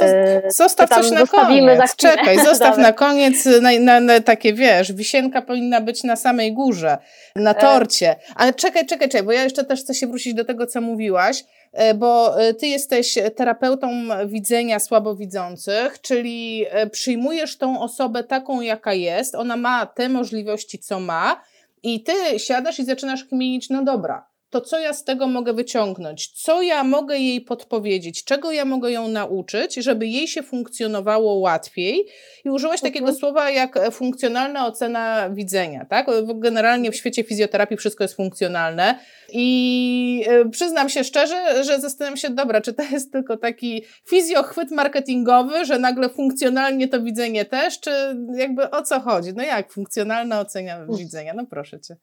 no 0.43 0.51
zostaw 0.51 0.89
coś 0.89 1.11
na 1.11 1.25
koniec. 1.25 1.95
Czekaj, 1.95 2.39
zostaw 2.49 2.77
na 2.77 2.93
koniec 2.93 3.45
na, 3.61 3.69
na, 3.79 3.99
na, 3.99 4.19
takie, 4.21 4.53
wiesz, 4.53 4.93
wisienka 4.93 5.41
powinna 5.41 5.81
być 5.81 6.03
na 6.03 6.15
samej 6.15 6.53
górze, 6.53 6.97
na 7.35 7.53
torcie. 7.53 8.15
Ale 8.35 8.53
czekaj, 8.53 8.85
czekaj, 8.85 9.09
czekaj, 9.09 9.23
bo 9.23 9.31
ja 9.31 9.43
jeszcze 9.43 9.63
też 9.63 9.79
chcę 9.79 9.93
się 9.93 10.07
wrócić 10.07 10.33
do 10.33 10.45
tego, 10.45 10.67
co 10.67 10.81
mówiłaś 10.81 11.43
E, 11.43 11.56
bo 11.95 12.41
e, 12.41 12.53
ty 12.53 12.67
jesteś 12.67 13.17
terapeutą 13.35 13.89
widzenia 14.25 14.79
słabowidzących, 14.79 16.01
czyli 16.01 16.65
e, 16.69 16.89
przyjmujesz 16.89 17.57
tą 17.57 17.81
osobę 17.81 18.23
taką, 18.23 18.61
jaka 18.61 18.93
jest, 18.93 19.35
ona 19.35 19.57
ma 19.57 19.85
te 19.85 20.09
możliwości, 20.09 20.79
co 20.79 20.99
ma, 20.99 21.41
i 21.83 22.03
ty 22.03 22.39
siadasz 22.39 22.79
i 22.79 22.85
zaczynasz 22.85 23.25
kminić, 23.25 23.69
no 23.69 23.83
dobra, 23.83 24.26
to 24.49 24.61
co 24.61 24.79
ja 24.79 24.93
z 24.93 25.03
tego 25.03 25.27
mogę 25.27 25.53
wyciągnąć? 25.53 26.27
Co 26.27 26.61
ja 26.61 26.83
mogę 26.83 27.17
jej 27.17 27.41
podpowiedzieć? 27.41 28.23
Czego 28.23 28.51
ja 28.51 28.65
mogę 28.65 28.91
ją 28.91 29.07
nauczyć, 29.07 29.75
żeby 29.75 30.07
jej 30.07 30.27
się 30.27 30.43
funkcjonowało 30.43 31.33
łatwiej? 31.33 32.05
I 32.45 32.49
użyłaś 32.49 32.81
takiego 32.81 33.05
mhm. 33.05 33.17
słowa 33.17 33.51
jak 33.51 33.91
funkcjonalna 33.91 34.67
ocena 34.67 35.29
widzenia, 35.29 35.85
tak? 35.85 36.07
Generalnie 36.35 36.91
w 36.91 36.95
świecie 36.95 37.23
fizjoterapii 37.23 37.77
wszystko 37.77 38.03
jest 38.03 38.15
funkcjonalne 38.15 38.99
i 39.33 40.25
e, 40.27 40.49
przyznam 40.49 40.89
się 40.89 41.03
szczerze, 41.03 41.63
że 41.63 41.79
zastanawiam 41.79 42.17
się, 42.17 42.29
dobra, 42.29 42.61
czy 42.61 42.73
to 42.73 42.83
jest 42.83 43.11
tylko 43.11 43.37
taki 43.37 43.83
fizjochwyt 44.09 44.71
marketingowy, 44.71 45.65
że 45.65 45.79
nagle 45.79 46.09
funkcjonalnie 46.09 46.87
to 46.87 47.01
widzenie 47.01 47.45
też, 47.45 47.79
czy 47.79 47.91
jakby 48.35 48.71
o 48.71 48.81
co 48.81 48.99
chodzi? 48.99 49.33
No 49.33 49.43
jak 49.43 49.71
funkcjonalna 49.71 50.39
ocena 50.39 50.85
widzenia? 50.97 51.33
No 51.33 51.45
proszę 51.45 51.79
Cię. 51.79 51.95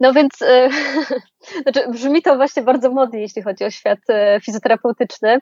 No 0.00 0.12
więc 0.12 0.42
e, 0.42 0.68
znaczy 1.62 1.88
brzmi 1.90 2.22
to 2.22 2.36
właśnie 2.36 2.62
bardzo 2.62 2.90
modnie, 2.90 3.20
jeśli 3.20 3.42
chodzi 3.42 3.64
o 3.64 3.70
świat 3.70 3.98
e, 4.08 4.40
fizjoterapeutyczny, 4.40 5.38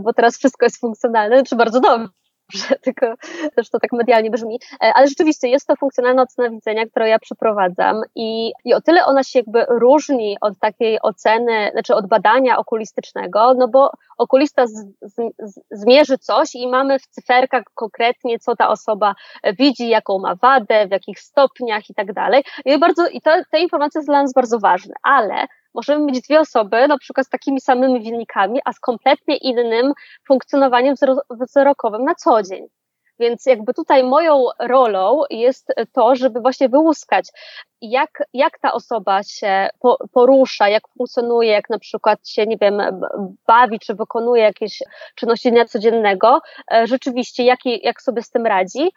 bo 0.00 0.12
teraz 0.12 0.38
wszystko 0.38 0.66
jest 0.66 0.80
funkcjonalne, 0.80 1.42
czy 1.42 1.56
bardzo 1.56 1.80
dobrze 1.80 2.08
tylko 2.84 3.14
też 3.56 3.70
to 3.70 3.80
tak 3.80 3.92
medialnie 3.92 4.30
brzmi, 4.30 4.60
e, 4.82 4.92
ale 4.94 5.08
rzeczywiście 5.08 5.48
jest 5.48 5.66
to 5.66 5.76
funkcjonalna 5.76 6.22
ocena 6.22 6.50
widzenia, 6.50 6.86
którą 6.86 7.06
ja 7.06 7.18
przeprowadzam 7.18 8.02
i, 8.14 8.52
i 8.64 8.74
o 8.74 8.80
tyle 8.80 9.04
ona 9.04 9.22
się 9.22 9.38
jakby 9.38 9.64
różni 9.68 10.36
od 10.40 10.58
takiej 10.58 10.98
oceny, 11.02 11.70
znaczy 11.72 11.94
od 11.94 12.08
badania 12.08 12.58
okulistycznego, 12.58 13.54
no 13.54 13.68
bo 13.68 13.90
okulista 14.18 14.66
z, 14.66 14.72
z, 15.02 15.14
z, 15.38 15.60
zmierzy 15.70 16.18
coś 16.18 16.54
i 16.54 16.68
mamy 16.68 16.98
w 16.98 17.06
cyferkach 17.06 17.62
konkretnie, 17.74 18.38
co 18.38 18.56
ta 18.56 18.68
osoba 18.68 19.14
widzi, 19.58 19.88
jaką 19.88 20.18
ma 20.18 20.34
wadę, 20.34 20.86
w 20.86 20.90
jakich 20.90 21.20
stopniach 21.20 21.90
i 21.90 21.94
tak 21.94 22.12
dalej. 22.12 22.44
I 22.64 22.78
bardzo, 22.78 23.08
i 23.08 23.20
to, 23.20 23.30
te 23.50 23.60
informacje 23.60 24.00
są 24.00 24.06
dla 24.06 24.22
nas 24.22 24.32
bardzo 24.32 24.58
ważne, 24.58 24.94
ale 25.02 25.46
możemy 25.76 26.04
mieć 26.04 26.20
dwie 26.20 26.40
osoby, 26.40 26.88
na 26.88 26.98
przykład 26.98 27.26
z 27.26 27.30
takimi 27.30 27.60
samymi 27.60 28.10
wynikami, 28.10 28.60
a 28.64 28.72
z 28.72 28.80
kompletnie 28.80 29.36
innym 29.36 29.92
funkcjonowaniem 30.28 30.94
wzrokowym 31.30 32.04
na 32.04 32.14
co 32.14 32.42
dzień. 32.42 32.66
Więc 33.18 33.46
jakby 33.46 33.74
tutaj 33.74 34.04
moją 34.04 34.44
rolą 34.60 35.22
jest 35.30 35.72
to, 35.92 36.16
żeby 36.16 36.40
właśnie 36.40 36.68
wyłuskać, 36.68 37.28
jak, 37.80 38.22
jak 38.34 38.58
ta 38.58 38.72
osoba 38.72 39.22
się 39.22 39.68
porusza, 40.12 40.68
jak 40.68 40.82
funkcjonuje, 40.98 41.50
jak 41.50 41.70
na 41.70 41.78
przykład 41.78 42.28
się, 42.28 42.46
nie 42.46 42.56
wiem, 42.56 42.82
bawi, 43.46 43.78
czy 43.78 43.94
wykonuje 43.94 44.42
jakieś 44.42 44.82
czynności 45.14 45.50
dnia 45.50 45.64
codziennego, 45.64 46.40
e, 46.72 46.86
rzeczywiście, 46.86 47.44
jak, 47.44 47.58
jak 47.82 48.02
sobie 48.02 48.22
z 48.22 48.30
tym 48.30 48.46
radzi, 48.46 48.90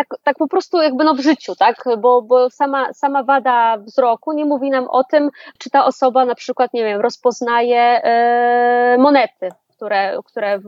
tak, 0.00 0.20
tak 0.22 0.38
po 0.38 0.48
prostu 0.48 0.82
jakby 0.82 1.04
no 1.04 1.14
w 1.14 1.20
życiu, 1.20 1.56
tak? 1.56 1.84
Bo, 1.98 2.22
bo 2.22 2.50
sama, 2.50 2.92
sama 2.92 3.22
wada 3.22 3.76
wzroku 3.78 4.32
nie 4.32 4.44
mówi 4.44 4.70
nam 4.70 4.88
o 4.88 5.04
tym, 5.04 5.30
czy 5.58 5.70
ta 5.70 5.84
osoba 5.84 6.24
na 6.24 6.34
przykład, 6.34 6.72
nie 6.72 6.84
wiem, 6.84 7.00
rozpoznaje 7.00 7.80
e, 7.80 8.96
monety, 8.98 9.48
które, 9.76 10.18
które 10.24 10.48
e, 10.54 10.60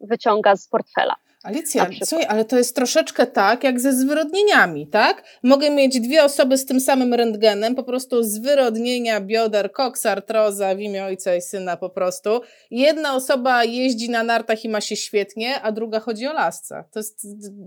wyciąga 0.00 0.56
z 0.56 0.68
portfela. 0.68 1.14
Alicja, 1.42 1.86
słuchaj, 2.04 2.26
ale 2.28 2.44
to 2.44 2.56
jest 2.56 2.76
troszeczkę 2.76 3.26
tak, 3.26 3.64
jak 3.64 3.80
ze 3.80 3.92
zwyrodnieniami, 3.92 4.86
tak? 4.86 5.22
Mogę 5.42 5.70
mieć 5.70 6.00
dwie 6.00 6.24
osoby 6.24 6.58
z 6.58 6.66
tym 6.66 6.80
samym 6.80 7.14
rentgenem, 7.14 7.74
po 7.74 7.82
prostu 7.82 8.22
zwyrodnienia 8.22 9.20
bioder, 9.20 9.72
koks, 9.72 10.06
artroza 10.06 10.74
w 10.74 10.80
imię 10.80 11.04
ojca 11.04 11.34
i 11.34 11.42
syna 11.42 11.76
po 11.76 11.90
prostu. 11.90 12.40
Jedna 12.70 13.14
osoba 13.14 13.64
jeździ 13.64 14.10
na 14.10 14.22
nartach 14.22 14.64
i 14.64 14.68
ma 14.68 14.80
się 14.80 14.96
świetnie, 14.96 15.60
a 15.62 15.72
druga 15.72 16.00
chodzi 16.00 16.26
o 16.26 16.32
lasce. 16.32 16.84
To 16.92 16.98
jest, 16.98 17.26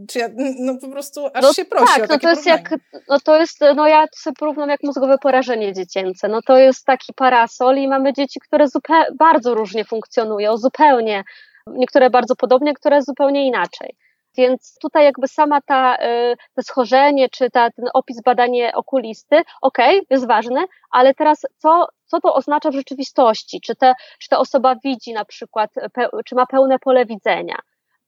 czy 0.09 0.19
ja, 0.19 0.29
no 0.59 0.77
po 0.77 0.87
prostu 0.87 1.27
aż 1.33 1.41
no 1.41 1.53
się 1.53 1.65
prosi 1.65 1.93
tak, 1.95 2.03
o 2.03 2.07
takie 2.07 2.27
no 2.27 2.33
to 2.33 2.39
jest 2.39 2.45
jak, 2.45 2.69
no 3.09 3.19
to 3.19 3.39
jest, 3.39 3.59
no 3.75 3.87
ja 3.87 4.05
sobie 4.15 4.35
porównam 4.39 4.69
jak 4.69 4.83
mózgowe 4.83 5.17
porażenie 5.17 5.73
dziecięce. 5.73 6.27
No 6.27 6.41
to 6.41 6.57
jest 6.57 6.85
taki 6.85 7.13
parasol 7.13 7.77
i 7.77 7.87
mamy 7.87 8.13
dzieci, 8.13 8.39
które 8.39 8.67
zupełnie, 8.67 9.05
bardzo 9.19 9.53
różnie 9.53 9.85
funkcjonują, 9.85 10.57
zupełnie 10.57 11.23
niektóre 11.75 12.09
bardzo 12.09 12.35
podobnie, 12.35 12.73
które 12.73 13.01
zupełnie 13.01 13.47
inaczej. 13.47 13.95
Więc 14.37 14.77
tutaj 14.81 15.03
jakby 15.03 15.27
sama 15.27 15.61
ta, 15.61 15.95
y, 15.95 16.35
to 16.55 16.61
schorzenie, 16.61 17.29
czy 17.29 17.49
ta, 17.49 17.71
ten 17.71 17.85
opis 17.93 18.21
badanie 18.21 18.71
okulisty, 18.75 19.35
okej, 19.61 19.97
okay, 19.97 20.07
jest 20.09 20.27
ważny, 20.27 20.65
ale 20.91 21.13
teraz 21.13 21.41
co, 21.57 21.87
co 22.05 22.21
to 22.21 22.35
oznacza 22.35 22.71
w 22.71 22.73
rzeczywistości? 22.73 23.61
Czy, 23.61 23.75
te, 23.75 23.93
czy 24.19 24.29
ta 24.29 24.39
osoba 24.39 24.75
widzi 24.83 25.13
na 25.13 25.25
przykład, 25.25 25.71
czy 26.25 26.35
ma 26.35 26.45
pełne 26.45 26.79
pole 26.79 27.05
widzenia? 27.05 27.55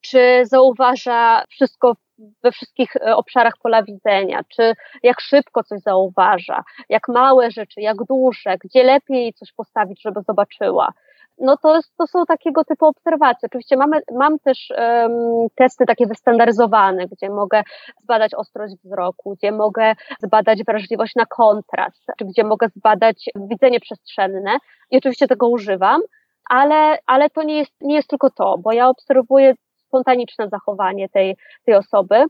Czy 0.02 0.44
zauważa 0.46 1.44
wszystko 1.50 1.96
we 2.44 2.52
wszystkich 2.52 2.96
y, 2.96 3.16
obszarach 3.16 3.54
pola 3.64 3.84
widzenia? 3.84 4.42
Czy 4.50 4.74
jak 5.04 5.22
szybko 5.22 5.64
coś 5.64 5.80
zauważa? 5.80 6.64
Jak 6.90 7.08
małe 7.08 7.52
rzeczy, 7.52 7.82
jak 7.82 7.98
duże? 7.98 8.58
Gdzie 8.64 8.84
lepiej 8.84 9.34
coś 9.34 9.52
postawić, 9.52 10.02
żeby 10.02 10.22
zobaczyła? 10.22 10.94
No 11.38 11.58
to, 11.58 11.80
to 11.98 12.08
są 12.08 12.26
takiego 12.26 12.64
typu 12.64 12.86
obserwacje. 12.86 13.48
Oczywiście 13.48 13.78
mamy, 13.78 14.02
mam 14.12 14.40
też 14.40 14.74
um, 14.78 15.48
testy 15.56 15.86
takie 15.86 16.08
wystandaryzowane, 16.08 17.08
gdzie 17.08 17.30
mogę 17.30 17.64
zbadać 18.04 18.34
ostrość 18.34 18.74
wzroku, 18.84 19.36
gdzie 19.36 19.52
mogę 19.52 19.94
zbadać 20.20 20.64
wrażliwość 20.64 21.16
na 21.16 21.26
kontrast, 21.26 22.06
czy 22.20 22.26
gdzie 22.26 22.44
mogę 22.44 22.70
zbadać 22.76 23.30
widzenie 23.36 23.80
przestrzenne 23.80 24.58
i 24.92 24.98
oczywiście 24.98 25.28
tego 25.28 25.48
używam, 25.48 26.02
ale, 26.50 26.98
ale 27.06 27.30
to 27.30 27.44
nie 27.44 27.58
jest, 27.58 27.74
nie 27.82 27.96
jest 27.96 28.10
tylko 28.10 28.30
to, 28.30 28.58
bo 28.58 28.72
ja 28.72 28.90
obserwuję 28.90 29.54
spontaniczne 29.76 30.50
zachowanie 30.50 31.10
tej, 31.10 31.38
tej 31.66 31.76
osoby 31.76 32.26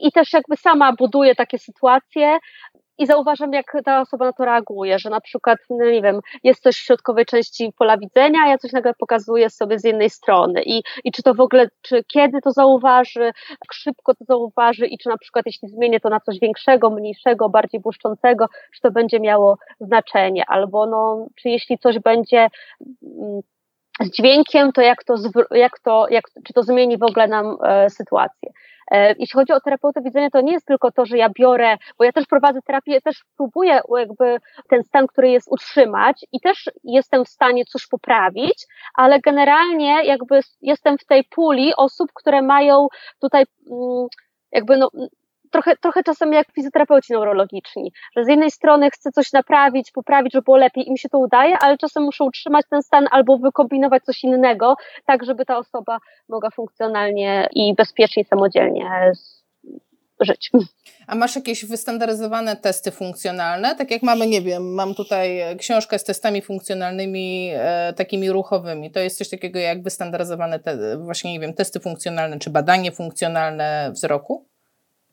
i 0.00 0.12
też 0.12 0.32
jakby 0.32 0.56
sama 0.56 0.92
buduję 0.92 1.34
takie 1.34 1.58
sytuacje, 1.58 2.38
i 2.98 3.06
zauważam, 3.06 3.52
jak 3.52 3.76
ta 3.84 4.00
osoba 4.00 4.24
na 4.24 4.32
to 4.32 4.44
reaguje, 4.44 4.98
że 4.98 5.10
na 5.10 5.20
przykład, 5.20 5.58
no 5.70 5.84
nie 5.90 6.02
wiem, 6.02 6.20
jest 6.44 6.62
coś 6.62 6.76
w 6.76 6.84
środkowej 6.84 7.26
części 7.26 7.72
pola 7.78 7.98
widzenia, 7.98 8.38
a 8.44 8.48
ja 8.48 8.58
coś 8.58 8.72
nagle 8.72 8.94
pokazuję 8.98 9.50
sobie 9.50 9.78
z 9.78 9.84
jednej 9.84 10.10
strony. 10.10 10.62
I, 10.62 10.82
i 11.04 11.12
czy 11.12 11.22
to 11.22 11.34
w 11.34 11.40
ogóle, 11.40 11.68
czy 11.82 12.04
kiedy 12.12 12.40
to 12.40 12.52
zauważy, 12.52 13.24
jak 13.50 13.72
szybko 13.72 14.14
to 14.14 14.24
zauważy 14.24 14.86
i 14.86 14.98
czy 14.98 15.08
na 15.08 15.18
przykład 15.18 15.46
jeśli 15.46 15.68
zmienię 15.68 16.00
to 16.00 16.08
na 16.08 16.20
coś 16.20 16.38
większego, 16.38 16.90
mniejszego, 16.90 17.48
bardziej 17.48 17.80
błyszczącego, 17.80 18.46
czy 18.74 18.80
to 18.80 18.90
będzie 18.90 19.20
miało 19.20 19.58
znaczenie, 19.80 20.44
albo 20.46 20.86
no, 20.86 21.26
czy 21.36 21.48
jeśli 21.48 21.78
coś 21.78 21.98
będzie 21.98 22.48
mm, 23.02 23.40
z 24.00 24.10
dźwiękiem, 24.10 24.72
to 24.72 24.80
jak 24.80 25.04
to, 25.04 25.14
jak 25.50 25.78
to, 25.78 26.06
jak, 26.10 26.24
czy 26.46 26.52
to 26.52 26.62
zmieni 26.62 26.98
w 26.98 27.02
ogóle 27.02 27.28
nam 27.28 27.56
e, 27.64 27.90
sytuację. 27.90 28.50
E, 28.90 29.08
jeśli 29.08 29.32
chodzi 29.32 29.52
o 29.52 29.60
terapeutę 29.60 30.02
widzenia, 30.02 30.30
to 30.30 30.40
nie 30.40 30.52
jest 30.52 30.66
tylko 30.66 30.92
to, 30.92 31.06
że 31.06 31.18
ja 31.18 31.28
biorę, 31.28 31.76
bo 31.98 32.04
ja 32.04 32.12
też 32.12 32.26
prowadzę 32.26 32.62
terapię, 32.62 33.00
też 33.00 33.24
próbuję 33.36 33.80
jakby 33.98 34.36
ten 34.68 34.82
stan, 34.82 35.06
który 35.06 35.30
jest 35.30 35.48
utrzymać 35.50 36.24
i 36.32 36.40
też 36.40 36.70
jestem 36.84 37.24
w 37.24 37.28
stanie 37.28 37.64
coś 37.64 37.86
poprawić, 37.86 38.66
ale 38.94 39.20
generalnie 39.20 40.04
jakby 40.04 40.40
jestem 40.60 40.98
w 40.98 41.04
tej 41.04 41.24
puli 41.24 41.72
osób, 41.76 42.10
które 42.14 42.42
mają 42.42 42.88
tutaj 43.20 43.44
mm, 43.70 44.06
jakby 44.52 44.76
no, 44.76 44.90
trochę, 45.52 45.76
trochę 45.76 46.02
czasem 46.02 46.32
jak 46.32 46.52
fizjoterapeuci 46.52 47.12
neurologiczni, 47.12 47.92
że 48.16 48.24
z 48.24 48.28
jednej 48.28 48.50
strony 48.50 48.90
chcę 48.90 49.10
coś 49.12 49.32
naprawić, 49.32 49.90
poprawić, 49.90 50.32
żeby 50.32 50.44
było 50.44 50.56
lepiej 50.56 50.88
i 50.88 50.92
mi 50.92 50.98
się 50.98 51.08
to 51.08 51.18
udaje, 51.18 51.56
ale 51.60 51.78
czasem 51.78 52.02
muszę 52.02 52.24
utrzymać 52.24 52.66
ten 52.70 52.82
stan 52.82 53.06
albo 53.10 53.38
wykombinować 53.38 54.04
coś 54.04 54.24
innego, 54.24 54.74
tak 55.06 55.24
żeby 55.24 55.44
ta 55.44 55.58
osoba 55.58 55.98
mogła 56.28 56.50
funkcjonalnie 56.50 57.48
i 57.52 57.74
bezpiecznie, 57.74 58.24
samodzielnie 58.24 59.12
żyć. 60.20 60.50
A 61.06 61.14
masz 61.14 61.36
jakieś 61.36 61.64
wystandaryzowane 61.64 62.56
testy 62.56 62.90
funkcjonalne? 62.90 63.76
Tak 63.76 63.90
jak 63.90 64.02
mamy, 64.02 64.26
nie 64.26 64.42
wiem, 64.42 64.74
mam 64.74 64.94
tutaj 64.94 65.56
książkę 65.58 65.98
z 65.98 66.04
testami 66.04 66.42
funkcjonalnymi, 66.42 67.50
e, 67.54 67.92
takimi 67.92 68.30
ruchowymi. 68.30 68.90
To 68.90 69.00
jest 69.00 69.18
coś 69.18 69.28
takiego 69.28 69.58
jak 69.58 69.82
wystandaryzowane, 69.82 70.58
te, 70.58 70.98
właśnie, 70.98 71.32
nie 71.32 71.40
wiem, 71.40 71.54
testy 71.54 71.80
funkcjonalne 71.80 72.38
czy 72.38 72.50
badanie 72.50 72.92
funkcjonalne 72.92 73.90
wzroku? 73.92 74.51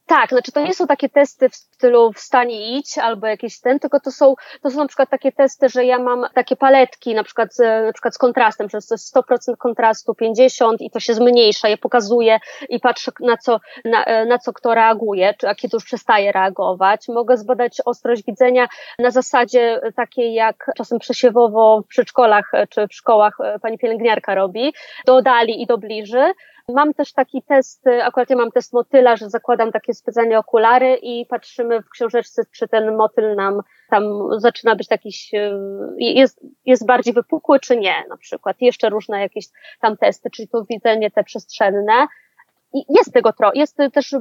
Tak, 0.10 0.30
znaczy 0.30 0.52
to 0.52 0.62
nie 0.62 0.74
są 0.74 0.88
takie 0.88 1.10
testy 1.10 1.50
w 1.50 1.56
stylu 1.56 2.14
wstanie 2.14 2.78
idź 2.78 2.98
albo 2.98 3.28
jakieś 3.28 3.60
ten, 3.60 3.80
tylko 3.80 4.00
to 4.00 4.12
są, 4.12 4.36
to 4.62 4.70
są 4.70 4.78
na 4.78 4.88
przykład 4.88 5.10
takie 5.10 5.32
testy, 5.32 5.70
że 5.70 5.86
ja 5.86 6.00
mam 6.00 6.26
takie 6.34 6.56
paletki 6.56 7.14
na 7.14 7.24
przykład, 7.24 7.56
z, 7.56 7.86
na 7.86 7.94
przykład 7.94 8.16
z 8.16 8.18
kontrastem, 8.18 8.70
że 8.70 8.78
to 8.82 8.94
jest 8.94 9.16
100% 9.16 9.58
kontrastu, 9.58 10.16
50 10.16 10.82
i 10.82 10.90
to 10.90 11.00
się 11.00 11.14
zmniejsza, 11.14 11.70
je 11.70 11.78
pokazuję 11.78 12.40
i 12.70 12.80
patrzę 12.80 13.12
na 13.20 13.38
co, 13.38 13.60
na, 13.86 14.06
na 14.26 14.38
co 14.38 14.54
kto 14.54 14.74
reaguje, 14.76 15.34
czy 15.34 15.50
a 15.50 15.56
kiedy 15.56 15.76
już 15.76 15.86
przestaje 15.86 16.32
reagować. 16.32 17.08
Mogę 17.08 17.38
zbadać 17.38 17.82
ostrość 17.86 18.24
widzenia 18.24 18.68
na 19.00 19.12
zasadzie 19.12 19.82
takiej 19.96 20.34
jak 20.34 20.72
czasem 20.78 21.00
przesiewowo 21.00 21.82
w 21.82 21.88
przedszkolach 21.88 22.52
czy 22.70 22.88
w 22.88 22.94
szkołach 22.94 23.38
e, 23.44 23.60
pani 23.60 23.78
pielęgniarka 23.78 24.36
robi, 24.36 24.74
do 25.06 25.22
dali 25.22 25.62
i 25.62 25.66
do 25.66 25.78
bliży. 25.78 26.34
Mam 26.74 26.94
też 26.94 27.14
taki 27.14 27.42
test, 27.42 27.86
akurat 28.04 28.30
ja 28.30 28.36
mam 28.36 28.52
test 28.52 28.74
motyla, 28.74 29.16
że 29.16 29.30
zakładam 29.30 29.72
takie 29.72 29.94
specjalnie 29.94 30.40
okulary 30.40 30.96
i 31.02 31.26
patrzymy 31.26 31.82
w 31.82 31.90
książeczce, 31.90 32.42
czy 32.52 32.68
ten 32.68 32.96
motyl 32.96 33.36
nam 33.36 33.62
tam 33.90 34.04
zaczyna 34.38 34.76
być 34.76 34.88
jakiś, 34.92 35.32
jest, 35.98 36.42
jest 36.66 36.86
bardziej 36.86 37.14
wypukły, 37.14 37.60
czy 37.60 37.78
nie, 37.78 37.96
na 38.10 38.18
przykład. 38.18 38.58
Jeszcze 38.62 38.90
różne 38.90 39.22
jakieś 39.22 39.46
tam 39.82 39.98
testy, 39.98 40.30
czyli 40.30 40.48
to 40.48 40.66
widzenie 40.70 41.12
te 41.12 41.24
przestrzenne. 41.24 42.08
Jest 42.74 43.14
tego 43.14 43.34
trochę, 43.34 43.60
jest 43.60 43.78
też, 43.94 44.16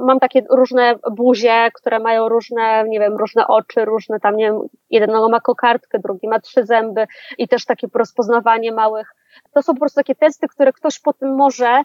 mam 0.00 0.20
takie 0.20 0.42
różne 0.50 0.94
buzie, 1.10 1.70
które 1.74 1.98
mają 1.98 2.28
różne, 2.28 2.84
nie 2.88 3.00
wiem, 3.00 3.16
różne 3.16 3.46
oczy, 3.46 3.84
różne 3.84 4.20
tam, 4.20 4.36
nie 4.36 4.44
wiem, 4.44 4.60
jeden 4.90 5.10
ma 5.30 5.40
kokardkę, 5.40 5.98
drugi 5.98 6.28
ma 6.28 6.40
trzy 6.40 6.66
zęby 6.66 7.06
i 7.38 7.48
też 7.48 7.64
takie 7.64 7.86
rozpoznawanie 7.94 8.72
małych. 8.72 9.14
To 9.52 9.62
są 9.62 9.74
po 9.74 9.80
prostu 9.80 10.00
takie 10.00 10.14
testy, 10.14 10.48
które 10.48 10.72
ktoś 10.72 11.00
potem 11.00 11.34
może 11.34 11.82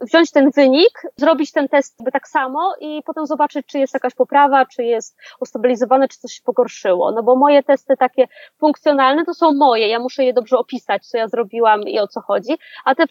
wziąć 0.00 0.30
ten 0.30 0.50
wynik, 0.50 1.02
zrobić 1.16 1.52
ten 1.52 1.68
test 1.68 1.98
tak 2.12 2.28
samo 2.28 2.74
i 2.80 3.02
potem 3.06 3.26
zobaczyć, 3.26 3.66
czy 3.66 3.78
jest 3.78 3.94
jakaś 3.94 4.14
poprawa, 4.14 4.66
czy 4.66 4.84
jest 4.84 5.16
ustabilizowane, 5.40 6.08
czy 6.08 6.18
coś 6.18 6.32
się 6.32 6.42
pogorszyło. 6.42 7.12
No 7.12 7.22
bo 7.22 7.36
moje 7.36 7.62
testy 7.62 7.96
takie 7.96 8.28
funkcjonalne 8.58 9.24
to 9.24 9.34
są 9.34 9.52
moje, 9.54 9.88
ja 9.88 9.98
muszę 9.98 10.24
je 10.24 10.32
dobrze 10.32 10.58
opisać, 10.58 11.06
co 11.06 11.18
ja 11.18 11.28
zrobiłam 11.28 11.82
i 11.82 11.98
o 11.98 12.08
co 12.08 12.20
chodzi, 12.20 12.58
a 12.84 12.94
te 12.94 13.04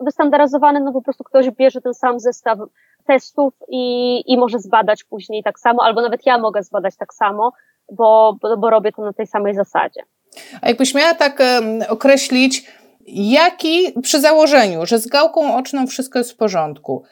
wystandaryzowane, 0.00 0.80
no 0.80 0.92
po 0.92 1.02
prostu 1.02 1.24
ktoś 1.24 1.50
bierze 1.50 1.80
ten 1.80 1.94
sam 1.94 2.20
zestaw 2.20 2.58
testów 3.06 3.54
i, 3.68 4.22
i 4.32 4.38
może 4.38 4.58
zbadać 4.58 5.04
później 5.04 5.42
tak 5.42 5.58
samo, 5.58 5.82
albo 5.82 6.00
nawet 6.00 6.26
ja 6.26 6.38
mogę 6.38 6.62
zbadać 6.62 6.96
tak 6.96 7.14
samo, 7.14 7.52
bo, 7.92 8.36
bo, 8.42 8.56
bo 8.56 8.70
robię 8.70 8.92
to 8.92 9.02
na 9.02 9.12
tej 9.12 9.26
samej 9.26 9.54
zasadzie. 9.54 10.02
A 10.62 10.68
jakbyś 10.68 10.94
miała 10.94 11.14
tak 11.14 11.40
um, 11.40 11.80
określić, 13.02 13.32
jaki 13.32 13.92
przy 14.02 14.20
założeniu, 14.20 14.86
że 14.86 14.98
z 14.98 15.06
gałką 15.06 15.56
oczną 15.56 15.86
wszystko 15.86 16.18
jest 16.18 16.32
w 16.32 16.36
porządku, 16.36 17.02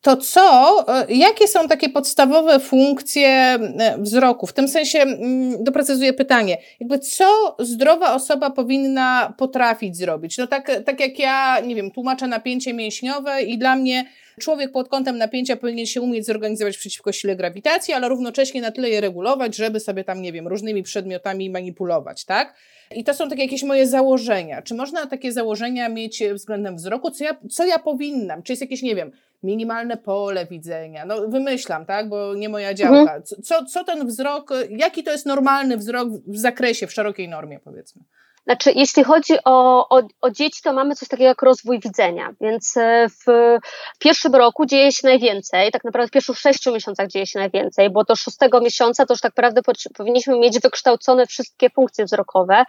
to 0.00 0.16
co, 0.16 0.84
e, 0.88 1.14
jakie 1.14 1.48
są 1.48 1.68
takie 1.68 1.88
podstawowe 1.88 2.60
funkcje 2.60 3.28
e, 3.28 3.98
wzroku? 3.98 4.46
W 4.46 4.52
tym 4.52 4.68
sensie 4.68 4.98
mm, 4.98 5.64
doprecyzuję 5.64 6.12
pytanie, 6.12 6.58
jakby 6.80 6.98
co 6.98 7.56
zdrowa 7.58 8.14
osoba 8.14 8.50
powinna 8.50 9.34
potrafić 9.38 9.96
zrobić? 9.96 10.38
No 10.38 10.46
tak, 10.46 10.70
tak 10.86 11.00
jak 11.00 11.18
ja, 11.18 11.60
nie 11.60 11.74
wiem, 11.74 11.90
tłumaczę 11.90 12.26
napięcie 12.26 12.74
mięśniowe 12.74 13.42
i 13.42 13.58
dla 13.58 13.76
mnie 13.76 14.04
człowiek 14.40 14.72
pod 14.72 14.88
kątem 14.88 15.18
napięcia 15.18 15.56
powinien 15.56 15.86
się 15.86 16.00
umieć 16.00 16.26
zorganizować 16.26 16.76
przeciwko 16.76 17.12
sile 17.12 17.36
grawitacji, 17.36 17.94
ale 17.94 18.08
równocześnie 18.08 18.60
na 18.60 18.70
tyle 18.70 18.90
je 18.90 19.00
regulować, 19.00 19.56
żeby 19.56 19.80
sobie 19.80 20.04
tam, 20.04 20.22
nie 20.22 20.32
wiem, 20.32 20.48
różnymi 20.48 20.82
przedmiotami 20.82 21.50
manipulować, 21.50 22.24
tak? 22.24 22.54
I 22.94 23.04
to 23.04 23.14
są 23.14 23.28
takie 23.28 23.42
jakieś 23.42 23.62
moje 23.62 23.86
założenia. 23.86 24.62
Czy 24.62 24.74
można 24.74 25.06
takie 25.06 25.32
założenia 25.32 25.88
mieć 25.88 26.22
względem 26.34 26.76
wzroku? 26.76 27.10
Co 27.10 27.24
ja, 27.24 27.36
co 27.50 27.66
ja 27.66 27.78
powinnam? 27.78 28.42
Czy 28.42 28.52
jest 28.52 28.62
jakieś, 28.62 28.82
nie 28.82 28.96
wiem, 28.96 29.10
minimalne 29.42 29.96
pole 29.96 30.46
widzenia? 30.46 31.06
No 31.06 31.28
wymyślam, 31.28 31.86
tak, 31.86 32.08
bo 32.08 32.34
nie 32.34 32.48
moja 32.48 32.74
działka. 32.74 33.00
Mhm. 33.00 33.22
Co, 33.22 33.64
co 33.64 33.84
ten 33.84 34.06
wzrok, 34.06 34.50
jaki 34.70 35.02
to 35.02 35.10
jest 35.10 35.26
normalny 35.26 35.76
wzrok 35.76 36.08
w 36.26 36.38
zakresie, 36.38 36.86
w 36.86 36.92
szerokiej 36.92 37.28
normie, 37.28 37.60
powiedzmy? 37.64 38.02
Znaczy, 38.48 38.72
jeśli 38.76 39.04
chodzi 39.04 39.34
o, 39.44 39.88
o, 39.88 40.02
o, 40.20 40.30
dzieci, 40.30 40.60
to 40.64 40.72
mamy 40.72 40.94
coś 40.94 41.08
takiego 41.08 41.28
jak 41.28 41.42
rozwój 41.42 41.80
widzenia, 41.80 42.34
więc 42.40 42.76
e, 42.76 43.06
w 43.08 43.58
pierwszym 43.98 44.34
roku 44.34 44.66
dzieje 44.66 44.92
się 44.92 45.08
najwięcej, 45.08 45.70
tak 45.70 45.84
naprawdę 45.84 46.08
w 46.08 46.10
pierwszych 46.10 46.38
sześciu 46.38 46.72
miesiącach 46.72 47.08
dzieje 47.08 47.26
się 47.26 47.38
najwięcej, 47.38 47.90
bo 47.90 48.04
do 48.04 48.16
szóstego 48.16 48.60
miesiąca 48.60 49.06
to 49.06 49.12
już 49.12 49.20
tak 49.20 49.32
naprawdę 49.36 49.60
powinniśmy 49.96 50.38
mieć 50.38 50.60
wykształcone 50.60 51.26
wszystkie 51.26 51.70
funkcje 51.70 52.04
wzrokowe, 52.04 52.64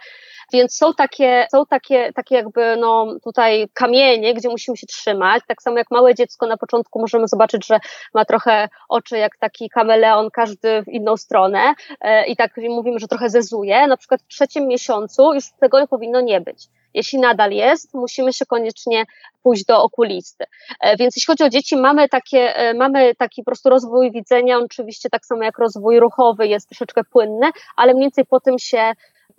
więc 0.52 0.76
są 0.76 0.94
takie, 0.94 1.46
są 1.50 1.66
takie, 1.66 2.12
takie 2.12 2.34
jakby 2.34 2.76
no 2.76 3.06
tutaj 3.24 3.68
kamienie, 3.74 4.34
gdzie 4.34 4.48
musimy 4.48 4.76
się 4.76 4.86
trzymać. 4.86 5.42
Tak 5.48 5.62
samo 5.62 5.78
jak 5.78 5.90
małe 5.90 6.14
dziecko 6.14 6.46
na 6.46 6.56
początku 6.56 7.00
możemy 7.00 7.28
zobaczyć, 7.28 7.66
że 7.66 7.78
ma 8.14 8.24
trochę 8.24 8.68
oczy 8.88 9.18
jak 9.18 9.36
taki 9.36 9.68
kameleon, 9.68 10.30
każdy 10.30 10.82
w 10.82 10.88
inną 10.88 11.16
stronę 11.16 11.74
e, 12.00 12.26
i 12.26 12.36
tak 12.36 12.56
mówimy, 12.56 12.98
że 12.98 13.08
trochę 13.08 13.30
zezuje. 13.30 13.86
Na 13.86 13.96
przykład 13.96 14.22
w 14.22 14.26
trzecim 14.26 14.66
miesiącu 14.66 15.34
już 15.34 15.44
tego 15.60 15.86
powinno 15.86 16.20
nie 16.20 16.40
być. 16.40 16.68
Jeśli 16.94 17.18
nadal 17.18 17.52
jest, 17.52 17.94
musimy 17.94 18.32
się 18.32 18.46
koniecznie 18.46 19.04
pójść 19.42 19.64
do 19.64 19.82
okulisty. 19.82 20.44
E, 20.80 20.96
więc 20.96 21.16
jeśli 21.16 21.26
chodzi 21.26 21.44
o 21.44 21.48
dzieci, 21.48 21.76
mamy, 21.76 22.08
takie, 22.08 22.56
e, 22.56 22.74
mamy 22.74 23.14
taki 23.14 23.42
po 23.42 23.44
prostu 23.44 23.70
rozwój 23.70 24.12
widzenia, 24.12 24.58
oczywiście 24.58 25.10
tak 25.10 25.26
samo 25.26 25.42
jak 25.42 25.58
rozwój 25.58 26.00
ruchowy 26.00 26.46
jest 26.46 26.68
troszeczkę 26.68 27.04
płynny, 27.04 27.50
ale 27.76 27.92
mniej 27.92 28.04
więcej 28.04 28.26
po 28.26 28.40
tym 28.40 28.58
się 28.58 28.92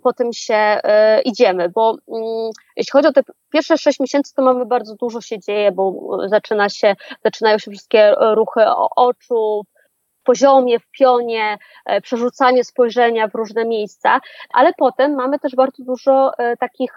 po 0.04 0.14
tym 0.14 0.34
się 0.34 0.80
y, 1.18 1.22
idziemy, 1.22 1.70
bo 1.70 1.96
y, 1.96 2.12
jeśli 2.76 2.92
chodzi 2.92 3.08
o 3.08 3.14
te 3.14 3.22
pierwsze 3.54 3.78
sześć 3.78 4.00
miesięcy, 4.00 4.34
to 4.36 4.42
mamy 4.42 4.66
bardzo 4.66 4.96
dużo 4.96 5.22
się 5.22 5.40
dzieje, 5.40 5.72
bo 5.72 6.18
zaczyna 6.26 6.70
się, 6.70 6.96
zaczynają 7.24 7.58
się 7.58 7.72
wszystkie 7.72 8.16
ruchy 8.20 8.62
oczu, 8.96 9.62
w 10.22 10.24
poziomie, 10.24 10.80
w 10.80 10.92
pionie, 10.92 11.58
przerzucanie 12.04 12.64
spojrzenia 12.64 13.28
w 13.28 13.36
różne 13.36 13.66
miejsca, 13.66 14.20
ale 14.54 14.74
potem 14.78 15.16
mamy 15.16 15.40
też 15.40 15.56
bardzo 15.56 15.84
dużo 15.84 16.32
takich 16.60 16.94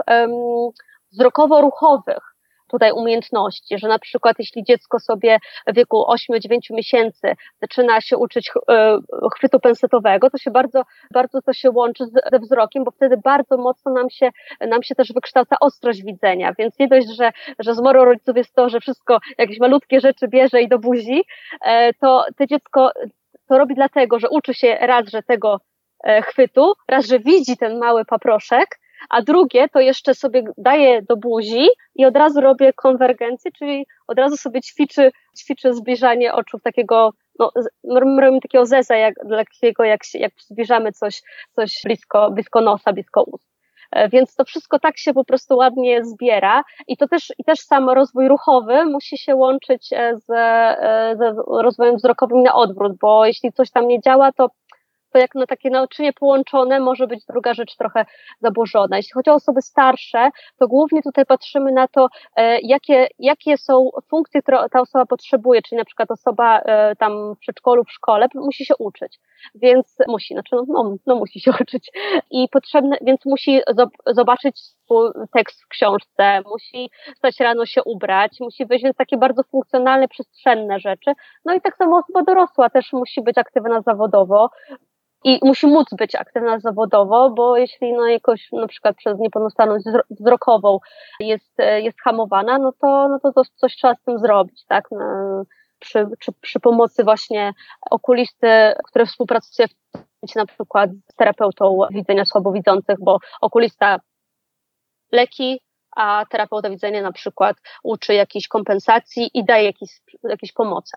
wzrokowo-ruchowych 1.13 2.34
tutaj 2.75 2.93
umiejętności, 2.93 3.79
że 3.79 3.89
na 3.89 3.99
przykład 3.99 4.37
jeśli 4.39 4.65
dziecko 4.65 5.01
sobie 5.01 5.39
w 5.67 5.75
wieku 5.75 6.05
8-9 6.33 6.59
miesięcy 6.71 7.35
zaczyna 7.61 8.01
się 8.01 8.17
uczyć 8.17 8.51
e, 8.69 8.99
chwytu 9.37 9.61
pensetowego, 9.61 10.31
to 10.31 10.39
się 10.39 10.51
bardzo, 10.51 10.83
bardzo 11.11 11.43
to 11.43 11.53
się 11.53 11.71
łączy 11.71 12.05
ze 12.33 12.39
wzrokiem, 12.39 12.85
bo 12.85 12.91
wtedy 12.91 13.17
bardzo 13.25 13.57
mocno 13.57 13.93
nam 13.93 14.11
się, 14.11 14.31
nam 14.61 14.83
się 14.83 14.95
też 14.95 15.13
wykształca 15.13 15.57
ostrość 15.61 16.03
widzenia, 16.03 16.53
więc 16.59 16.79
nie 16.79 16.89
dość, 16.89 17.17
że, 17.17 17.31
że 17.59 17.75
z 17.75 17.81
moro 17.81 18.05
rodziców 18.05 18.37
jest 18.37 18.55
to, 18.55 18.69
że 18.69 18.81
wszystko 18.81 19.19
jakieś 19.39 19.61
malutkie 19.61 20.01
rzeczy 20.01 20.29
bierze 20.29 20.63
i 20.63 20.69
do 20.69 20.79
buzi, 20.79 21.25
e, 21.65 21.93
to 21.95 22.25
to 22.39 22.47
dziecko 22.47 22.91
to 23.49 23.59
robi 23.59 23.75
dlatego, 23.75 24.19
że 24.19 24.29
uczy 24.31 24.55
się 24.55 24.79
raz, 24.81 25.09
że 25.09 25.23
tego 25.23 25.61
e, 26.05 26.23
chwytu, 26.23 26.73
raz, 26.89 27.07
że 27.07 27.19
widzi 27.19 27.57
ten 27.57 27.79
mały 27.79 28.05
paproszek, 28.05 28.69
a 29.11 29.23
drugie 29.23 29.69
to 29.69 29.81
jeszcze 29.81 30.15
sobie 30.15 30.43
daję 30.59 31.03
do 31.03 31.17
buzi 31.17 31.67
i 31.95 32.05
od 32.05 32.17
razu 32.17 32.41
robię 32.41 32.73
konwergencję, 32.73 33.51
czyli 33.59 33.87
od 34.07 34.19
razu 34.19 34.37
sobie 34.37 34.61
ćwiczy, 34.61 35.11
ćwiczy 35.39 35.75
zbliżanie 35.75 36.33
oczu 36.33 36.59
takiego, 36.59 37.11
no, 37.39 37.53
robimy 37.91 38.41
takiego 38.41 38.67
zeza, 38.67 38.97
jak, 38.97 39.15
jak, 39.83 39.99
jak 40.15 40.33
zbliżamy 40.41 40.93
coś, 40.93 41.23
coś 41.53 41.81
blisko, 41.85 42.31
blisko 42.31 42.61
nosa, 42.61 42.93
blisko 42.93 43.23
ust. 43.23 43.55
E, 43.95 44.09
więc 44.09 44.35
to 44.35 44.45
wszystko 44.45 44.79
tak 44.79 44.99
się 44.99 45.15
po 45.15 45.25
prostu 45.25 45.57
ładnie 45.57 46.05
zbiera 46.05 46.63
i 46.89 46.97
to 46.97 47.09
też, 47.09 47.33
i 47.39 47.45
też 47.45 47.61
sam 47.61 47.91
rozwój 47.91 48.29
ruchowy 48.29 48.85
musi 48.85 49.19
się 49.19 49.35
łączyć 49.35 49.93
e, 49.93 50.17
z, 50.17 50.31
e, 50.31 51.17
z 51.19 51.37
rozwojem 51.63 51.97
wzrokowym 51.97 52.43
na 52.43 52.55
odwrót, 52.55 52.93
bo 53.01 53.27
jeśli 53.27 53.53
coś 53.53 53.71
tam 53.71 53.89
nie 53.89 54.01
działa, 54.01 54.33
to 54.33 54.49
to 55.15 55.19
jak 55.19 55.35
na 55.35 55.47
takie 55.47 55.71
naczynie 55.71 56.13
połączone 56.13 56.81
może 56.81 57.07
być 57.07 57.25
druga 57.25 57.55
rzecz 57.55 57.77
trochę 57.77 58.05
zaburzona. 58.41 58.97
Jeśli 58.97 59.13
chodzi 59.13 59.31
o 59.31 59.35
osoby 59.35 59.63
starsze, 59.63 60.31
to 60.59 60.69
głównie 60.69 61.03
tutaj 61.03 61.27
patrzymy 61.27 61.73
na 61.73 61.89
to, 61.89 62.09
e, 62.37 62.61
jakie, 62.61 63.09
jakie 63.19 63.59
są 63.59 63.91
funkcje, 64.09 64.43
które 64.43 64.69
ta 64.71 64.81
osoba 64.81 65.07
potrzebuje, 65.07 65.63
czyli 65.63 65.79
na 65.79 65.85
przykład 65.85 66.11
osoba 66.11 66.59
e, 66.61 66.97
tam 66.97 67.35
w 67.35 67.39
przedszkolu, 67.39 67.85
w 67.85 67.93
szkole 67.93 68.27
musi 68.35 68.67
się 68.67 68.75
uczyć, 68.79 69.21
więc 69.55 69.97
musi, 70.09 70.35
znaczy 70.35 70.57
no, 70.57 70.65
no, 70.69 70.97
no 71.07 71.15
musi 71.15 71.41
się 71.41 71.51
uczyć 71.61 71.91
i 72.31 72.49
potrzebne, 72.49 72.97
więc 73.03 73.25
musi 73.25 73.61
zobaczyć 74.07 74.61
tekst 75.33 75.63
w 75.63 75.69
książce, 75.69 76.41
musi 76.47 76.91
stać 77.17 77.41
rano 77.41 77.67
się 77.67 77.83
ubrać, 77.85 78.41
musi 78.41 78.67
wyjść, 78.67 78.85
więc 78.85 78.97
takie 78.97 79.17
bardzo 79.17 79.43
funkcjonalne, 79.43 80.09
przestrzenne 80.09 80.81
rzeczy. 80.81 81.13
No 81.45 81.55
i 81.55 81.61
tak 81.61 81.77
samo 81.77 81.99
osoba 81.99 82.23
dorosła 82.23 82.71
też 82.71 82.93
musi 82.93 83.23
być 83.23 83.39
aktywna 83.39 83.81
zawodowo, 83.81 84.51
i 85.25 85.39
musi 85.43 85.67
móc 85.67 85.89
być 85.99 86.15
aktywna 86.15 86.59
zawodowo, 86.61 87.31
bo 87.31 87.57
jeśli 87.57 87.93
no 87.93 88.07
jakoś 88.07 88.53
na 88.53 88.67
przykład 88.67 88.97
przez 88.97 89.19
niepełnosprawność 89.19 89.85
wzrokową 90.11 90.79
jest, 91.21 91.59
jest 91.83 92.01
hamowana, 92.01 92.59
no 92.59 92.73
to, 92.73 93.09
no 93.09 93.33
to 93.33 93.43
coś 93.55 93.77
trzeba 93.77 93.95
z 93.95 94.03
tym 94.03 94.19
zrobić, 94.19 94.65
tak? 94.67 94.89
No, 94.91 95.45
przy, 95.79 96.07
przy, 96.19 96.33
przy 96.33 96.61
pomocy 96.61 97.05
właśnie 97.05 97.53
okulisty, 97.91 98.47
który 98.85 99.07
współpracuje 99.07 99.69
na 100.37 100.47
przykład 100.47 100.91
z 101.13 101.15
terapeutą 101.15 101.79
widzenia 101.91 102.25
słabowidzących, 102.25 102.97
bo 103.01 103.19
okulista 103.41 104.01
leki, 105.13 105.61
a 105.97 106.25
terapeuta 106.31 106.71
widzenia 106.71 107.03
na 107.03 107.13
przykład 107.13 107.57
uczy 107.83 108.15
jakiejś 108.15 108.49
kompensacji 108.49 109.31
i 109.35 109.45
daje 109.45 109.65
jakieś, 109.65 110.01
jakieś 110.23 110.53
pomocy. 110.53 110.97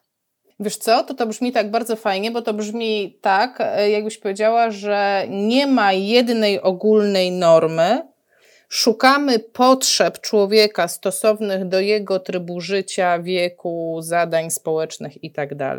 Wiesz 0.60 0.78
co, 0.78 1.03
to 1.03 1.14
to 1.14 1.28
brzmi 1.28 1.51
tak 1.51 1.72
bardzo 1.72 1.95
fajnie, 1.95 2.32
bo 2.32 2.41
to 2.41 2.53
brzmi 2.53 3.18
tak, 3.22 3.58
e, 3.62 3.89
jakbyś 3.89 4.18
powiedziała, 4.18 4.72
że 4.72 5.26
nie 5.30 5.68
ma 5.68 5.93
jednej 5.93 6.62
ogólnej 6.62 7.32
normy, 7.32 8.08
szukamy 8.70 9.39
potrzeb 9.39 10.22
człowieka 10.22 10.88
stosownych 10.88 11.68
do 11.68 11.80
jego 11.80 12.20
trybu 12.20 12.62
życia, 12.62 13.20
wieku, 13.20 13.97
zadań 14.01 14.51
społecznych 14.51 15.24
itd. 15.24 15.76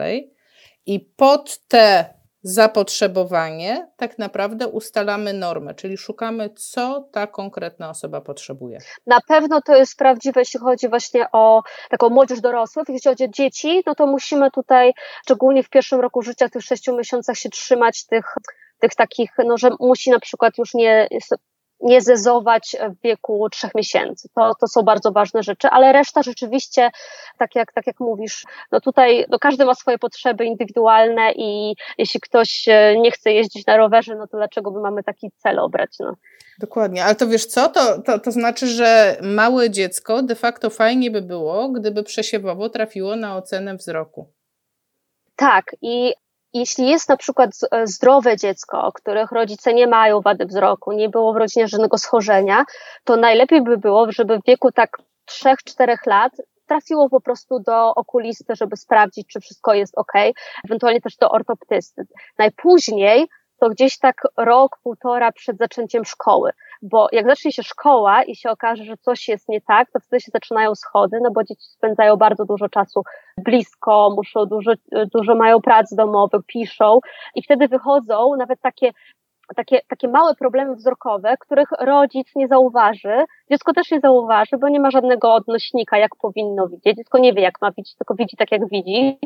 I 0.87 1.01
tak 1.01 1.09
pod 1.17 1.59
te 1.69 2.18
zapotrzebowanie, 2.49 3.91
tak 3.97 4.19
naprawdę 4.19 4.69
ustalamy 4.69 5.33
normę, 5.33 5.75
czyli 5.75 5.97
szukamy, 5.97 6.51
co 6.51 7.09
ta 7.13 7.27
konkretna 7.27 7.91
osoba 7.91 8.21
potrzebuje. 8.21 8.79
Na 9.07 9.21
pewno 9.29 9.63
to 9.63 9.77
jest 9.77 9.97
prawdziwe, 9.97 10.41
jeśli 10.41 10.61
chodzi 10.61 10.89
właśnie 10.89 11.27
o 11.33 11.63
taką 11.91 12.11
młodzież 12.11 12.41
dorosłych. 12.41 12.89
Jeśli 12.89 13.11
chodzi 13.11 13.25
o 13.25 13.29
dzieci, 13.29 13.83
no 13.87 13.95
to 13.95 14.07
musimy 14.07 14.51
tutaj, 14.51 14.93
szczególnie 15.23 15.63
w 15.63 15.69
pierwszym 15.69 16.01
roku 16.01 16.23
życia, 16.23 16.49
w 16.49 16.51
tych 16.51 16.63
sześciu 16.63 16.97
miesiącach 16.97 17.37
się 17.37 17.49
trzymać 17.49 18.07
tych 18.07 18.35
tych 18.81 18.95
takich, 18.95 19.31
no, 19.47 19.59
że 19.59 19.71
musi 19.81 20.11
na 20.11 20.21
przykład 20.21 20.59
już 20.59 20.75
nie 20.75 21.09
nie 21.81 22.01
zezować 22.01 22.77
w 22.91 23.03
wieku 23.03 23.49
trzech 23.51 23.75
miesięcy. 23.75 24.29
To, 24.35 24.53
to 24.61 24.67
są 24.67 24.83
bardzo 24.83 25.13
ważne 25.13 25.43
rzeczy, 25.43 25.69
ale 25.69 25.93
reszta 25.93 26.23
rzeczywiście, 26.23 26.91
tak 27.39 27.55
jak, 27.55 27.73
tak 27.73 27.87
jak 27.87 28.01
mówisz, 28.01 28.45
no 28.73 28.81
tutaj 28.81 29.27
no 29.29 29.39
każdy 29.39 29.65
ma 29.65 29.75
swoje 29.75 29.99
potrzeby 29.99 30.45
indywidualne 30.45 31.33
i 31.33 31.75
jeśli 31.99 32.21
ktoś 32.21 32.69
e, 32.69 32.97
nie 32.97 33.11
chce 33.11 33.33
jeździć 33.33 33.67
na 33.67 33.77
rowerze, 33.77 34.15
no 34.15 34.27
to 34.27 34.37
dlaczego 34.37 34.71
by 34.71 34.81
mamy 34.81 35.03
taki 35.03 35.31
cel 35.37 35.59
obrać? 35.59 35.91
No. 36.01 36.15
Dokładnie, 36.59 37.05
ale 37.05 37.15
to 37.15 37.29
wiesz 37.29 37.47
co, 37.47 37.69
to, 37.69 38.03
to, 38.03 38.19
to 38.19 38.31
znaczy, 38.31 38.67
że 38.67 39.17
małe 39.23 39.71
dziecko 39.71 40.23
de 40.23 40.35
facto 40.35 40.71
fajnie 40.71 41.11
by 41.11 41.23
było, 41.23 41.69
gdyby 41.69 42.03
przesiewowo 42.03 42.69
trafiło 42.69 43.17
na 43.17 43.37
ocenę 43.37 43.77
wzroku. 43.77 44.33
Tak, 45.37 45.77
i 45.83 46.15
jeśli 46.53 46.89
jest 46.89 47.09
na 47.09 47.17
przykład 47.17 47.51
e, 47.71 47.87
zdrowe 47.87 48.37
dziecko, 48.37 48.93
których 48.95 49.33
rodzice 49.33 49.75
nie 49.75 49.87
mają 49.87 50.21
wady 50.21 50.47
wzroku, 50.47 50.93
nie 50.93 51.09
było 51.09 51.33
w 51.33 51.37
rodzinie 51.37 51.69
żadnego 51.69 51.99
schorzenia, 51.99 52.65
to 53.05 53.17
najlepiej 53.17 53.63
by 53.63 53.79
było, 53.79 54.13
żeby 54.13 54.39
w 54.39 54.47
wieku 54.47 54.73
tak 54.73 54.99
3-4 55.31 55.97
lat 56.07 56.33
trafiło 56.67 57.09
po 57.09 57.21
prostu 57.21 57.61
do 57.61 57.95
okulisty, 57.95 58.57
żeby 58.57 58.77
sprawdzić, 58.77 59.29
czy 59.29 59.41
wszystko 59.41 59.75
jest 59.75 59.99
ok, 59.99 60.13
ewentualnie 60.65 61.01
też 61.01 61.17
do 61.17 61.31
ortoptysty. 61.31 62.07
Najpóźniej 62.39 63.29
to 63.61 63.71
gdzieś 63.71 63.99
tak 63.99 64.23
rok, 64.37 64.79
półtora 64.83 65.33
przed 65.33 65.59
zaczęciem 65.59 66.05
szkoły. 66.05 66.51
Bo 66.83 67.09
jak 67.13 67.27
zacznie 67.27 67.53
się 67.53 67.63
szkoła 67.63 68.23
i 68.23 68.37
się 68.37 68.51
okaże, 68.51 68.85
że 68.85 68.97
coś 68.97 69.29
jest 69.29 69.49
nie 69.49 69.61
tak, 69.61 69.91
to 69.91 70.01
wtedy 70.01 70.21
się 70.21 70.31
zaczynają 70.33 70.75
schody, 70.75 71.19
no 71.23 71.31
bo 71.31 71.45
dzieci 71.45 71.65
spędzają 71.65 72.17
bardzo 72.17 72.45
dużo 72.45 72.69
czasu 72.69 73.03
blisko, 73.39 74.13
muszą 74.17 74.47
dużo, 74.47 74.73
dużo 75.15 75.35
mają 75.35 75.61
prac 75.61 75.95
domowych, 75.95 76.43
piszą 76.47 77.01
i 77.35 77.43
wtedy 77.43 77.69
wychodzą 77.69 78.37
nawet 78.37 78.61
takie 78.61 78.93
takie, 79.57 79.81
takie 79.89 80.09
małe 80.09 80.35
problemy 80.35 80.75
wzrokowe, 80.75 81.37
których 81.41 81.69
rodzic 81.81 82.37
nie 82.37 82.49
zauważy, 82.49 83.25
dziecko 83.51 83.73
też 83.73 83.91
nie 83.91 84.01
zauważy, 84.01 84.57
bo 84.61 84.69
nie 84.69 84.81
ma 84.81 84.91
żadnego 84.91 85.35
odnośnika, 85.35 85.99
jak 85.99 86.17
powinno 86.17 86.69
widzieć. 86.69 86.97
Dziecko 86.97 87.19
nie 87.19 87.33
wie, 87.33 87.43
jak 87.43 87.61
ma 87.61 87.71
widzieć, 87.71 87.95
tylko 87.97 88.15
widzi 88.15 88.37
tak, 88.37 88.53
jak 88.53 88.69
widzi, 88.69 89.19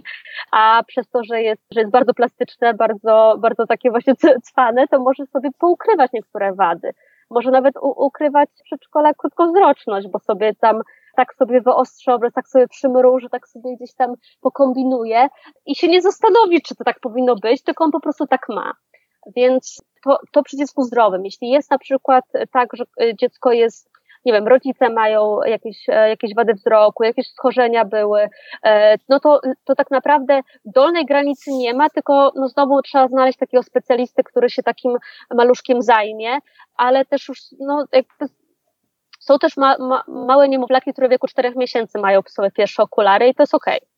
a 0.53 0.83
przez 0.87 1.09
to, 1.09 1.25
że 1.25 1.43
jest, 1.43 1.63
że 1.75 1.81
jest 1.81 1.93
bardzo 1.93 2.15
plastyczne, 2.15 2.75
bardzo, 2.75 3.37
bardzo 3.39 3.67
takie 3.67 3.91
właśnie 3.91 4.15
cwane, 4.43 4.89
to 4.89 5.01
może 5.01 5.27
sobie 5.27 5.51
poukrywać 5.59 6.13
niektóre 6.13 6.55
wady. 6.55 6.93
Może 7.33 7.51
nawet 7.51 7.75
ukrywać 7.83 8.49
w 8.61 8.63
przedszkole 8.63 9.15
krótkowzroczność, 9.15 10.09
bo 10.09 10.19
sobie 10.19 10.55
tam 10.55 10.83
tak 11.17 11.35
sobie 11.35 11.61
wyostrzy 11.61 12.13
obraz, 12.13 12.33
tak 12.33 12.49
sobie 12.49 12.69
przymruży, 12.69 13.29
tak 13.31 13.49
sobie 13.49 13.77
gdzieś 13.77 13.95
tam 13.95 14.15
pokombinuje 14.41 15.29
i 15.67 15.75
się 15.75 15.89
nie 15.89 16.03
zastanowi, 16.03 16.63
czy 16.63 16.75
to 16.75 16.85
tak 16.85 17.01
powinno 17.01 17.37
być, 17.37 17.63
tylko 17.63 17.85
on 17.85 17.91
po 17.91 18.01
prostu 18.01 18.27
tak 18.27 18.49
ma. 18.49 18.73
Więc 19.37 19.83
to, 20.05 20.19
to 20.33 20.43
dziecku 20.57 20.83
zdrowym. 20.83 21.25
Jeśli 21.25 21.49
jest 21.51 21.71
na 21.71 21.79
przykład 21.79 22.25
tak, 22.53 22.69
że 22.73 22.85
y, 23.03 23.15
dziecko 23.21 23.53
jest 23.53 23.92
nie 24.25 24.33
wiem, 24.33 24.49
rodzice 24.49 24.91
mają 24.91 25.41
jakieś, 25.43 25.89
e, 25.89 26.09
jakieś 26.09 26.35
wady 26.35 26.55
wzroku, 26.55 27.05
jakieś 27.05 27.29
schorzenia 27.29 27.85
były, 27.85 28.29
e, 28.65 28.97
no 29.09 29.21
to, 29.21 29.41
to 29.65 29.75
tak 29.75 29.91
naprawdę 29.91 30.41
dolnej 30.65 31.07
granicy 31.07 31.53
nie 31.53 31.75
ma, 31.75 31.91
tylko 31.91 32.33
no 32.37 32.49
znowu 32.49 32.83
trzeba 32.83 33.09
znaleźć 33.09 33.39
takiego 33.39 33.63
specjalisty, 33.63 34.25
który 34.25 34.51
się 34.51 34.63
takim 34.63 34.97
maluszkiem 35.35 35.83
zajmie, 35.83 36.39
ale 36.77 37.05
też 37.05 37.29
już 37.29 37.39
no, 37.61 37.85
jakby 37.93 38.35
są 39.21 39.39
też 39.39 39.57
ma, 39.57 39.77
ma, 39.79 40.03
małe 40.09 40.49
niemowlaki, 40.49 40.93
które 40.93 41.09
w 41.09 41.11
wieku 41.11 41.27
czterech 41.27 41.57
miesięcy 41.57 41.99
mają 41.99 42.21
sobie 42.29 42.51
pierwsze 42.51 42.83
okulary 42.83 43.29
i 43.29 43.35
to 43.35 43.43
jest 43.43 43.55
okej. 43.55 43.79
Okay 43.79 43.92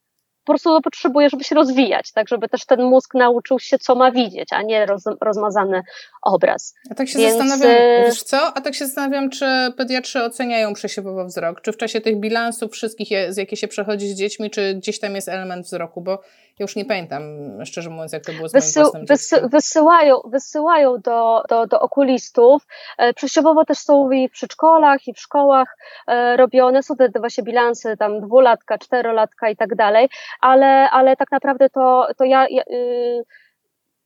po 0.45 0.53
prostu 0.53 0.81
potrzebuje, 0.83 1.31
żeby 1.31 1.45
się 1.45 1.55
rozwijać, 1.55 2.13
tak, 2.13 2.29
żeby 2.29 2.49
też 2.49 2.67
ten 2.67 2.83
mózg 2.83 3.15
nauczył 3.15 3.59
się, 3.59 3.79
co 3.79 3.95
ma 3.95 4.11
widzieć, 4.11 4.49
a 4.53 4.63
nie 4.63 4.87
roz, 4.87 5.03
rozmazany 5.21 5.83
obraz. 6.23 6.75
A 6.91 6.95
tak 6.95 7.09
się 7.09 7.19
Więc... 7.19 7.37
zastanawiam, 7.37 7.71
y, 7.71 8.05
wiesz 8.07 8.23
co? 8.23 8.57
A 8.57 8.61
tak 8.61 8.75
się 8.75 8.87
zastanawiam, 8.87 9.31
czy 9.31 9.47
pediatrzy 9.77 10.23
oceniają 10.23 10.75
przesiewowo 10.75 11.25
wzrok, 11.25 11.61
czy 11.61 11.73
w 11.73 11.77
czasie 11.77 12.01
tych 12.01 12.17
bilansów 12.17 12.73
wszystkich, 12.73 13.09
z 13.29 13.37
jakie 13.37 13.57
się 13.57 13.69
przechodzi 13.69 14.09
z 14.09 14.15
dziećmi, 14.15 14.51
czy 14.51 14.75
gdzieś 14.75 15.01
tam 15.01 15.15
jest 15.15 15.29
element 15.29 15.67
wzroku, 15.67 16.01
bo 16.01 16.21
ja 16.59 16.65
już 16.65 16.77
nie 16.77 16.85
pamiętam, 16.85 17.23
szczerze 17.65 17.91
mówiąc, 17.91 18.13
jak 18.13 18.25
to 18.25 18.33
było 18.33 18.49
z 18.49 18.53
Wysył, 18.53 18.93
wysy, 19.03 19.49
wysyłają, 19.49 20.21
wysyłają 20.25 20.99
do, 20.99 21.43
do, 21.49 21.67
do 21.67 21.81
okulistów. 21.81 22.67
E, 22.99 23.15
przesiewowo 23.15 23.65
też 23.65 23.79
są 23.79 24.11
i 24.11 24.29
w 24.29 24.33
przedszkolach, 24.33 25.09
i 25.09 25.15
w 25.15 25.19
szkołach 25.19 25.77
e, 26.07 26.37
robione. 26.37 26.83
Są 26.83 26.97
te 26.97 27.09
właśnie 27.21 27.45
bilansy 27.45 27.97
tam 27.97 28.21
dwulatka, 28.21 28.79
czterolatka 28.79 29.49
i 29.49 29.57
tak 29.57 29.75
dalej, 29.75 30.09
ale, 30.41 30.91
ale 30.91 31.17
tak 31.17 31.33
naprawdę 31.33 31.71
to, 31.71 32.09
to 32.17 32.25
ja, 32.25 32.47
ja 32.51 32.63
yy, 32.67 33.25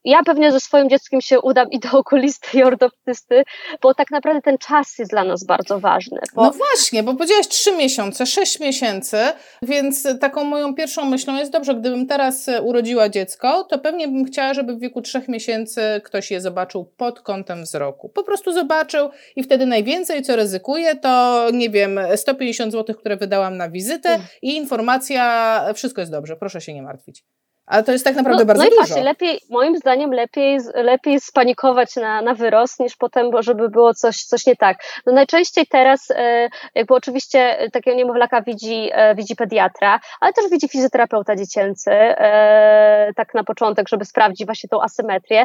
ja 0.04 0.22
pewnie 0.22 0.52
ze 0.52 0.60
swoim 0.60 0.88
dzieckiem 0.88 1.20
się 1.20 1.40
udam 1.40 1.70
i 1.70 1.78
do 1.78 1.98
okulisty, 1.98 2.58
i 2.58 2.62
ortoptysty, 2.62 3.42
bo 3.82 3.94
tak 3.94 4.10
naprawdę 4.10 4.42
ten 4.42 4.58
czas 4.58 4.98
jest 4.98 5.10
dla 5.10 5.24
nas 5.24 5.44
bardzo 5.44 5.80
ważny. 5.80 6.18
Bo... 6.34 6.42
No 6.42 6.50
właśnie, 6.50 7.02
bo 7.02 7.14
powiedziałaś 7.14 7.48
trzy 7.48 7.76
miesiące, 7.76 8.26
sześć 8.26 8.60
miesięcy, 8.60 9.16
więc 9.62 10.08
taką 10.20 10.44
moją 10.44 10.74
pierwszą 10.74 11.04
myślą 11.04 11.36
jest 11.36 11.52
dobrze, 11.52 11.74
gdybym 11.74 12.06
teraz 12.06 12.50
urodziła 12.62 13.08
dziecko, 13.08 13.64
to 13.64 13.78
pewnie 13.78 14.08
bym 14.08 14.24
chciała, 14.24 14.54
żeby 14.54 14.74
w 14.76 14.80
wieku 14.80 15.02
trzech 15.02 15.28
miesięcy 15.28 15.80
ktoś 16.04 16.30
je 16.30 16.40
zobaczył 16.40 16.84
pod 16.96 17.20
kątem 17.20 17.62
wzroku. 17.62 18.08
Po 18.08 18.22
prostu 18.22 18.52
zobaczył 18.52 19.10
i 19.36 19.42
wtedy 19.42 19.66
najwięcej, 19.66 20.22
co 20.22 20.36
ryzykuję, 20.36 20.96
to 20.96 21.44
nie 21.52 21.70
wiem, 21.70 22.00
150 22.16 22.72
zł, 22.72 22.96
które 22.96 23.16
wydałam 23.16 23.56
na 23.56 23.70
wizytę 23.70 24.08
mm. 24.08 24.26
i 24.42 24.56
informacja, 24.56 25.64
wszystko 25.74 26.00
jest 26.00 26.12
dobrze, 26.12 26.36
proszę 26.36 26.60
się 26.60 26.74
nie 26.74 26.82
martwić. 26.82 27.24
Ale 27.68 27.82
to 27.82 27.92
jest 27.92 28.04
tak 28.04 28.16
naprawdę 28.16 28.42
no, 28.42 28.46
bardzo 28.46 28.62
no 28.62 28.70
dużo. 28.70 28.80
No 28.80 28.84
i 28.84 28.88
właśnie, 28.88 29.04
lepiej, 29.04 29.40
moim 29.50 29.76
zdaniem 29.76 30.12
lepiej, 30.12 30.58
lepiej 30.74 31.20
spanikować 31.20 31.96
na, 31.96 32.22
na 32.22 32.34
wyrost, 32.34 32.80
niż 32.80 32.96
potem, 32.96 33.30
żeby 33.40 33.68
było 33.68 33.94
coś, 33.94 34.22
coś 34.22 34.46
nie 34.46 34.56
tak. 34.56 34.76
No 35.06 35.12
najczęściej 35.12 35.66
teraz, 35.66 36.10
e, 36.10 36.48
jakby 36.74 36.94
oczywiście 36.94 37.68
takiego 37.72 37.96
niemowlaka 37.96 38.42
widzi, 38.42 38.88
e, 38.92 39.14
widzi 39.14 39.36
pediatra, 39.36 40.00
ale 40.20 40.32
też 40.32 40.44
widzi 40.50 40.68
fizjoterapeuta 40.68 41.36
dziecięcy, 41.36 41.90
e, 41.90 43.12
tak 43.16 43.34
na 43.34 43.44
początek, 43.44 43.88
żeby 43.88 44.04
sprawdzić 44.04 44.46
właśnie 44.46 44.68
tą 44.68 44.82
asymetrię. 44.82 45.44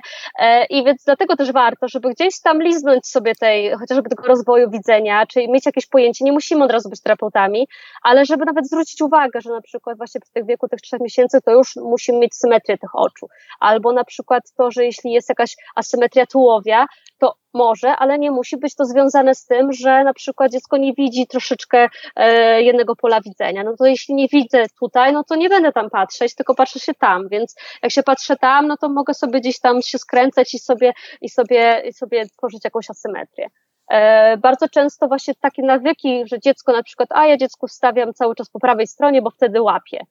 I 0.69 0.83
więc 0.83 1.03
dlatego 1.03 1.35
też 1.35 1.51
warto, 1.51 1.87
żeby 1.87 2.09
gdzieś 2.09 2.41
tam 2.41 2.61
liznąć 2.61 3.07
sobie 3.07 3.35
tej, 3.35 3.71
chociażby 3.71 4.09
tego 4.09 4.23
rozwoju 4.23 4.69
widzenia, 4.69 5.25
czyli 5.25 5.51
mieć 5.51 5.65
jakieś 5.65 5.85
pojęcie, 5.85 6.25
nie 6.25 6.31
musimy 6.31 6.63
od 6.63 6.71
razu 6.71 6.89
być 6.89 7.01
terapeutami, 7.01 7.67
ale 8.03 8.25
żeby 8.25 8.45
nawet 8.45 8.67
zwrócić 8.67 9.01
uwagę, 9.01 9.41
że 9.41 9.49
na 9.49 9.61
przykład 9.61 9.97
właśnie 9.97 10.21
w 10.21 10.29
tych 10.29 10.45
wieku 10.45 10.67
tych 10.67 10.81
trzech 10.81 10.99
miesięcy 10.99 11.41
to 11.41 11.51
już 11.51 11.75
musi 11.75 12.12
musimy 12.13 12.19
mieć 12.19 12.35
symetrię 12.35 12.77
tych 12.77 12.95
oczu. 12.95 13.27
Albo 13.59 13.93
na 13.93 14.03
przykład 14.03 14.43
to, 14.57 14.71
że 14.71 14.85
jeśli 14.85 15.11
jest 15.11 15.29
jakaś 15.29 15.55
asymetria 15.75 16.25
tułowia, 16.25 16.85
to 17.19 17.35
może, 17.53 17.89
ale 17.89 18.19
nie 18.19 18.31
musi 18.31 18.57
być 18.57 18.75
to 18.75 18.85
związane 18.85 19.35
z 19.35 19.45
tym, 19.45 19.73
że 19.73 20.03
na 20.03 20.13
przykład 20.13 20.51
dziecko 20.51 20.77
nie 20.77 20.93
widzi 20.93 21.27
troszeczkę 21.27 21.87
e, 22.15 22.61
jednego 22.61 22.95
pola 22.95 23.21
widzenia. 23.21 23.63
No 23.63 23.75
to 23.77 23.85
jeśli 23.85 24.15
nie 24.15 24.27
widzę 24.27 24.65
tutaj, 24.79 25.13
no 25.13 25.23
to 25.23 25.35
nie 25.35 25.49
będę 25.49 25.71
tam 25.71 25.89
patrzeć, 25.89 26.35
tylko 26.35 26.55
patrzę 26.55 26.79
się 26.79 26.93
tam, 26.93 27.29
więc 27.29 27.55
jak 27.83 27.91
się 27.91 28.03
patrzę 28.03 28.35
tam, 28.35 28.67
no 28.67 28.77
to 28.77 28.89
mogę 28.89 29.13
sobie 29.13 29.39
gdzieś 29.39 29.59
tam 29.59 29.81
się 29.81 29.97
skręcać 29.97 30.53
i 30.53 30.59
sobie, 30.59 30.93
i 31.21 31.29
sobie, 31.29 31.81
i 31.85 31.93
sobie 31.93 32.25
tworzyć 32.37 32.63
jakąś 32.63 32.89
asymetrię. 32.89 33.47
E, 33.91 34.37
bardzo 34.37 34.69
często 34.69 35.07
właśnie 35.07 35.33
takie 35.35 35.63
nawyki, 35.63 36.23
że 36.25 36.39
dziecko 36.39 36.71
na 36.71 36.83
przykład, 36.83 37.09
a 37.11 37.27
ja 37.27 37.37
dziecku 37.37 37.67
wstawiam 37.67 38.13
cały 38.13 38.35
czas 38.35 38.49
po 38.49 38.59
prawej 38.59 38.87
stronie, 38.87 39.21
bo 39.21 39.29
wtedy 39.29 39.61
łapie. 39.61 40.05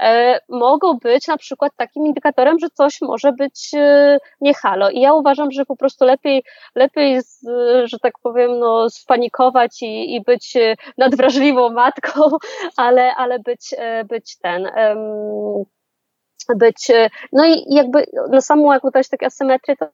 E, 0.00 0.40
mogą 0.48 0.98
być 0.98 1.28
na 1.28 1.36
przykład 1.36 1.72
takim 1.76 2.06
indykatorem, 2.06 2.58
że 2.58 2.70
coś 2.70 3.00
może 3.00 3.32
być 3.32 3.70
e, 3.74 4.18
nie 4.40 4.54
halo. 4.54 4.90
I 4.90 5.00
ja 5.00 5.14
uważam, 5.14 5.50
że 5.50 5.64
po 5.64 5.76
prostu 5.76 6.04
lepiej, 6.04 6.44
lepiej 6.74 7.22
z, 7.22 7.40
że 7.84 7.98
tak 7.98 8.12
powiem, 8.22 8.58
no, 8.58 8.90
spanikować 8.90 9.82
i, 9.82 10.14
i 10.14 10.22
być 10.22 10.56
nadwrażliwą 10.98 11.70
matką, 11.70 12.22
ale, 12.76 13.14
ale 13.16 13.38
być, 13.38 13.74
e, 13.78 14.04
być 14.04 14.38
ten. 14.38 14.70
być, 16.56 16.90
no 17.32 17.46
i 17.46 17.74
jakby 17.74 18.06
na 18.30 18.40
samą 18.40 18.72
jakby 18.72 18.90
dać 18.90 19.08
takie 19.08 19.26
asymetrię, 19.26 19.76
to 19.76 19.86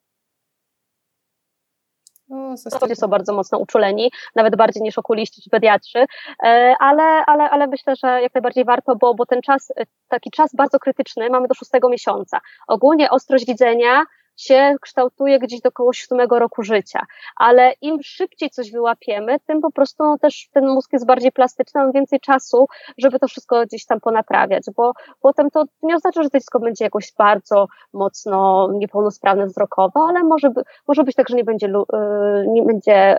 Ludzie 2.83 2.97
są 2.97 3.09
bardzo 3.09 3.33
mocno 3.33 3.59
uczuleni, 3.59 4.11
nawet 4.35 4.57
bardziej 4.57 4.83
niż 4.83 4.99
okuliści 4.99 5.43
czy 5.43 5.51
pediatrzy, 5.51 6.05
e, 6.45 6.75
ale, 6.81 7.03
ale, 7.27 7.51
ale 7.51 7.67
myślę, 7.67 7.95
że 7.97 8.23
jak 8.23 8.35
najbardziej 8.35 8.65
warto, 8.65 8.97
bo, 8.97 9.15
bo 9.15 9.27
ten 9.27 9.43
czas, 9.43 9.73
taki 10.09 10.31
czas 10.31 10.55
bardzo 10.55 10.79
krytyczny 10.79 11.31
mamy 11.31 11.49
do 11.49 11.55
szóstego 11.55 11.89
miesiąca. 11.89 12.39
Ogólnie 12.69 13.11
ostrość 13.11 13.47
widzenia 13.47 14.05
się 14.37 14.75
kształtuje 14.81 15.39
gdzieś 15.39 15.61
do 15.61 15.69
około 15.69 15.93
siódmego 15.93 16.39
roku 16.39 16.63
życia. 16.63 17.01
Ale 17.37 17.73
im 17.81 17.99
szybciej 18.03 18.51
coś 18.51 18.73
wyłapiemy, 18.73 19.37
tym 19.47 19.61
po 19.61 19.73
prostu 19.73 20.05
no, 20.05 20.19
też 20.19 20.49
ten 20.53 20.69
mózg 20.69 20.93
jest 20.93 21.07
bardziej 21.07 21.33
plastyczny, 21.33 21.81
mam 21.81 21.93
więcej 21.93 22.21
czasu, 22.21 22.67
żeby 22.99 23.19
to 23.19 23.29
wszystko 23.29 23.67
gdzieś 23.67 23.87
tam 23.87 24.01
ponaprawiać, 24.01 24.63
bo 24.77 24.93
potem 25.21 25.51
to 25.51 25.65
nie 25.83 25.97
oznacza, 25.97 26.23
że 26.23 26.31
to 26.31 26.39
dziecko 26.39 26.61
będzie 26.61 26.85
jakoś 26.85 27.13
bardzo 27.19 27.67
mocno 27.93 28.69
niepełnosprawne 28.73 29.47
wzrokowo, 29.47 30.07
ale 30.09 30.25
może, 30.25 30.51
może 30.89 31.05
być 31.05 31.17
tak, 31.17 31.29
że 31.29 31.37
nie 31.37 31.45
będzie, 31.45 31.67
y, 31.67 32.47
nie 32.49 32.63
będzie 32.63 33.17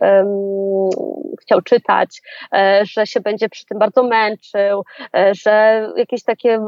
chciał 1.42 1.62
czytać, 1.62 2.22
e, 2.54 2.82
że 2.86 3.08
się 3.08 3.20
będzie 3.20 3.50
przy 3.50 3.66
tym 3.66 3.80
bardzo 3.80 4.04
męczył, 4.04 4.84
e, 5.16 5.32
że 5.34 5.88
jakieś 5.96 6.24
takie 6.24 6.60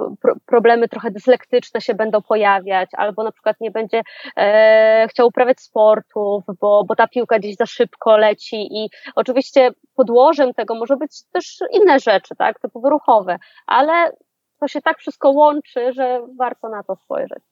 problemy 0.45 0.87
trochę 0.87 1.11
dyslektyczne 1.11 1.81
się 1.81 1.93
będą 1.93 2.21
pojawiać, 2.21 2.89
albo 2.93 3.23
na 3.23 3.31
przykład 3.31 3.55
nie 3.61 3.71
będzie 3.71 4.01
e, 4.38 5.07
chciał 5.09 5.27
uprawiać 5.27 5.59
sportów, 5.59 6.43
bo, 6.61 6.83
bo 6.88 6.95
ta 6.95 7.07
piłka 7.07 7.39
gdzieś 7.39 7.55
za 7.55 7.65
szybko 7.65 8.17
leci 8.17 8.55
i 8.55 8.89
oczywiście 9.15 9.71
podłożem 9.95 10.53
tego 10.53 10.75
może 10.75 10.97
być 10.97 11.23
też 11.33 11.57
inne 11.71 11.99
rzeczy, 11.99 12.35
tak, 12.38 12.59
typowo 12.59 12.89
ruchowe, 12.89 13.38
ale 13.67 14.11
to 14.59 14.67
się 14.67 14.81
tak 14.81 14.97
wszystko 14.97 15.29
łączy, 15.31 15.93
że 15.93 16.21
warto 16.38 16.69
na 16.69 16.83
to 16.83 16.95
spojrzeć. 16.95 17.43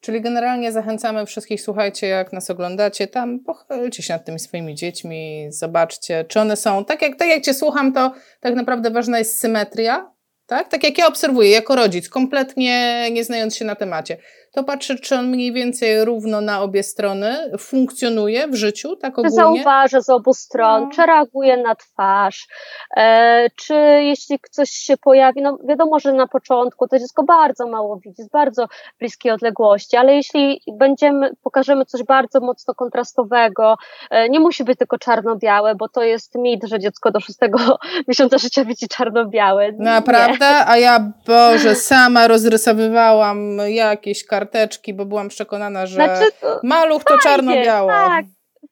Czyli 0.00 0.20
generalnie 0.20 0.72
zachęcamy 0.72 1.26
wszystkich, 1.26 1.62
słuchajcie, 1.62 2.06
jak 2.06 2.32
nas 2.32 2.50
oglądacie, 2.50 3.06
tam 3.06 3.40
pochylcie 3.40 4.02
się 4.02 4.12
nad 4.12 4.24
tymi 4.24 4.38
swoimi 4.38 4.74
dziećmi, 4.74 5.46
zobaczcie, 5.48 6.24
czy 6.24 6.40
one 6.40 6.56
są, 6.56 6.84
tak 6.84 7.02
jak, 7.02 7.16
tak 7.16 7.28
jak 7.28 7.42
Cię 7.42 7.54
słucham, 7.54 7.92
to 7.92 8.12
tak 8.40 8.54
naprawdę 8.54 8.90
ważna 8.90 9.18
jest 9.18 9.40
symetria, 9.40 10.12
tak? 10.46 10.68
Tak 10.68 10.84
jak 10.84 10.98
ja 10.98 11.06
obserwuję 11.06 11.50
jako 11.50 11.76
rodzic, 11.76 12.08
kompletnie 12.08 13.06
nie 13.10 13.24
znając 13.24 13.56
się 13.56 13.64
na 13.64 13.74
temacie. 13.74 14.16
To 14.52 14.64
patrzę, 14.64 14.94
czy 14.94 15.16
on 15.16 15.28
mniej 15.28 15.52
więcej 15.52 16.04
równo 16.04 16.40
na 16.40 16.62
obie 16.62 16.82
strony 16.82 17.50
funkcjonuje 17.58 18.48
w 18.48 18.54
życiu, 18.54 18.96
tak 18.96 19.18
ogólnie. 19.18 19.30
Czy 19.30 19.34
zauważa 19.36 20.00
z 20.00 20.10
obu 20.10 20.34
stron, 20.34 20.82
no. 20.82 20.90
czy 20.90 21.06
reaguje 21.06 21.56
na 21.56 21.74
twarz, 21.74 22.48
e, 22.96 23.46
czy 23.56 23.74
jeśli 24.02 24.38
coś 24.50 24.70
się 24.70 24.96
pojawi, 24.96 25.42
no 25.42 25.58
wiadomo, 25.68 25.98
że 25.98 26.12
na 26.12 26.26
początku 26.26 26.88
to 26.88 26.98
dziecko 26.98 27.22
bardzo 27.22 27.66
mało 27.66 27.96
widzi, 27.96 28.22
z 28.22 28.28
bardzo 28.28 28.66
bliskiej 28.98 29.32
odległości, 29.32 29.96
ale 29.96 30.14
jeśli 30.14 30.60
będziemy, 30.78 31.30
pokażemy 31.42 31.84
coś 31.84 32.02
bardzo 32.02 32.40
mocno 32.40 32.74
kontrastowego, 32.74 33.76
e, 34.10 34.28
nie 34.28 34.40
musi 34.40 34.64
być 34.64 34.78
tylko 34.78 34.98
czarno-białe, 34.98 35.74
bo 35.74 35.88
to 35.88 36.02
jest 36.02 36.34
mit, 36.34 36.64
że 36.64 36.78
dziecko 36.78 37.10
do 37.10 37.20
szóstego 37.20 37.58
miesiąca 38.08 38.38
życia 38.38 38.64
widzi 38.64 38.88
czarno-białe. 38.88 39.72
Naprawdę? 39.78 40.66
A 40.66 40.76
ja, 40.76 41.12
Boże, 41.26 41.74
sama 41.74 42.28
rozrysowywałam 42.28 43.58
jakieś 43.68 44.24
karteczki, 44.40 44.94
bo 44.94 45.04
byłam 45.04 45.28
przekonana, 45.28 45.86
że 45.86 45.94
znaczy, 45.94 46.24
maluch 46.62 47.04
to 47.04 47.18
czarno-biało. 47.18 47.88
Tak, 47.88 48.24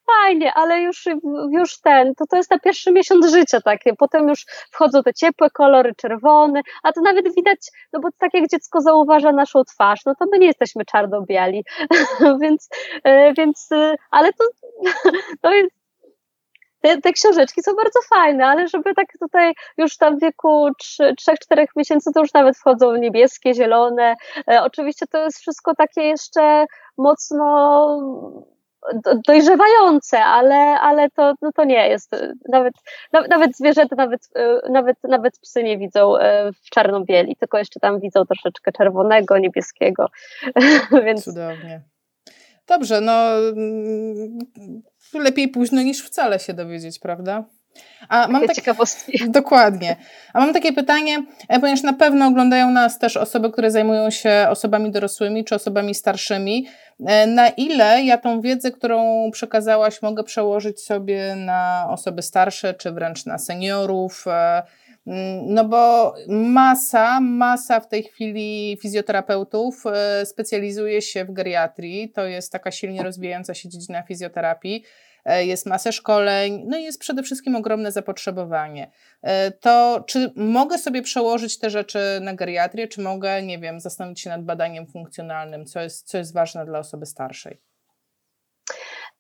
fajnie, 0.06 0.52
ale 0.54 0.80
już, 0.80 1.04
już 1.50 1.80
ten, 1.80 2.14
to 2.14 2.24
to 2.30 2.36
jest 2.36 2.50
na 2.50 2.58
pierwszy 2.58 2.92
miesiąc 2.92 3.30
życia 3.30 3.60
takie, 3.60 3.92
potem 3.98 4.28
już 4.28 4.44
wchodzą 4.72 5.02
te 5.02 5.14
ciepłe 5.14 5.50
kolory, 5.50 5.94
czerwony, 5.96 6.60
a 6.82 6.92
to 6.92 7.00
nawet 7.00 7.34
widać, 7.34 7.58
no 7.92 8.00
bo 8.00 8.08
tak 8.18 8.34
jak 8.34 8.48
dziecko 8.50 8.80
zauważa 8.80 9.32
naszą 9.32 9.64
twarz, 9.64 10.00
no 10.06 10.14
to 10.18 10.24
my 10.32 10.38
nie 10.38 10.46
jesteśmy 10.46 10.84
czarno-biali, 10.84 11.64
więc, 12.42 12.68
e, 13.04 13.34
więc, 13.34 13.68
e, 13.72 13.94
ale 14.10 14.32
to, 14.32 14.44
to 15.42 15.52
jest 15.52 15.77
te, 16.80 17.00
te 17.00 17.12
książeczki 17.12 17.62
są 17.62 17.72
bardzo 17.74 18.00
fajne, 18.08 18.46
ale 18.46 18.68
żeby 18.68 18.94
tak 18.94 19.06
tutaj 19.20 19.54
już 19.76 19.96
tam 19.96 20.18
w 20.18 20.20
wieku 20.20 20.68
3-4 21.30 21.66
miesięcy 21.76 22.10
to 22.14 22.20
już 22.20 22.32
nawet 22.32 22.58
wchodzą 22.58 22.96
niebieskie, 22.96 23.54
zielone. 23.54 24.14
E, 24.50 24.62
oczywiście 24.62 25.06
to 25.06 25.24
jest 25.24 25.38
wszystko 25.38 25.74
takie 25.74 26.02
jeszcze 26.02 26.66
mocno 26.98 27.98
dojrzewające, 29.26 30.24
ale, 30.24 30.56
ale 30.56 31.10
to, 31.10 31.34
no 31.42 31.52
to 31.52 31.64
nie 31.64 31.88
jest. 31.88 32.16
Nawet, 32.48 32.74
nawet 33.12 33.56
zwierzęta, 33.56 33.96
nawet, 33.96 34.28
e, 34.36 34.70
nawet, 34.70 34.96
nawet 35.08 35.38
psy 35.38 35.62
nie 35.62 35.78
widzą 35.78 36.16
e, 36.16 36.52
w 36.52 36.70
czarno-bieli, 36.70 37.36
tylko 37.36 37.58
jeszcze 37.58 37.80
tam 37.80 38.00
widzą 38.00 38.24
troszeczkę 38.24 38.72
czerwonego, 38.72 39.38
niebieskiego. 39.38 40.06
Cudownie. 41.24 41.82
Dobrze, 42.68 43.00
no 43.00 43.38
mm, 43.38 44.38
lepiej 45.14 45.48
późno 45.48 45.82
niż 45.82 46.02
wcale 46.02 46.38
się 46.38 46.54
dowiedzieć, 46.54 46.98
prawda? 46.98 47.44
A 48.08 48.28
mam 48.28 48.42
takie 48.42 48.54
ciekawostki. 48.54 49.18
Dokładnie. 49.30 49.96
A 50.32 50.40
mam 50.40 50.52
takie 50.52 50.72
pytanie, 50.72 51.24
e, 51.48 51.60
ponieważ 51.60 51.82
na 51.82 51.92
pewno 51.92 52.26
oglądają 52.26 52.70
nas 52.70 52.98
też 52.98 53.16
osoby, 53.16 53.50
które 53.50 53.70
zajmują 53.70 54.10
się 54.10 54.46
osobami 54.50 54.90
dorosłymi 54.90 55.44
czy 55.44 55.54
osobami 55.54 55.94
starszymi. 55.94 56.66
E, 57.06 57.26
na 57.26 57.48
ile 57.48 58.02
ja 58.02 58.18
tą 58.18 58.40
wiedzę, 58.40 58.70
którą 58.70 59.30
przekazałaś, 59.30 60.02
mogę 60.02 60.24
przełożyć 60.24 60.80
sobie 60.80 61.36
na 61.36 61.86
osoby 61.90 62.22
starsze, 62.22 62.74
czy 62.74 62.92
wręcz 62.92 63.26
na 63.26 63.38
seniorów? 63.38 64.24
E, 65.07 65.11
mm, 65.11 65.55
no 65.55 65.64
bo 65.64 66.14
masa, 66.28 67.20
masa 67.20 67.80
w 67.80 67.88
tej 67.88 68.03
chwili 68.03 68.78
fizjoterapeutów 68.82 69.84
specjalizuje 70.24 71.03
się 71.03 71.24
w 71.24 71.32
geriatrii. 71.32 72.11
To 72.11 72.26
jest 72.26 72.53
taka 72.53 72.70
silnie 72.70 73.03
rozwijająca 73.03 73.55
się 73.55 73.68
dziedzina 73.68 74.03
fizjoterapii. 74.03 74.84
E, 75.28 75.46
jest 75.46 75.66
masę 75.66 75.92
szkoleń, 75.92 76.64
no 76.66 76.78
i 76.78 76.82
jest 76.82 77.01
przede 77.01 77.22
wszystkim 77.22 77.57
ogromne 77.57 77.92
zapotrzebowanie. 77.92 78.90
E, 79.22 79.51
to 79.51 80.05
czy 80.07 80.32
mogę 80.36 80.78
sobie 80.78 81.03
przełożyć 81.03 81.59
te 81.59 81.70
rzeczy 81.70 81.99
na 82.20 82.34
geriatrię, 82.34 82.88
czy 82.88 83.01
mogę, 83.01 83.42
nie 83.42 83.59
wiem, 83.59 83.80
zastanowić 83.80 84.20
się 84.20 84.30
nad 84.30 84.44
badaniem 84.44 84.86
funkcjonalnym, 84.86 85.66
co 85.66 85.80
jest, 85.80 86.09
co 86.09 86.18
jest 86.18 86.34
ważne 86.34 86.66
dla 86.66 86.78
osoby 86.78 87.07
starszej? 87.07 87.67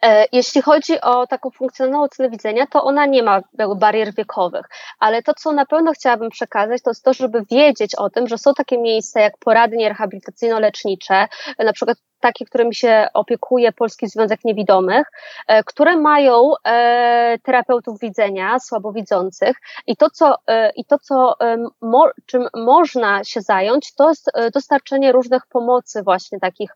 E, 0.02 0.26
jeśli 0.32 0.62
chodzi 0.62 1.00
o 1.00 1.26
taką 1.26 1.50
funkcjonalną 1.50 2.02
ocenę 2.02 2.30
widzenia, 2.30 2.66
to 2.66 2.84
ona 2.84 3.06
nie 3.06 3.22
ma 3.22 3.40
barier 3.76 4.14
wiekowych, 4.14 4.66
ale 4.98 5.22
to, 5.22 5.34
co 5.34 5.52
na 5.52 5.66
pewno 5.66 5.92
chciałabym 5.92 6.30
przekazać, 6.30 6.82
to 6.82 6.90
jest 6.90 7.04
to, 7.04 7.12
żeby 7.12 7.44
wiedzieć 7.50 7.94
o 7.94 8.10
tym, 8.10 8.28
że 8.28 8.38
są 8.38 8.54
takie 8.54 8.78
miejsca 8.78 9.20
jak 9.20 9.38
poradnie 9.38 9.88
rehabilitacyjno-lecznicze, 9.88 11.28
na 11.58 11.72
przykład 11.72 11.98
takie, 12.20 12.44
którymi 12.44 12.74
się 12.74 13.08
opiekuje 13.14 13.72
Polski 13.72 14.08
Związek 14.08 14.44
Niewidomych, 14.44 15.06
e, 15.46 15.64
które 15.64 15.96
mają 15.96 16.52
e, 16.64 17.38
terapeutów 17.42 18.00
widzenia, 18.00 18.58
słabowidzących. 18.58 19.56
I 19.86 19.96
to, 19.96 20.10
co, 20.10 20.34
e, 20.46 20.70
i 20.76 20.84
to, 20.84 20.98
co 20.98 21.34
mo, 21.80 22.10
czym 22.26 22.48
można 22.54 23.24
się 23.24 23.40
zająć, 23.40 23.94
to 23.94 24.08
jest 24.08 24.30
dostarczenie 24.54 25.12
różnych 25.12 25.46
pomocy 25.46 26.02
właśnie 26.02 26.40
takich 26.40 26.70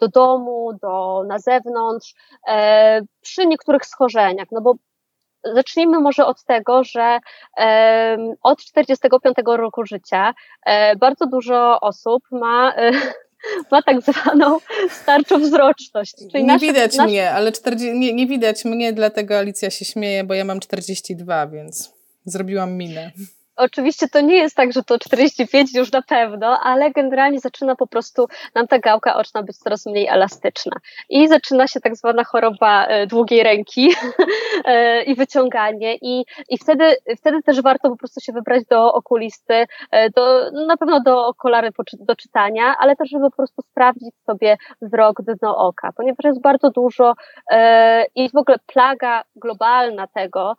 do 0.00 0.08
domu, 0.08 0.72
do, 0.82 1.22
na 1.26 1.38
zewnątrz, 1.38 2.14
przy 3.20 3.46
niektórych 3.46 3.86
schorzeniach, 3.86 4.48
no 4.52 4.60
bo 4.60 4.74
Zacznijmy 5.54 6.00
może 6.00 6.26
od 6.26 6.44
tego, 6.44 6.84
że 6.84 7.18
od 8.42 8.58
45 8.58 9.36
roku 9.46 9.86
życia 9.86 10.34
bardzo 11.00 11.26
dużo 11.26 11.80
osób 11.80 12.22
ma 12.30 12.72
ma 13.70 13.82
tak 13.82 14.02
zwaną 14.02 14.58
starczą 15.02 15.38
wzroczność. 15.38 16.14
Czyli 16.32 16.44
nie 16.44 16.52
nasze, 16.52 16.66
widać 16.66 16.96
nasze... 16.96 17.08
mnie, 17.08 17.30
ale 17.30 17.52
40, 17.52 17.98
nie, 17.98 18.12
nie 18.12 18.26
widać 18.26 18.64
mnie, 18.64 18.92
dlatego 18.92 19.38
Alicja 19.38 19.70
się 19.70 19.84
śmieje, 19.84 20.24
bo 20.24 20.34
ja 20.34 20.44
mam 20.44 20.60
42, 20.60 21.46
więc 21.46 21.92
zrobiłam 22.24 22.72
minę. 22.72 23.12
Oczywiście 23.56 24.08
to 24.08 24.20
nie 24.20 24.36
jest 24.36 24.56
tak, 24.56 24.72
że 24.72 24.82
to 24.82 24.98
45 24.98 25.74
już 25.74 25.92
na 25.92 26.02
pewno, 26.02 26.60
ale 26.62 26.90
generalnie 26.90 27.40
zaczyna 27.40 27.76
po 27.76 27.86
prostu 27.86 28.26
nam 28.54 28.66
ta 28.66 28.78
gałka 28.78 29.16
oczna 29.16 29.42
być 29.42 29.56
coraz 29.56 29.86
mniej 29.86 30.08
elastyczna. 30.08 30.72
I 31.08 31.28
zaczyna 31.28 31.66
się 31.66 31.80
tak 31.80 31.96
zwana 31.96 32.24
choroba 32.24 32.84
e, 32.84 33.06
długiej 33.06 33.42
ręki 33.42 33.90
e, 34.64 35.02
i 35.02 35.14
wyciąganie. 35.14 35.96
I, 36.02 36.24
i 36.48 36.58
wtedy, 36.58 36.96
wtedy 37.16 37.42
też 37.42 37.62
warto 37.62 37.90
po 37.90 37.96
prostu 37.96 38.20
się 38.20 38.32
wybrać 38.32 38.64
do 38.70 38.92
okulisty, 38.92 39.66
e, 39.90 40.10
do, 40.10 40.50
na 40.66 40.76
pewno 40.76 41.00
do 41.00 41.26
okulary 41.26 41.70
do 41.92 42.16
czytania, 42.16 42.76
ale 42.78 42.96
też, 42.96 43.10
żeby 43.10 43.30
po 43.30 43.36
prostu 43.36 43.62
sprawdzić 43.62 44.14
sobie 44.26 44.56
wzrok 44.82 45.22
dno 45.22 45.56
oka, 45.56 45.90
ponieważ 45.96 46.24
jest 46.24 46.40
bardzo 46.40 46.70
dużo 46.70 47.14
i 48.14 48.30
w 48.30 48.36
ogóle 48.36 48.58
plaga 48.66 49.22
globalna 49.36 50.06
tego, 50.06 50.54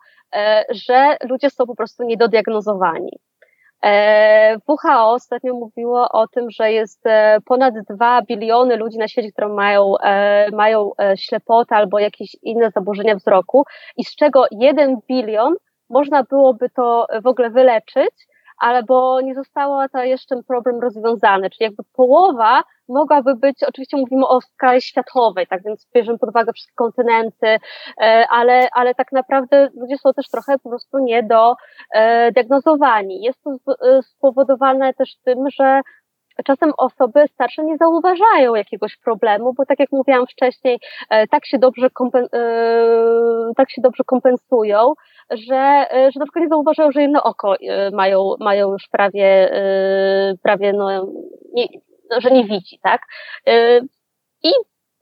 że 0.70 1.16
ludzie 1.28 1.50
są 1.50 1.66
po 1.66 1.76
prostu 1.76 2.02
niedodiagnozowani. 2.02 3.18
E, 3.84 4.56
WHO 4.68 5.12
ostatnio 5.12 5.54
mówiło 5.54 6.08
o 6.12 6.26
tym, 6.26 6.50
że 6.50 6.72
jest 6.72 7.06
e, 7.06 7.38
ponad 7.44 7.74
2 7.90 8.22
biliony 8.22 8.76
ludzi 8.76 8.98
na 8.98 9.08
świecie, 9.08 9.32
które 9.32 9.48
mają, 9.48 9.94
mają 10.52 10.90
ślepotę 11.16 11.76
albo 11.76 11.98
jakieś 11.98 12.36
inne 12.42 12.70
zaburzenia 12.70 13.14
wzroku 13.14 13.64
i 13.96 14.04
z 14.04 14.16
czego 14.16 14.44
1 14.50 14.96
bilion 15.08 15.54
można 15.90 16.22
byłoby 16.22 16.70
to 16.70 17.06
w 17.22 17.26
ogóle 17.26 17.50
wyleczyć, 17.50 18.26
albo 18.58 19.20
nie 19.20 19.34
zostało 19.34 19.88
to 19.88 20.02
jeszcze 20.02 20.42
problem 20.48 20.80
rozwiązany, 20.80 21.50
czyli 21.50 21.64
jakby 21.64 21.82
połowa 21.92 22.62
mogłaby 22.88 23.36
być, 23.36 23.64
oczywiście 23.68 23.96
mówimy 23.96 24.26
o 24.26 24.40
skali 24.40 24.82
światowej, 24.82 25.46
tak 25.46 25.62
więc 25.64 25.86
bierzemy 25.94 26.18
pod 26.18 26.28
uwagę 26.28 26.52
wszystkie 26.52 26.74
kontynenty, 26.74 27.46
e, 28.00 28.26
ale, 28.30 28.68
ale 28.72 28.94
tak 28.94 29.12
naprawdę 29.12 29.68
ludzie 29.74 29.98
są 29.98 30.12
też 30.12 30.28
trochę 30.28 30.58
po 30.58 30.68
prostu 30.68 30.98
nie 30.98 31.22
do 31.22 31.54
e, 31.94 32.32
diagnozowani. 32.32 33.22
Jest 33.22 33.42
to 33.42 33.50
e, 33.50 34.02
spowodowane 34.02 34.94
też 34.94 35.16
tym, 35.24 35.38
że 35.50 35.80
czasem 36.44 36.72
osoby 36.76 37.24
starsze 37.34 37.64
nie 37.64 37.76
zauważają 37.76 38.54
jakiegoś 38.54 38.96
problemu, 38.96 39.54
bo 39.54 39.66
tak 39.66 39.78
jak 39.78 39.92
mówiłam 39.92 40.26
wcześniej, 40.26 40.80
tak 41.30 41.46
się 41.46 41.58
dobrze, 41.58 41.90
kompen, 41.90 42.26
tak 43.56 43.70
się 43.70 43.82
dobrze 43.82 44.04
kompensują, 44.06 44.92
że, 45.30 45.86
że 45.90 46.20
na 46.20 46.24
przykład 46.24 46.42
nie 46.42 46.48
zauważają, 46.48 46.92
że 46.92 47.02
jedno 47.02 47.22
oko 47.22 47.54
mają, 47.92 48.34
mają 48.40 48.72
już 48.72 48.88
prawie, 48.88 49.50
prawie 50.42 50.72
no, 50.72 51.06
nie, 51.54 51.66
no, 52.10 52.20
że 52.20 52.30
nie 52.30 52.44
widzi, 52.44 52.78
tak? 52.82 53.02
I 54.42 54.52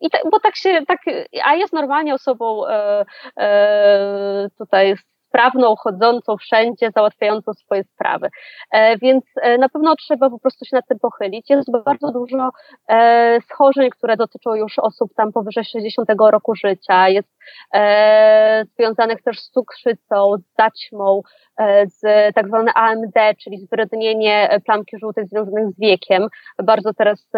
i 0.01 0.11
tak, 0.11 0.23
bo 0.31 0.41
tak 0.41 0.57
się, 0.57 0.87
tak, 0.89 1.01
a 1.45 1.55
jest 1.55 1.73
normalnie 1.73 2.15
osobą 2.15 2.67
e, 2.67 3.05
e, 3.39 4.49
tutaj 4.59 4.95
sprawną, 5.29 5.77
chodzącą 5.77 6.37
wszędzie, 6.37 6.91
załatwiającą 6.91 7.53
swoje 7.55 7.85
sprawy. 7.85 8.29
E, 8.71 8.99
więc 8.99 9.25
e, 9.43 9.59
na 9.59 9.69
pewno 9.69 9.97
trzeba 9.97 10.31
po 10.31 10.39
prostu 10.39 10.65
się 10.65 10.77
nad 10.77 10.87
tym 10.89 10.99
pochylić. 10.99 11.51
Jest 11.51 11.71
bardzo 11.85 12.13
dużo 12.13 12.51
e, 12.89 13.39
schorzeń, 13.41 13.91
które 13.91 14.17
dotyczą 14.17 14.55
już 14.55 14.79
osób 14.79 15.15
tam 15.17 15.33
powyżej 15.33 15.65
60 15.65 16.09
roku 16.19 16.55
życia. 16.55 17.09
Jest 17.09 17.37
związanych 18.75 19.23
też 19.23 19.41
z 19.41 19.51
cukrzycą, 19.51 20.37
z 20.39 20.57
zaćmą, 20.59 21.23
z 21.87 22.01
tak 22.35 22.49
zwane 22.49 22.73
AMD, 22.75 23.15
czyli 23.43 23.59
zwyrodnienie 23.59 24.61
plamki 24.65 24.99
żółtej 24.99 25.27
związanych 25.27 25.69
z 25.71 25.81
wiekiem. 25.81 26.29
Bardzo 26.63 26.95
teraz 26.95 27.31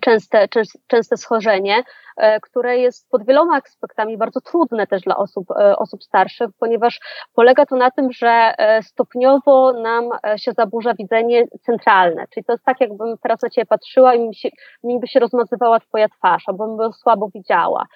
częste, 0.00 0.48
częste 0.86 1.16
schorzenie, 1.16 1.82
e, 2.16 2.40
które 2.40 2.78
jest 2.78 3.10
pod 3.10 3.26
wieloma 3.26 3.60
aspektami 3.64 4.16
bardzo 4.16 4.40
trudne 4.40 4.86
też 4.86 5.02
dla 5.02 5.16
osób, 5.16 5.50
e, 5.50 5.76
osób 5.76 6.02
starszych, 6.02 6.50
ponieważ 6.58 7.00
polega 7.34 7.66
to 7.66 7.76
na 7.76 7.90
tym, 7.90 8.12
że 8.12 8.54
e, 8.58 8.82
stopniowo 8.82 9.72
nam 9.72 10.10
się 10.36 10.52
zaburza 10.52 10.94
widzenie 10.94 11.44
centralne, 11.60 12.24
czyli 12.34 12.44
to 12.44 12.52
jest 12.52 12.64
tak, 12.64 12.80
jakbym 12.80 13.18
teraz 13.18 13.42
na 13.42 13.50
Ciebie 13.50 13.66
patrzyła 13.66 14.14
i 14.14 14.20
mi, 14.20 14.34
się, 14.34 14.48
by 14.84 15.08
się 15.08 15.20
rozmazywała 15.20 15.80
Twoja 15.80 16.08
twarz, 16.08 16.42
albo 16.46 16.76
bym 16.76 16.92
słabo 16.92 17.28
widziała. 17.34 17.86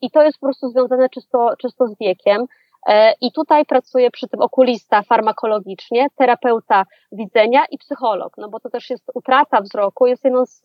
I 0.00 0.10
to 0.10 0.22
jest 0.22 0.38
po 0.38 0.46
prostu 0.46 0.68
związane 0.68 1.08
czysto, 1.08 1.50
czysto 1.58 1.86
z 1.86 1.98
wiekiem. 2.00 2.46
E, 2.86 3.12
I 3.20 3.32
tutaj 3.32 3.64
pracuje 3.64 4.10
przy 4.10 4.28
tym 4.28 4.40
okulista 4.40 5.02
farmakologicznie, 5.02 6.06
terapeuta 6.16 6.84
widzenia 7.12 7.64
i 7.70 7.78
psycholog, 7.78 8.32
no 8.38 8.48
bo 8.48 8.60
to 8.60 8.70
też 8.70 8.90
jest 8.90 9.10
utrata 9.14 9.60
wzroku, 9.60 10.06
jest 10.06 10.24
jedną 10.24 10.46
z 10.46 10.62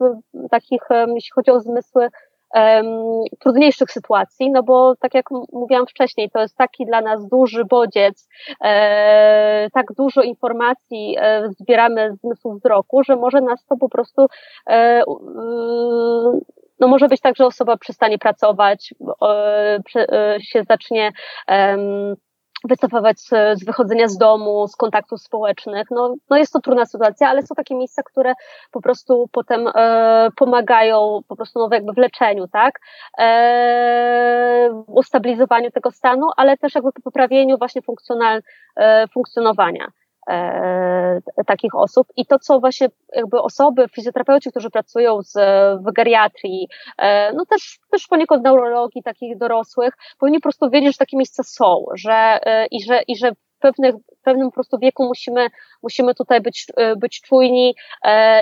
takich, 0.51 0.81
jeśli 1.13 1.31
chodzi 1.31 1.51
o 1.51 1.59
zmysły, 1.59 2.09
trudniejszych 3.39 3.91
sytuacji, 3.91 4.51
no 4.51 4.63
bo 4.63 4.95
tak 4.95 5.13
jak 5.13 5.25
mówiłam 5.53 5.87
wcześniej, 5.87 6.29
to 6.29 6.39
jest 6.39 6.57
taki 6.57 6.85
dla 6.85 7.01
nas 7.01 7.27
duży 7.27 7.65
bodziec, 7.65 8.27
e, 8.63 9.67
tak 9.73 9.85
dużo 9.97 10.21
informacji 10.21 11.15
e, 11.19 11.49
zbieramy 11.59 12.13
z 12.13 12.21
zmysłu 12.21 12.53
wzroku, 12.53 13.03
że 13.03 13.15
może 13.15 13.41
nas 13.41 13.65
to 13.65 13.77
po 13.77 13.89
prostu 13.89 14.27
e, 14.69 15.03
no 16.81 16.87
może 16.87 17.07
być 17.07 17.21
tak, 17.21 17.35
że 17.35 17.45
osoba 17.45 17.77
przestanie 17.77 18.17
pracować, 18.17 18.93
e, 19.21 20.37
się 20.41 20.63
zacznie 20.69 21.11
wycofywać 22.63 23.19
z 23.53 23.65
wychodzenia 23.65 24.07
z 24.07 24.17
domu, 24.17 24.67
z 24.67 24.75
kontaktów 24.75 25.21
społecznych. 25.21 25.87
No, 25.91 26.15
no 26.29 26.37
jest 26.37 26.53
to 26.53 26.59
trudna 26.59 26.85
sytuacja, 26.85 27.29
ale 27.29 27.41
są 27.41 27.55
takie 27.55 27.75
miejsca, 27.75 28.03
które 28.03 28.33
po 28.71 28.81
prostu 28.81 29.29
potem 29.31 29.67
e, 29.75 30.29
pomagają 30.35 31.19
po 31.27 31.35
prostu 31.35 31.59
no, 31.59 31.69
jakby 31.71 31.93
w 31.93 31.97
leczeniu, 31.97 32.47
tak? 32.47 32.79
E, 33.17 34.83
ustabilizowaniu 34.87 35.71
tego 35.71 35.91
stanu, 35.91 36.27
ale 36.37 36.57
też 36.57 36.75
jakby 36.75 36.91
po 36.91 37.01
poprawieniu 37.01 37.57
właśnie 37.57 37.81
funkcjonal, 37.81 38.41
e, 38.75 39.07
funkcjonowania. 39.07 39.87
E, 40.29 41.43
takich 41.47 41.75
osób. 41.75 42.07
I 42.17 42.25
to, 42.25 42.39
co 42.39 42.59
właśnie 42.59 42.87
jakby 43.15 43.41
osoby, 43.41 43.87
fizjoterapeuci, 43.95 44.49
którzy 44.51 44.69
pracują 44.69 45.21
z, 45.21 45.33
w 45.83 45.91
geriatrii, 45.91 46.67
e, 46.97 47.33
no 47.33 47.45
też, 47.45 47.79
też 47.91 48.07
poniekąd 48.07 48.43
neurologii 48.43 49.03
takich 49.03 49.37
dorosłych, 49.37 49.93
powinni 50.19 50.39
po 50.39 50.43
prostu 50.43 50.69
wiedzieć, 50.69 50.93
że 50.93 50.97
takie 50.97 51.17
miejsca 51.17 51.43
są, 51.43 51.85
że 51.93 52.39
e, 52.45 52.65
i 52.65 52.83
że, 52.83 53.01
i 53.07 53.17
że 53.17 53.31
w 53.31 53.59
pewnych, 53.59 53.95
w 53.95 54.21
pewnym 54.23 54.47
po 54.47 54.53
prostu 54.53 54.77
wieku 54.79 55.05
musimy, 55.05 55.47
musimy 55.83 56.15
tutaj 56.15 56.41
być, 56.41 56.65
być 56.97 57.21
czujni 57.21 57.75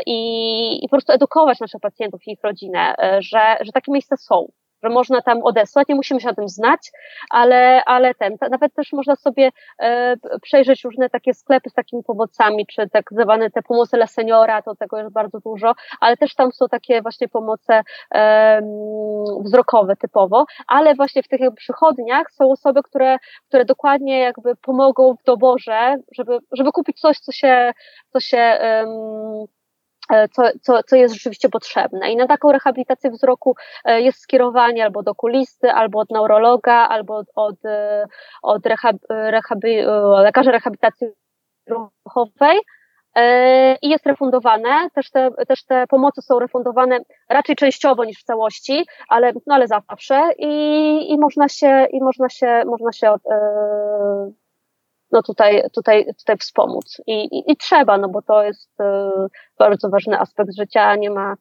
i, 0.05 0.85
i 0.85 0.89
po 0.89 0.89
prostu 0.89 1.11
edukować 1.11 1.59
naszych 1.59 1.81
pacjentów 1.81 2.27
i 2.27 2.31
ich 2.31 2.39
rodzinę, 2.43 2.95
że, 3.19 3.57
że 3.61 3.71
takie 3.71 3.91
miejsca 3.91 4.17
są 4.17 4.47
że 4.83 4.89
można 4.89 5.21
tam 5.21 5.43
odesłać, 5.43 5.87
nie 5.87 5.95
musimy 5.95 6.21
się 6.21 6.29
o 6.29 6.35
tym 6.35 6.49
znać, 6.49 6.91
ale, 7.29 7.85
ale 7.85 8.15
ten, 8.15 8.37
nawet 8.51 8.73
też 8.73 8.93
można 8.93 9.15
sobie 9.15 9.51
e, 9.79 10.15
przejrzeć 10.41 10.83
różne 10.83 11.09
takie 11.09 11.33
sklepy 11.33 11.69
z 11.69 11.73
takimi 11.73 12.03
pomocami, 12.03 12.65
czy 12.65 12.89
tak 12.89 13.05
zwane 13.11 13.49
te 13.49 13.61
pomoce 13.61 13.97
dla 13.97 14.07
seniora, 14.07 14.61
to 14.61 14.75
tego 14.75 14.97
jest 14.97 15.11
bardzo 15.11 15.39
dużo, 15.39 15.73
ale 15.99 16.17
też 16.17 16.35
tam 16.35 16.51
są 16.51 16.67
takie 16.67 17.01
właśnie 17.01 17.27
pomoce 17.27 17.81
e, 18.15 18.61
wzrokowe 19.45 19.95
typowo, 19.95 20.45
ale 20.67 20.95
właśnie 20.95 21.23
w 21.23 21.27
tych 21.27 21.39
przychodniach 21.55 22.31
są 22.31 22.51
osoby, 22.51 22.83
które, 22.83 23.17
które 23.47 23.65
dokładnie 23.65 24.19
jakby 24.19 24.55
pomogą 24.55 25.15
w 25.15 25.23
doborze, 25.23 25.95
żeby, 26.11 26.37
żeby 26.51 26.71
kupić 26.71 26.99
coś, 26.99 27.19
co 27.19 27.31
się, 27.31 27.71
co 28.13 28.19
się 28.19 28.59
E, 28.59 28.85
co, 30.31 30.43
co, 30.61 30.83
co 30.83 30.95
jest 30.95 31.13
rzeczywiście 31.13 31.49
potrzebne. 31.49 32.11
I 32.11 32.15
na 32.15 32.27
taką 32.27 32.51
rehabilitację 32.51 33.11
wzroku 33.11 33.55
e, 33.85 34.01
jest 34.01 34.19
skierowanie 34.19 34.83
albo 34.83 35.03
do 35.03 35.11
okulisty, 35.11 35.71
albo 35.71 35.99
od 35.99 36.09
neurologa, 36.09 36.73
albo 36.73 37.15
od, 37.15 37.27
od, 37.35 37.65
e, 37.65 38.05
od 38.41 38.65
rehab, 38.65 38.95
rehabi, 39.09 39.77
lekarza 40.23 40.51
rehabilitacji 40.51 41.07
ruchowej 42.05 42.59
i 43.81 43.89
jest 43.89 44.05
refundowane. 44.05 44.89
Też 44.93 45.11
te, 45.11 45.29
też 45.47 45.65
te 45.65 45.87
pomocy 45.87 46.21
są 46.21 46.39
refundowane 46.39 46.99
raczej 47.29 47.55
częściowo 47.55 48.05
niż 48.05 48.19
w 48.19 48.23
całości, 48.23 48.85
ale, 49.09 49.33
no 49.47 49.55
ale 49.55 49.67
zawsze 49.67 50.29
i, 50.37 51.13
i 51.13 51.19
można 51.19 51.49
się, 51.49 51.87
i 51.91 52.03
można 52.03 52.29
się, 52.29 52.63
można 52.65 52.91
się 52.91 53.13
no 55.11 55.21
tutaj, 55.23 55.63
tutaj, 55.75 56.05
tutaj 56.17 56.37
wspomóc. 56.37 57.01
I, 57.07 57.13
i, 57.13 57.51
I 57.51 57.57
trzeba, 57.57 57.97
no 57.97 58.09
bo 58.09 58.21
to 58.21 58.43
jest 58.43 58.79
e, 58.81 59.11
bardzo 59.59 59.89
ważny 59.89 60.19
aspekt 60.19 60.55
życia, 60.57 60.95
nie 60.95 61.09
ma, 61.09 61.35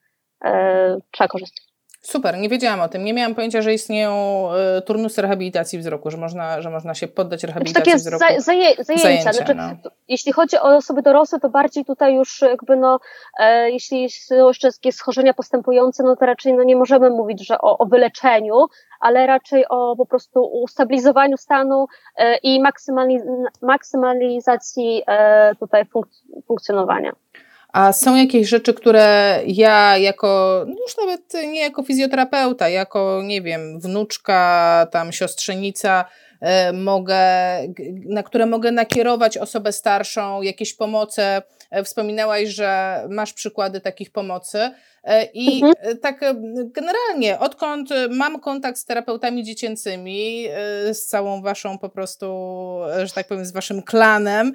e, 0.44 0.96
trzeba 1.10 1.28
korzystać. 1.28 1.67
Super, 2.08 2.38
nie 2.38 2.48
wiedziałam 2.48 2.80
o 2.80 2.88
tym. 2.88 3.04
Nie 3.04 3.14
miałam 3.14 3.34
pojęcia, 3.34 3.62
że 3.62 3.74
istnieją 3.74 4.48
y, 4.78 4.82
turnusy 4.82 5.22
rehabilitacji 5.22 5.78
wzroku, 5.78 6.10
że 6.10 6.16
można, 6.16 6.62
że 6.62 6.70
można 6.70 6.94
się 6.94 7.08
poddać 7.08 7.44
rehabilitacji 7.44 7.84
takie 7.84 7.96
wzroku. 7.96 8.18
Za, 8.18 8.40
zaje, 8.40 8.74
zajęcia. 8.78 9.02
zajęcia 9.02 9.32
znaczy, 9.32 9.54
no. 9.54 9.90
Jeśli 10.08 10.32
chodzi 10.32 10.56
o 10.56 10.76
osoby 10.76 11.02
dorosłe, 11.02 11.40
to 11.40 11.50
bardziej 11.50 11.84
tutaj 11.84 12.14
już 12.14 12.42
jakby 12.42 12.76
no, 12.76 12.98
e, 13.40 13.70
jeśli 13.70 14.10
są 14.10 14.48
jeszcze 14.48 14.68
jakieś 14.68 14.94
schorzenia 14.94 15.34
postępujące, 15.34 16.02
no 16.02 16.16
to 16.16 16.26
raczej 16.26 16.52
no, 16.52 16.62
nie 16.62 16.76
możemy 16.76 17.10
mówić, 17.10 17.46
że 17.46 17.58
o, 17.58 17.78
o 17.78 17.86
wyleczeniu, 17.86 18.66
ale 19.00 19.26
raczej 19.26 19.64
o 19.68 19.96
po 19.96 20.06
prostu 20.06 20.44
ustabilizowaniu 20.44 21.36
stanu 21.36 21.86
e, 22.16 22.36
i 22.36 22.60
maksymaliz 22.60 23.22
maksymalizacji 23.62 25.02
e, 25.06 25.54
tutaj 25.54 25.84
funk 25.84 26.06
funkcjonowania. 26.46 27.12
A 27.72 27.92
są 27.92 28.16
jakieś 28.16 28.48
rzeczy, 28.48 28.74
które 28.74 29.40
ja 29.46 29.98
jako, 29.98 30.64
no 30.68 30.74
już 30.82 30.96
nawet 30.96 31.34
nie 31.34 31.60
jako 31.60 31.82
fizjoterapeuta, 31.82 32.68
jako, 32.68 33.22
nie 33.24 33.42
wiem, 33.42 33.80
wnuczka, 33.80 34.86
tam 34.92 35.12
siostrzenica, 35.12 36.04
e, 36.40 36.72
mogę, 36.72 37.18
na 38.06 38.22
które 38.22 38.46
mogę 38.46 38.72
nakierować 38.72 39.38
osobę 39.38 39.72
starszą, 39.72 40.42
jakieś 40.42 40.74
pomoce. 40.74 41.42
E, 41.70 41.84
wspominałaś, 41.84 42.48
że 42.48 43.02
masz 43.10 43.32
przykłady 43.32 43.80
takich 43.80 44.12
pomocy. 44.12 44.70
E, 45.04 45.24
I 45.24 45.64
mhm. 45.64 45.98
tak 45.98 46.20
generalnie, 46.64 47.38
odkąd 47.38 47.88
mam 48.10 48.40
kontakt 48.40 48.78
z 48.78 48.84
terapeutami 48.84 49.44
dziecięcymi, 49.44 50.46
z 50.92 51.06
całą 51.06 51.42
waszą 51.42 51.78
po 51.78 51.88
prostu, 51.88 52.26
że 53.04 53.12
tak 53.12 53.28
powiem, 53.28 53.44
z 53.46 53.52
waszym 53.52 53.82
klanem, 53.82 54.52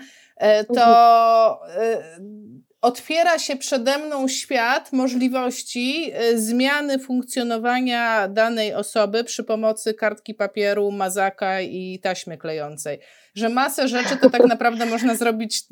to 0.75 1.59
mhm 1.75 2.63
otwiera 2.83 3.39
się 3.39 3.55
przede 3.55 3.97
mną 3.97 4.27
świat 4.27 4.91
możliwości 4.91 6.11
y, 6.31 6.41
zmiany 6.41 6.99
funkcjonowania 6.99 8.27
danej 8.27 8.73
osoby 8.73 9.23
przy 9.23 9.43
pomocy 9.43 9.93
kartki 9.93 10.33
papieru, 10.33 10.91
mazaka 10.91 11.61
i 11.61 11.99
taśmy 12.03 12.37
klejącej 12.37 12.99
że 13.35 13.49
masę 13.49 13.87
rzeczy 13.87 14.17
to 14.17 14.29
tak 14.29 14.45
naprawdę 14.45 14.85
można 14.85 15.15
zrobić 15.15 15.63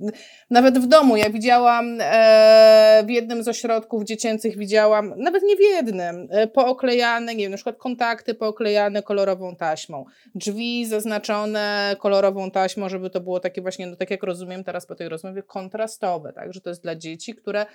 nawet 0.49 0.80
w 0.80 0.88
domu. 0.88 1.18
Ja 1.18 1.30
widziałam 1.30 1.97
e, 2.01 3.03
w 3.05 3.09
jednym 3.09 3.43
z 3.43 3.47
ośrodków 3.47 4.03
dziecięcych, 4.03 4.57
widziałam, 4.57 5.14
nawet 5.18 5.43
nie 5.43 5.55
w 5.55 5.59
jednym, 5.59 6.28
e, 6.32 6.47
pooklejane, 6.47 7.36
nie 7.36 7.43
wiem, 7.43 7.51
na 7.51 7.57
przykład 7.57 7.78
kontakty 7.78 8.34
pooklejane 8.34 9.03
kolorową 9.03 9.55
taśmą, 9.55 10.05
drzwi 10.36 10.86
zaznaczone 10.86 11.95
kolorową 11.99 12.51
taśmą, 12.51 12.89
żeby 12.89 13.09
to 13.09 13.20
było 13.20 13.39
takie 13.39 13.62
właśnie, 13.62 13.88
no 13.88 13.95
tak 13.95 14.12
jak 14.12 14.24
rozumiem 14.24 14.64
teraz 14.64 14.86
po 14.86 14.95
tej 14.95 15.09
rozmowie, 15.09 15.43
kontrastowe, 15.43 16.34
tak, 16.34 16.53
że 16.53 16.62
to 16.62 16.70
jest 16.70 16.84
dla 16.84 16.95
dzieci, 16.95 17.36
które 17.36 17.66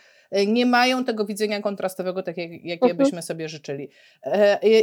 nie 0.47 0.67
mają 0.67 1.05
tego 1.05 1.25
widzenia 1.27 1.61
kontrastowego, 1.61 2.23
tak 2.23 2.37
jak, 2.37 2.51
jakie 2.51 2.87
uh 2.87 2.91
mhm. 2.91 2.97
byśmy 2.97 3.23
sobie 3.23 3.49
życzyli. 3.49 3.91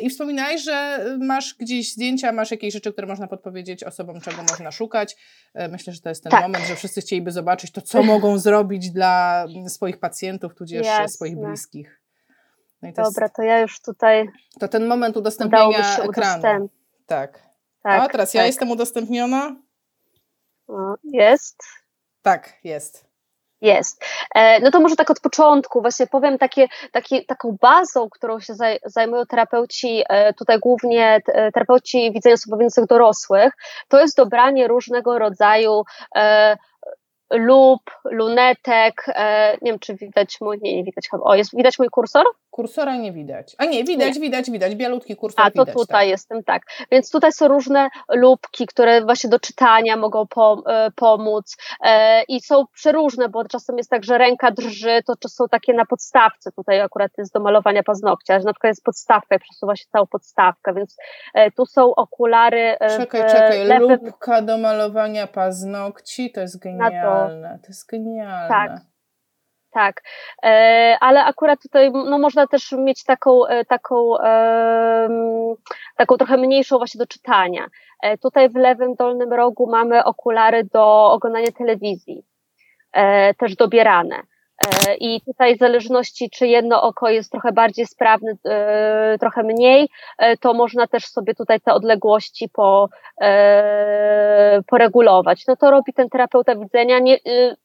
I 0.01 0.09
wspominałeś, 0.09 0.63
że 0.63 1.05
masz 1.19 1.55
gdzieś 1.59 1.93
zdjęcia, 1.93 2.31
masz 2.31 2.51
jakieś 2.51 2.73
rzeczy, 2.73 2.91
które 2.91 3.07
można 3.07 3.27
podpowiedzieć 3.27 3.83
osobom, 3.83 4.21
czego 4.21 4.43
można 4.43 4.71
szukać, 4.71 4.83
szukać. 4.93 5.17
E, 5.53 5.67
myślę, 5.67 5.93
że 5.93 6.01
to 6.01 6.09
jest 6.09 6.23
ten 6.23 6.31
tak. 6.31 6.41
moment, 6.41 6.65
że 6.65 6.75
wszyscy 6.75 7.01
chcieliby 7.01 7.31
zobaczyć 7.31 7.71
to, 7.71 7.81
co 7.81 8.03
mogą 8.03 8.37
zrobić 8.47 8.91
dla 8.91 9.45
swoich 9.67 9.99
pacjentów, 9.99 10.55
tudzież 10.55 10.85
Jasne. 10.85 11.07
swoich 11.07 11.37
bliskich. 11.37 12.01
No 12.81 12.93
to 12.93 13.03
Dobra, 13.03 13.25
jest, 13.25 13.35
to 13.35 13.43
ja 13.43 13.59
już 13.59 13.81
tutaj. 13.81 14.27
To 14.59 14.67
ten 14.67 14.87
moment 14.87 15.17
udostępnienia 15.17 15.97
ekranu. 15.97 16.69
Tak. 17.05 17.39
tak. 17.81 18.01
A 18.01 18.07
teraz 18.09 18.31
tak. 18.31 18.35
ja 18.35 18.45
jestem 18.45 18.71
udostępniona? 18.71 19.55
jest. 21.03 21.63
Tak, 22.21 22.53
jest. 22.63 23.12
Jest. 23.63 24.05
E, 24.35 24.59
no 24.59 24.71
to 24.71 24.79
może 24.79 24.95
tak 24.95 25.11
od 25.11 25.19
początku 25.19 25.81
właśnie 25.81 26.07
powiem 26.07 26.37
takie, 26.37 26.67
takie, 26.91 27.25
taką 27.25 27.57
bazą, 27.61 28.09
którą 28.09 28.39
się 28.39 28.53
zajmują 28.85 29.25
terapeuci, 29.25 30.03
e, 30.09 30.33
tutaj 30.33 30.59
głównie 30.59 31.21
e, 31.27 31.51
terapeuci 31.51 32.11
widzenia 32.11 32.37
słabowiących 32.37 32.85
dorosłych, 32.85 33.53
to 33.87 33.99
jest 33.99 34.17
dobranie 34.17 34.67
różnego 34.67 35.19
rodzaju 35.19 35.83
lub, 37.31 37.81
lunetek, 38.05 39.05
e, 39.07 39.57
nie 39.61 39.71
wiem 39.71 39.79
czy 39.79 39.95
widać 39.95 40.41
mój, 40.41 40.59
nie, 40.61 40.75
nie 40.75 40.83
widać 40.83 41.09
chyba, 41.11 41.23
o 41.23 41.35
jest, 41.35 41.55
widać 41.55 41.79
mój 41.79 41.89
kursor? 41.89 42.25
Kursora 42.49 42.95
nie 42.95 43.11
widać. 43.11 43.55
A 43.57 43.65
nie, 43.65 43.83
widać, 43.83 44.15
nie. 44.15 44.21
widać, 44.21 44.51
widać, 44.51 44.75
bialutki 44.75 45.15
kursor 45.15 45.45
A, 45.45 45.51
to 45.51 45.61
widać, 45.61 45.75
tutaj 45.75 46.05
tak. 46.05 46.07
jestem, 46.07 46.43
tak. 46.43 46.61
Więc 46.91 47.11
tutaj 47.11 47.31
są 47.31 47.47
różne 47.47 47.89
lubki, 48.09 48.67
które 48.67 49.05
właśnie 49.05 49.29
do 49.29 49.39
czytania 49.39 49.97
mogą 49.97 50.25
e, 50.67 50.91
pomóc 50.95 51.57
e, 51.81 52.23
i 52.23 52.41
są 52.41 52.65
przeróżne, 52.73 53.29
bo 53.29 53.43
czasem 53.45 53.77
jest 53.77 53.89
tak, 53.89 54.03
że 54.03 54.17
ręka 54.17 54.51
drży, 54.51 55.01
to, 55.19 55.29
są 55.29 55.47
takie 55.47 55.73
na 55.73 55.85
podstawce, 55.85 56.51
tutaj 56.51 56.81
akurat 56.81 57.11
jest 57.17 57.33
do 57.33 57.39
malowania 57.39 57.83
paznokcia, 57.83 58.39
że 58.39 58.45
na 58.45 58.53
przykład 58.53 58.71
jest 58.71 58.83
podstawka 58.83 59.35
i 59.35 59.39
przesuwa 59.39 59.75
się 59.75 59.85
całą 59.91 60.07
podstawkę, 60.07 60.73
więc 60.73 60.95
tu 61.57 61.65
są 61.65 61.95
okulary 61.95 62.77
Czekaj, 62.97 63.21
czekaj, 63.31 63.65
lewym... 63.65 63.99
lubka 64.05 64.41
do 64.41 64.57
malowania 64.57 65.27
paznokci, 65.27 66.31
to 66.31 66.41
jest 66.41 66.59
genialne, 66.59 67.01
to 67.61 67.67
jest 67.67 67.89
genialne. 67.89 68.47
Tak 68.47 68.93
tak. 69.73 70.01
E, 70.43 70.97
ale 70.99 71.23
akurat 71.23 71.61
tutaj 71.61 71.91
no, 71.91 72.19
można 72.19 72.47
też 72.47 72.71
mieć 72.71 73.03
taką, 73.03 73.45
e, 73.45 73.65
taką, 73.65 74.15
taką 75.97 76.17
trochę 76.17 76.37
mniejszą 76.37 76.77
właśnie 76.77 76.99
do 76.99 77.07
czytania. 77.07 77.67
E, 78.03 78.17
tutaj 78.17 78.49
w 78.49 78.55
lewym 78.55 78.95
dolnym 78.95 79.33
rogu 79.33 79.67
mamy 79.71 80.03
okulary 80.03 80.63
do 80.63 81.11
oglądania 81.11 81.51
telewizji, 81.57 82.25
też 83.37 83.55
dobierane. 83.55 84.15
E, 84.61 84.95
I 84.95 85.21
tutaj 85.21 85.55
w 85.55 85.59
zależności, 85.59 86.29
czy 86.29 86.47
jedno 86.47 86.81
oko 86.81 87.09
jest 87.09 87.31
trochę 87.31 87.51
bardziej 87.51 87.85
sprawne, 87.85 88.33
e, 88.45 89.17
trochę 89.19 89.43
mniej, 89.43 89.89
e, 90.17 90.37
to 90.37 90.53
można 90.53 90.87
też 90.87 91.05
sobie 91.05 91.35
tutaj 91.35 91.61
te 91.61 91.73
odległości 91.73 92.49
po, 92.49 92.89
poregulować. 94.67 95.47
No 95.47 95.55
to 95.55 95.71
robi 95.71 95.93
ten 95.93 96.09
terapeuta 96.09 96.55
widzenia. 96.55 96.99
Nie, 96.99 97.17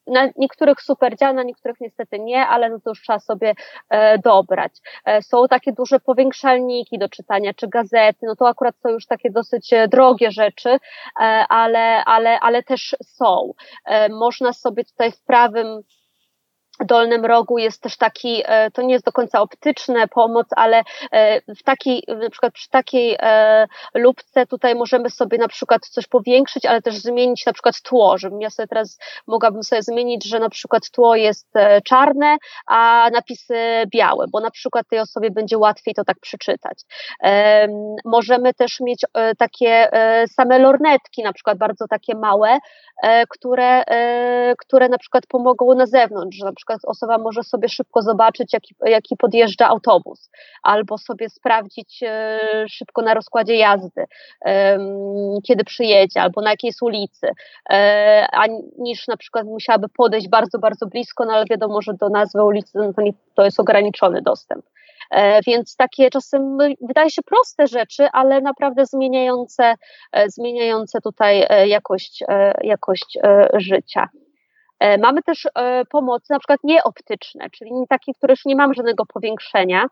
na 0.07 0.29
niektórych 0.37 0.81
super 0.81 1.17
działa, 1.17 1.33
na 1.33 1.43
niektórych 1.43 1.81
niestety 1.81 2.19
nie, 2.19 2.47
ale 2.47 2.71
no 2.71 2.81
to 2.81 2.91
już 2.91 3.03
trzeba 3.03 3.19
sobie 3.19 3.55
dobrać. 4.25 4.73
Są 5.21 5.49
takie 5.49 5.73
duże 5.73 6.01
powiększalniki 6.01 6.99
do 6.99 7.09
czytania, 7.09 7.55
czy 7.55 7.69
gazety, 7.69 8.19
no 8.23 8.37
to 8.37 8.49
akurat 8.49 8.75
są 8.83 8.89
już 8.89 9.07
takie 9.07 9.31
dosyć 9.31 9.71
drogie 9.89 10.31
rzeczy, 10.31 10.79
ale, 11.49 12.05
ale, 12.05 12.41
ale 12.41 12.63
też 12.63 12.97
są. 13.05 13.53
Można 14.11 14.53
sobie 14.53 14.85
tutaj 14.85 15.13
w 15.13 15.25
prawym 15.25 15.83
dolnym 16.85 17.25
rogu 17.25 17.59
jest 17.59 17.83
też 17.83 17.97
taki, 17.97 18.43
e, 18.45 18.71
to 18.71 18.83
nie 18.83 18.93
jest 18.93 19.05
do 19.05 19.13
końca 19.13 19.41
optyczne 19.41 20.09
pomoc, 20.09 20.47
ale 20.57 20.83
e, 21.13 21.41
w 21.55 21.63
takiej, 21.63 22.03
na 22.09 22.31
przykład 22.31 22.53
przy 22.53 22.71
takiej 22.71 23.17
e, 23.21 23.67
lubce 23.95 24.47
tutaj 24.47 24.75
możemy 24.75 25.11
sobie 25.11 25.39
na 25.39 25.49
przykład 25.49 25.87
coś 25.87 26.07
powiększyć, 26.07 26.67
ale 26.67 26.83
też 26.83 26.95
zmienić 26.99 27.47
na 27.47 27.53
przykład 27.53 27.83
tło, 27.83 28.19
żebym 28.19 28.41
ja 28.41 28.51
sobie 28.51 28.67
teraz 28.67 28.99
mogłabym 29.27 29.63
sobie 29.63 29.83
zmienić, 29.83 30.25
że 30.29 30.39
na 30.39 30.51
przykład 30.51 30.91
tło 30.91 31.17
jest 31.17 31.53
czarne, 31.85 32.37
a 32.67 33.11
napisy 33.13 33.55
białe, 33.87 34.27
bo 34.33 34.41
na 34.41 34.51
przykład 34.51 34.89
tej 34.89 34.99
osobie 34.99 35.31
będzie 35.31 35.59
łatwiej 35.59 35.95
to 35.95 36.05
tak 36.05 36.19
przeczytać. 36.21 36.79
Możemy 38.05 38.55
też 38.55 38.81
mieć 38.81 39.05
takie 39.39 39.91
same 40.27 40.59
lornetki, 40.59 41.23
na 41.23 41.33
przykład 41.33 41.59
bardzo 41.59 41.89
takie 41.89 42.15
małe, 42.17 42.59
które, 43.29 43.83
które 44.59 44.89
na 44.89 44.99
przykład 44.99 45.27
pomogą 45.27 45.75
na 45.75 45.87
zewnątrz, 45.87 46.39
że 46.39 46.45
na 46.45 46.53
przykład 46.53 46.68
przykład 46.69 46.91
osoba 46.97 47.19
może 47.19 47.43
sobie 47.43 47.69
szybko 47.69 48.03
zobaczyć, 48.03 48.53
jaki, 48.53 48.75
jaki 48.85 49.17
podjeżdża 49.17 49.69
autobus, 49.69 50.31
albo 50.63 50.99
sobie 50.99 51.29
sprawdzić 51.31 52.03
e, 52.03 52.39
szybko 52.69 53.03
na 53.03 53.15
rozkładzie 53.15 53.57
jazdy, 53.57 54.05
kiedy 55.47 55.65
przyjedzie, 55.65 56.23
albo 56.23 56.41
na 56.41 56.51
jakiej 56.51 56.69
jest 56.69 56.83
ulicy, 56.83 57.29
e, 57.71 58.27
a 58.33 58.47
niż 58.79 59.09
na 59.09 59.17
przykład 59.17 59.47
musiałaby 59.47 59.89
podejść 59.89 60.29
bardzo, 60.29 60.59
bardzo 60.59 60.87
blisko, 60.87 61.25
no 61.25 61.33
ale 61.33 61.45
wiadomo, 61.51 61.83
że 61.83 61.95
do 61.95 62.09
nazwy 62.09 62.45
ulicy 62.45 62.79
no 62.79 62.93
to, 62.93 63.03
to 63.35 63.45
jest 63.45 63.61
ograniczony 63.61 64.23
dostęp. 64.23 64.65
E, 65.11 65.41
więc 65.43 65.77
takie 65.77 66.11
czasem 66.11 66.57
no, 66.57 66.65
wydaje 66.81 67.11
się 67.11 67.23
proste 67.23 67.67
rzeczy, 67.67 68.09
ale 68.13 68.41
naprawdę 68.41 68.87
zmieniające, 68.87 69.75
zmieniające 70.27 71.01
tutaj 71.01 71.47
jakość, 71.69 72.25
jakość 72.63 73.19
życia. 73.55 74.09
E, 74.81 74.99
mamy 74.99 75.23
też 75.23 75.47
e, 75.55 75.85
pomocy 75.85 76.27
na 76.31 76.39
przykład 76.39 76.61
nieoptyczne, 76.65 77.51
czyli 77.51 77.71
takie, 77.89 78.13
które 78.15 78.33
już 78.33 78.45
nie 78.45 78.57
mamy 78.57 78.75
żadnego 78.75 79.07
powiększenia, 79.07 79.87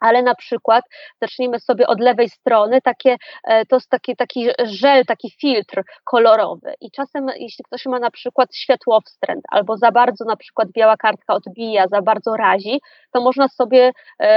ale 0.00 0.22
na 0.22 0.34
przykład 0.34 0.84
zacznijmy 1.22 1.60
sobie 1.60 1.86
od 1.86 2.00
lewej 2.00 2.28
strony, 2.28 2.80
takie, 2.82 3.16
e, 3.44 3.66
to 3.66 3.76
jest 3.76 3.88
taki, 3.88 4.16
taki 4.16 4.48
żel, 4.64 5.04
taki 5.06 5.30
filtr 5.40 5.82
kolorowy. 6.04 6.74
I 6.80 6.90
czasem 6.90 7.26
jeśli 7.36 7.64
ktoś 7.64 7.86
ma 7.86 7.98
na 7.98 8.10
przykład 8.10 8.56
światłowstręt 8.56 9.44
albo 9.48 9.76
za 9.76 9.92
bardzo 9.92 10.24
na 10.24 10.36
przykład 10.36 10.68
biała 10.72 10.96
kartka 10.96 11.34
odbija, 11.34 11.88
za 11.88 12.02
bardzo 12.02 12.36
razi, 12.36 12.80
to 13.12 13.20
można 13.20 13.48
sobie, 13.48 13.92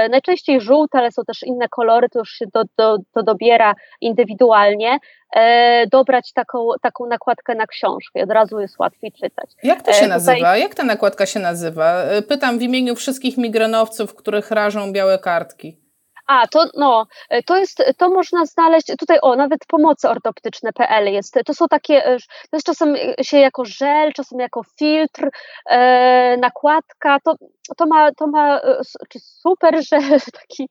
najczęściej 0.10 0.62
żółte, 0.62 0.98
ale 0.98 1.12
są 1.12 1.24
też 1.24 1.44
inne 1.44 1.70
kolory, 1.70 2.10
to 2.10 2.20
już 2.20 2.30
się 2.30 2.46
do, 2.54 2.64
do, 2.78 2.98
to 3.14 3.24
dobiera 3.24 3.76
indywidualnie, 4.02 5.00
e, 5.36 5.88
dobrać 5.88 6.34
taką, 6.34 6.68
taką 6.82 7.06
nakładkę 7.06 7.56
na 7.56 7.68
książkę 7.68 8.24
od 8.24 8.32
razu 8.32 8.60
jest 8.60 8.80
łatwiej 8.80 9.12
czytać. 9.12 9.52
Jak 9.64 9.82
to 9.82 9.94
się 9.94 10.06
e, 10.06 10.08
nazywa? 10.08 10.36
Tutaj... 10.36 10.62
Jak 10.62 10.76
ta 10.76 10.84
nakładka 10.84 11.26
się 11.26 11.40
nazywa? 11.40 12.04
E, 12.04 12.22
pytam 12.22 12.60
w 12.60 12.62
imieniu 12.62 12.96
wszystkich 12.96 13.38
migrenowców, 13.38 14.16
których 14.16 14.52
rażą 14.52 14.92
białe 14.94 15.20
kartki. 15.20 15.84
A, 16.28 16.48
to, 16.48 16.66
no, 16.78 17.06
e, 17.30 17.44
to 17.44 17.58
jest, 17.58 17.84
to 17.98 18.10
można 18.10 18.46
znaleźć, 18.46 18.88
tutaj 19.00 19.18
o, 19.22 19.36
nawet 19.36 19.66
pomocy 19.68 20.10
ortoptyczne.pl 20.10 21.14
jest, 21.14 21.38
to 21.46 21.54
są 21.54 21.68
takie, 21.68 22.06
e, 22.06 22.18
to 22.20 22.58
jest 22.58 22.66
czasem 22.66 22.96
się 23.22 23.38
jako 23.38 23.66
żel, 23.66 24.14
czasem 24.14 24.40
jako 24.40 24.62
filtr, 24.80 25.30
e, 25.70 26.38
nakładka, 26.38 27.18
to, 27.24 27.36
to 27.78 27.86
ma, 27.86 28.12
to 28.12 28.28
ma 28.28 28.58
e, 28.58 28.82
czy 29.10 29.20
super, 29.20 29.76
że 29.76 29.98
taki, 30.42 30.70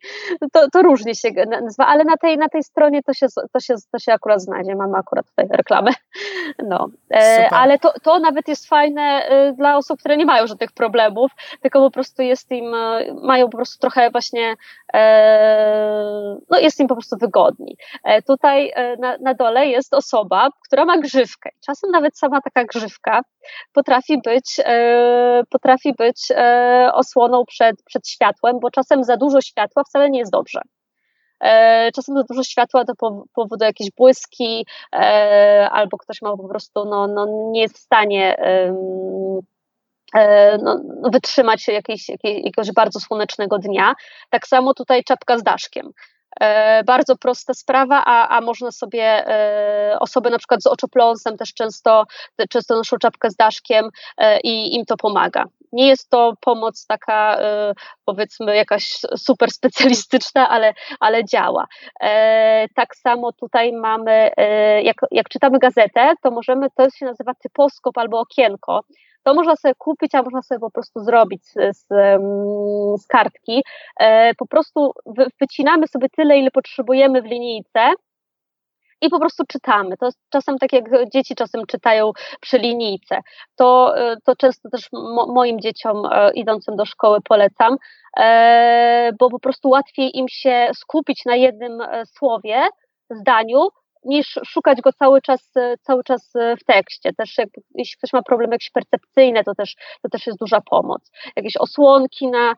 to, 0.53 0.70
to 0.70 0.82
różnie 0.82 1.14
się 1.14 1.28
nazywa, 1.47 1.86
ale 1.86 2.05
na 2.05 2.16
tej, 2.16 2.38
na 2.38 2.49
tej 2.49 2.62
stronie 2.62 3.03
to 3.03 3.14
się, 3.14 3.26
to, 3.53 3.61
się, 3.61 3.74
to 3.93 3.99
się 3.99 4.12
akurat 4.12 4.43
znajdzie, 4.43 4.74
mamy 4.76 4.99
akurat 4.99 5.26
tutaj 5.26 5.47
reklamę, 5.51 5.90
no, 6.70 6.88
e, 7.14 7.49
ale 7.51 7.78
to, 7.78 7.93
to 8.03 8.18
nawet 8.18 8.49
jest 8.49 8.68
fajne 8.68 9.28
dla 9.57 9.76
osób, 9.76 10.01
które 10.01 10.16
nie 10.16 10.26
mają 10.26 10.47
żadnych 10.47 10.72
problemów, 10.72 11.30
tylko 11.61 11.80
po 11.80 11.90
prostu 11.90 12.22
jest 12.22 12.51
im, 12.51 12.74
mają 13.22 13.49
po 13.49 13.57
prostu 13.57 13.80
trochę 13.80 14.11
właśnie 14.11 14.55
e, 14.95 16.36
no 16.51 16.59
jest 16.59 16.80
im 16.80 16.86
po 16.86 16.95
prostu 16.95 17.16
wygodniej. 17.16 17.76
E, 18.05 18.22
tutaj 18.22 18.72
e, 18.74 18.97
na, 18.97 19.16
na 19.20 19.34
dole 19.34 19.66
jest 19.66 19.95
osoba, 19.95 20.49
która 20.66 20.84
ma 20.84 20.99
grzywkę. 20.99 21.51
Czasem 21.66 21.90
nawet 21.90 22.18
sama 22.18 22.40
taka 22.40 22.64
grzywka 22.64 23.20
potrafi 23.72 24.20
być, 24.24 24.61
e, 24.64 25.43
potrafi 25.51 25.95
być 25.99 26.32
osłoną 26.95 27.45
przed, 27.47 27.82
przed 27.82 28.09
światłem, 28.09 28.61
bo 28.61 28.70
czasem 28.70 29.05
za 29.05 29.16
dużo 29.16 29.40
światła 29.40 29.84
wcale 29.84 30.11
nie 30.11 30.18
jest 30.18 30.32
dobrze. 30.32 30.61
Czasem 31.95 32.16
za 32.16 32.22
dużo 32.22 32.45
światła 32.45 32.84
to 32.84 32.93
powoduje 33.34 33.68
jakieś 33.68 33.90
błyski, 33.90 34.66
albo 35.70 35.99
ktoś 35.99 36.22
ma 36.22 36.36
po 36.36 36.49
prostu, 36.49 36.84
no, 36.84 37.07
no 37.07 37.26
nie 37.53 37.61
jest 37.61 37.76
w 37.76 37.80
stanie 37.80 38.36
E, 40.14 40.59
no, 40.59 40.80
no, 41.03 41.11
wytrzymać 41.11 41.68
jakiejś, 41.68 42.09
jakiegoś 42.09 42.72
bardzo 42.72 43.01
słonecznego 43.01 43.59
dnia. 43.59 43.95
Tak 44.30 44.47
samo 44.47 44.74
tutaj 44.74 45.05
czapka 45.05 45.38
z 45.38 45.43
daszkiem. 45.43 45.90
E, 46.41 46.85
bardzo 46.85 47.16
prosta 47.16 47.55
sprawa, 47.55 48.03
a, 48.07 48.37
a 48.37 48.41
można 48.41 48.70
sobie 48.70 49.03
e, 49.05 49.99
osoby 50.01 50.30
na 50.30 50.39
przykład 50.39 50.62
z 50.62 50.66
oczopląsem 50.66 51.37
też 51.37 51.55
często, 51.55 52.05
często 52.51 52.74
noszą 52.74 52.97
czapkę 52.99 53.30
z 53.30 53.37
daszkiem 53.37 53.89
i 54.45 54.74
im 54.74 54.85
to 54.85 54.97
pomaga. 54.97 55.45
Nie 55.72 55.89
jest 55.89 56.11
to 56.11 56.33
pomoc 56.41 56.87
taka 56.87 57.39
powiedzmy 58.05 58.57
jakaś 58.57 58.99
super 59.16 59.51
specjalistyczna, 59.51 60.49
ale, 60.49 60.74
ale 61.01 61.24
działa. 61.24 61.66
Tak 62.74 62.97
samo 62.97 63.33
tutaj 63.33 63.72
mamy, 63.72 64.30
jak, 64.83 64.97
jak 65.11 65.28
czytamy 65.28 65.59
gazetę, 65.59 66.12
to 66.22 66.30
możemy, 66.30 66.66
to 66.76 66.91
się 66.91 67.07
nazywa 67.07 67.35
typoskop 67.35 67.99
albo 67.99 68.20
okienko 68.20 68.80
to 69.23 69.35
można 69.35 69.57
sobie 69.57 69.75
kupić, 69.75 70.14
a 70.14 70.23
można 70.23 70.43
sobie 70.43 70.59
po 70.59 70.70
prostu 70.70 71.01
zrobić 71.01 71.45
z, 71.45 71.77
z, 71.77 71.87
z 73.03 73.07
kartki. 73.07 73.62
E, 74.01 74.35
po 74.35 74.47
prostu 74.47 74.93
wycinamy 75.41 75.89
sobie 75.89 76.09
tyle, 76.09 76.39
ile 76.39 76.51
potrzebujemy 76.51 77.23
w 77.23 77.25
linijce 77.25 77.93
i 79.01 79.09
po 79.09 79.20
prostu 79.20 79.45
czytamy. 79.49 79.97
To 79.97 80.07
jest 80.07 80.18
czasem 80.31 80.59
tak 80.59 80.73
jak 80.73 80.85
dzieci 81.12 81.35
czasem 81.35 81.66
czytają 81.66 82.12
przy 82.41 82.59
linijce. 82.59 83.20
To, 83.57 83.97
e, 83.97 84.16
to 84.25 84.37
często 84.37 84.68
też 84.70 84.89
moim 85.35 85.61
dzieciom 85.61 86.07
e, 86.12 86.33
idącym 86.33 86.77
do 86.77 86.85
szkoły 86.85 87.18
polecam, 87.25 87.77
bo 89.18 89.31
po 89.31 89.39
prostu 89.39 89.68
łatwiej 89.68 90.18
im 90.18 90.29
się 90.29 90.70
skupić 90.75 91.25
na 91.25 91.37
jednym 91.37 91.79
słowie, 92.05 92.66
zdaniu, 93.11 93.68
niż 94.05 94.39
szukać 94.47 94.81
go 94.81 94.93
cały 94.93 95.23
czas, 95.23 95.53
cały 95.81 96.05
czas 96.05 96.33
w 96.61 96.65
tekście. 96.65 97.13
Też 97.13 97.39
jak, 97.39 97.49
jeśli 97.75 97.99
ktoś 97.99 98.13
ma 98.13 98.23
problemy 98.23 98.55
jakieś 98.55 98.71
percepcyjne, 98.71 99.45
to 99.45 99.55
też, 99.55 99.77
to 100.03 100.09
też 100.09 100.27
jest 100.27 100.39
duża 100.39 100.61
pomoc. 100.61 101.11
Jakieś 101.37 101.57
osłonki 101.57 102.29
na, 102.29 102.55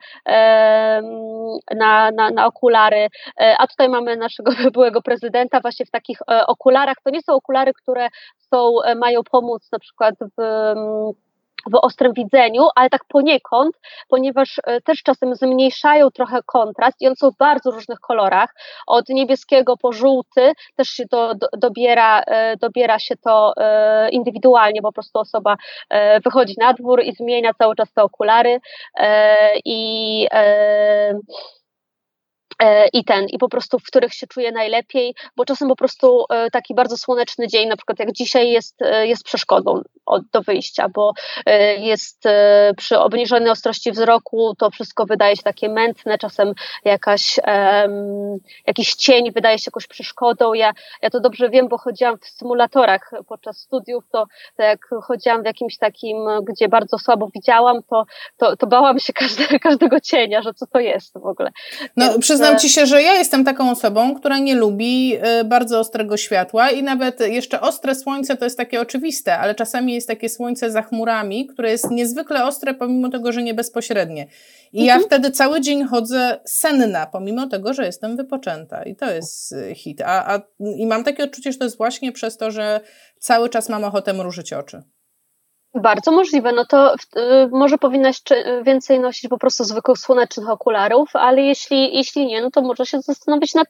na, 1.75 2.11
na, 2.11 2.31
na 2.31 2.47
okulary, 2.47 3.09
e, 3.41 3.57
a 3.59 3.67
tutaj 3.67 3.89
mamy 3.89 4.17
naszego 4.17 4.53
byłego 4.75 5.03
prezydenta 5.03 5.61
właśnie 5.61 5.87
w 5.87 5.91
takich 5.91 6.19
e, 6.31 6.47
okularach. 6.47 6.97
To 7.05 7.11
nie 7.11 7.23
są 7.23 7.35
okulary, 7.35 7.73
które 7.75 8.09
są, 8.39 8.83
e, 8.83 8.95
mają 8.95 9.23
pomóc 9.23 9.69
na 9.73 9.79
przykład 9.79 10.15
w 10.39 10.43
w 11.73 11.75
ostrym 11.83 12.13
widzeniu, 12.13 12.63
ale 12.75 12.91
tak 12.91 13.05
poniekąd, 13.09 13.77
ponieważ 14.09 14.61
e, 14.65 14.81
też 14.81 15.03
czasem 15.03 15.35
zmniejszają 15.35 16.11
trochę 16.11 16.41
kontrast 16.47 17.03
i 17.03 17.07
one 17.07 17.17
są 17.17 17.31
w 17.31 17.37
bardzo 17.37 17.71
różnych 17.71 18.01
kolorach, 18.01 18.55
od 18.87 19.09
niebieskiego 19.09 19.77
po 19.77 19.93
żółty, 19.93 20.53
też 20.77 20.89
się 20.89 21.09
to 21.09 21.35
dobiera, 21.59 22.21
e, 22.21 22.57
dobiera 22.57 22.99
się 22.99 23.17
to 23.17 23.53
e, 23.57 24.11
indywidualnie, 24.11 24.83
po 24.83 24.93
prostu 24.93 25.19
osoba 25.19 25.57
wychodzi 26.25 26.55
na 26.59 26.73
dwór 26.73 27.03
i 27.03 27.13
zmienia 27.13 27.55
cały 27.55 27.77
czas 27.77 27.93
te 27.93 28.03
okulary 28.03 28.61
i 29.65 30.29
i 32.93 33.05
ten, 33.05 33.27
i 33.27 33.39
po 33.39 33.49
prostu 33.49 33.79
w 33.79 33.85
których 33.85 34.15
się 34.15 34.27
czuję 34.27 34.53
najlepiej, 34.53 35.15
bo 35.37 35.45
czasem 35.45 35.69
po 35.69 35.77
prostu 35.77 36.25
e, 36.31 36.51
taki 36.51 36.75
bardzo 36.75 36.97
słoneczny 36.97 37.49
dzień, 37.49 37.69
na 37.69 37.77
przykład 37.77 37.99
jak 37.99 38.13
dzisiaj 38.13 38.51
jest, 38.51 38.83
e, 38.83 39.07
jest 39.07 39.25
przeszkodą 39.25 39.83
do 40.33 40.43
wyjścia, 40.43 40.89
bo 40.89 41.13
jest 41.79 42.23
przy 42.77 42.99
obniżonej 42.99 43.51
ostrości 43.51 43.93
wzroku 43.93 44.55
to 44.59 44.71
wszystko 44.71 45.07
wydaje 45.07 45.37
się 45.37 45.43
takie 45.43 45.69
mętne, 45.69 46.19
czasem 46.19 46.53
jakaś, 46.85 47.41
jakiś 48.67 48.95
cień 48.95 49.33
wydaje 49.33 49.59
się 49.59 49.65
jakąś 49.67 49.87
przeszkodą. 49.87 50.55
Ja, 50.55 50.73
ja 51.03 51.11
to 51.11 51.21
dobrze 51.21 51.51
wiem, 51.51 51.69
bo 51.69 51.79
chodziłam 51.79 52.19
w 52.19 52.27
symulatorach 52.27 53.11
podczas 53.29 53.59
studiów, 53.59 54.05
to, 54.13 54.27
to 54.57 54.63
jak 54.63 54.89
chodziłam 55.03 55.43
w 55.43 55.47
jakimś 55.47 55.79
takim, 55.79 56.17
gdzie 56.43 56.69
bardzo 56.69 56.99
słabo 56.99 57.31
widziałam, 57.35 57.83
to, 57.91 58.05
to, 58.37 58.57
to 58.57 58.67
bałam 58.67 58.99
się 58.99 59.13
każde, 59.13 59.59
każdego 59.59 60.01
cienia, 60.01 60.43
że 60.43 60.55
co 60.55 60.67
to 60.67 60.81
jest 60.81 61.13
w 61.19 61.27
ogóle. 61.27 61.51
No, 61.97 62.13
Więc, 62.13 62.27
przyznam 62.45 62.61
ci 62.61 62.75
się, 62.75 62.87
że 62.87 63.03
ja 63.03 63.15
jestem 63.15 63.45
taką 63.45 63.71
osobą, 63.71 64.15
która 64.15 64.39
nie 64.39 64.55
lubi 64.55 65.17
y, 65.41 65.45
bardzo 65.45 65.81
ostrego 65.81 66.17
światła 66.17 66.71
i 66.71 66.83
nawet 66.83 67.21
jeszcze 67.21 67.61
ostre 67.61 67.95
słońce 67.95 68.37
to 68.37 68.45
jest 68.45 68.57
takie 68.57 68.81
oczywiste, 68.81 69.39
ale 69.39 69.55
czasami 69.55 69.95
jest 69.95 70.09
takie 70.09 70.29
słońce 70.29 70.71
za 70.71 70.83
chmurami, 70.83 71.47
które 71.47 71.71
jest 71.71 71.91
niezwykle 71.91 72.45
ostre, 72.45 72.75
pomimo 72.75 73.09
tego, 73.09 73.33
że 73.33 73.43
nie 73.43 73.55
bezpośrednie. 73.55 74.27
I 74.73 74.81
mhm. 74.81 75.01
ja 75.01 75.07
wtedy 75.07 75.31
cały 75.31 75.61
dzień 75.61 75.85
chodzę 75.85 76.41
senna, 76.45 77.07
pomimo 77.07 77.47
tego, 77.47 77.75
że 77.75 77.87
jestem 77.87 78.17
wypoczęta. 78.17 78.83
I 78.83 78.97
to 78.97 79.11
jest 79.11 79.53
y, 79.53 79.75
hit. 79.75 80.03
A, 80.03 80.35
a, 80.35 80.41
I 80.77 80.87
mam 80.87 81.05
takie 81.05 81.25
odczucie, 81.25 81.53
że 81.53 81.59
to 81.59 81.65
jest 81.65 81.77
właśnie 81.77 82.13
przez 82.13 82.37
to, 82.37 82.51
że 82.51 82.81
cały 83.19 83.49
czas 83.49 83.69
mam 83.69 83.85
ochotę 83.85 84.13
mrużyć 84.13 84.53
oczy. 84.53 84.83
Bardzo 85.75 86.13
możliwe. 86.13 86.53
No 86.53 86.65
to 86.65 86.95
y, 86.95 86.99
może 87.51 87.79
powinnaś 87.79 88.17
więcej 88.63 89.01
nosić 89.01 89.31
po 89.31 89.39
prostu 89.39 89.65
zwykłych 89.65 89.99
słonecznych 89.99 90.49
okularów, 90.49 91.17
ale 91.17 91.43
jeśli, 91.43 91.97
jeśli 91.97 92.27
nie, 92.27 92.43
no 92.43 92.51
to 92.51 92.63
może 92.63 92.87
się 92.87 93.01
zastanowić 93.01 93.55
nad, 93.55 93.69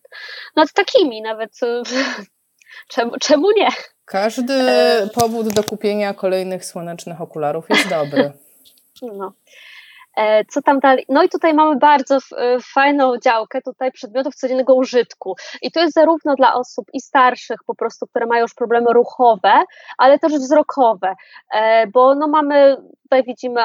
nad 0.57 0.72
takimi 0.72 1.22
nawet. 1.22 1.62
Y, 1.62 1.82
czemu, 2.92 3.12
czemu 3.20 3.50
nie? 3.57 3.68
Każdy 4.05 4.55
e... 4.55 5.09
powód 5.14 5.48
do 5.48 5.62
kupienia 5.62 6.14
kolejnych 6.14 6.64
słonecznych 6.64 7.20
okularów 7.20 7.70
jest 7.70 7.88
dobry. 7.88 8.32
No. 9.02 9.32
E, 10.16 10.44
co 10.44 10.62
tam 10.62 10.80
dalej? 10.80 11.04
No 11.08 11.22
i 11.22 11.28
tutaj 11.28 11.54
mamy 11.54 11.76
bardzo 11.76 12.16
e, 12.16 12.58
fajną 12.74 13.18
działkę 13.18 13.62
tutaj 13.62 13.92
przedmiotów 13.92 14.34
codziennego 14.34 14.74
użytku. 14.74 15.36
I 15.62 15.70
to 15.70 15.80
jest 15.80 15.94
zarówno 15.94 16.34
dla 16.34 16.54
osób 16.54 16.86
i 16.92 17.00
starszych 17.00 17.58
po 17.66 17.74
prostu, 17.74 18.06
które 18.06 18.26
mają 18.26 18.42
już 18.42 18.54
problemy 18.54 18.92
ruchowe, 18.92 19.52
ale 19.98 20.18
też 20.18 20.32
wzrokowe, 20.32 21.14
e, 21.54 21.86
bo 21.86 22.14
no 22.14 22.28
mamy, 22.28 22.76
tutaj 23.02 23.22
widzimy 23.24 23.60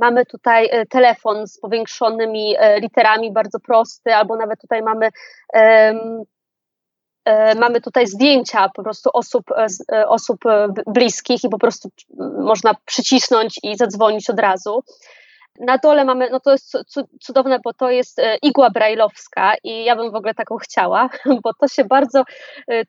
Mamy 0.00 0.26
tutaj 0.26 0.70
telefon 0.90 1.46
z 1.46 1.60
powiększonymi 1.60 2.56
literami, 2.80 3.32
bardzo 3.32 3.60
prosty, 3.60 4.14
albo 4.14 4.36
nawet 4.36 4.60
tutaj 4.60 4.82
mamy 4.82 5.08
mamy 7.56 7.80
tutaj 7.80 8.06
zdjęcia 8.06 8.68
po 8.68 8.82
prostu 8.82 9.10
osób, 9.12 9.44
e, 9.50 9.66
e, 9.92 10.08
osób 10.08 10.40
bliskich 10.86 11.44
i 11.44 11.48
po 11.48 11.58
prostu 11.58 11.88
można 12.38 12.74
przycisnąć 12.84 13.60
i 13.62 13.76
zadzwonić 13.76 14.30
od 14.30 14.40
razu. 14.40 14.82
Na 15.60 15.78
dole 15.78 16.04
mamy, 16.04 16.30
no 16.30 16.40
to 16.40 16.52
jest 16.52 16.78
cudowne, 17.20 17.58
bo 17.64 17.72
to 17.74 17.90
jest 17.90 18.20
igła 18.42 18.70
brajlowska 18.70 19.54
i 19.64 19.84
ja 19.84 19.96
bym 19.96 20.12
w 20.12 20.14
ogóle 20.14 20.34
taką 20.34 20.56
chciała, 20.56 21.08
bo 21.44 21.54
to 21.60 21.68
się 21.68 21.84
bardzo, 21.84 22.22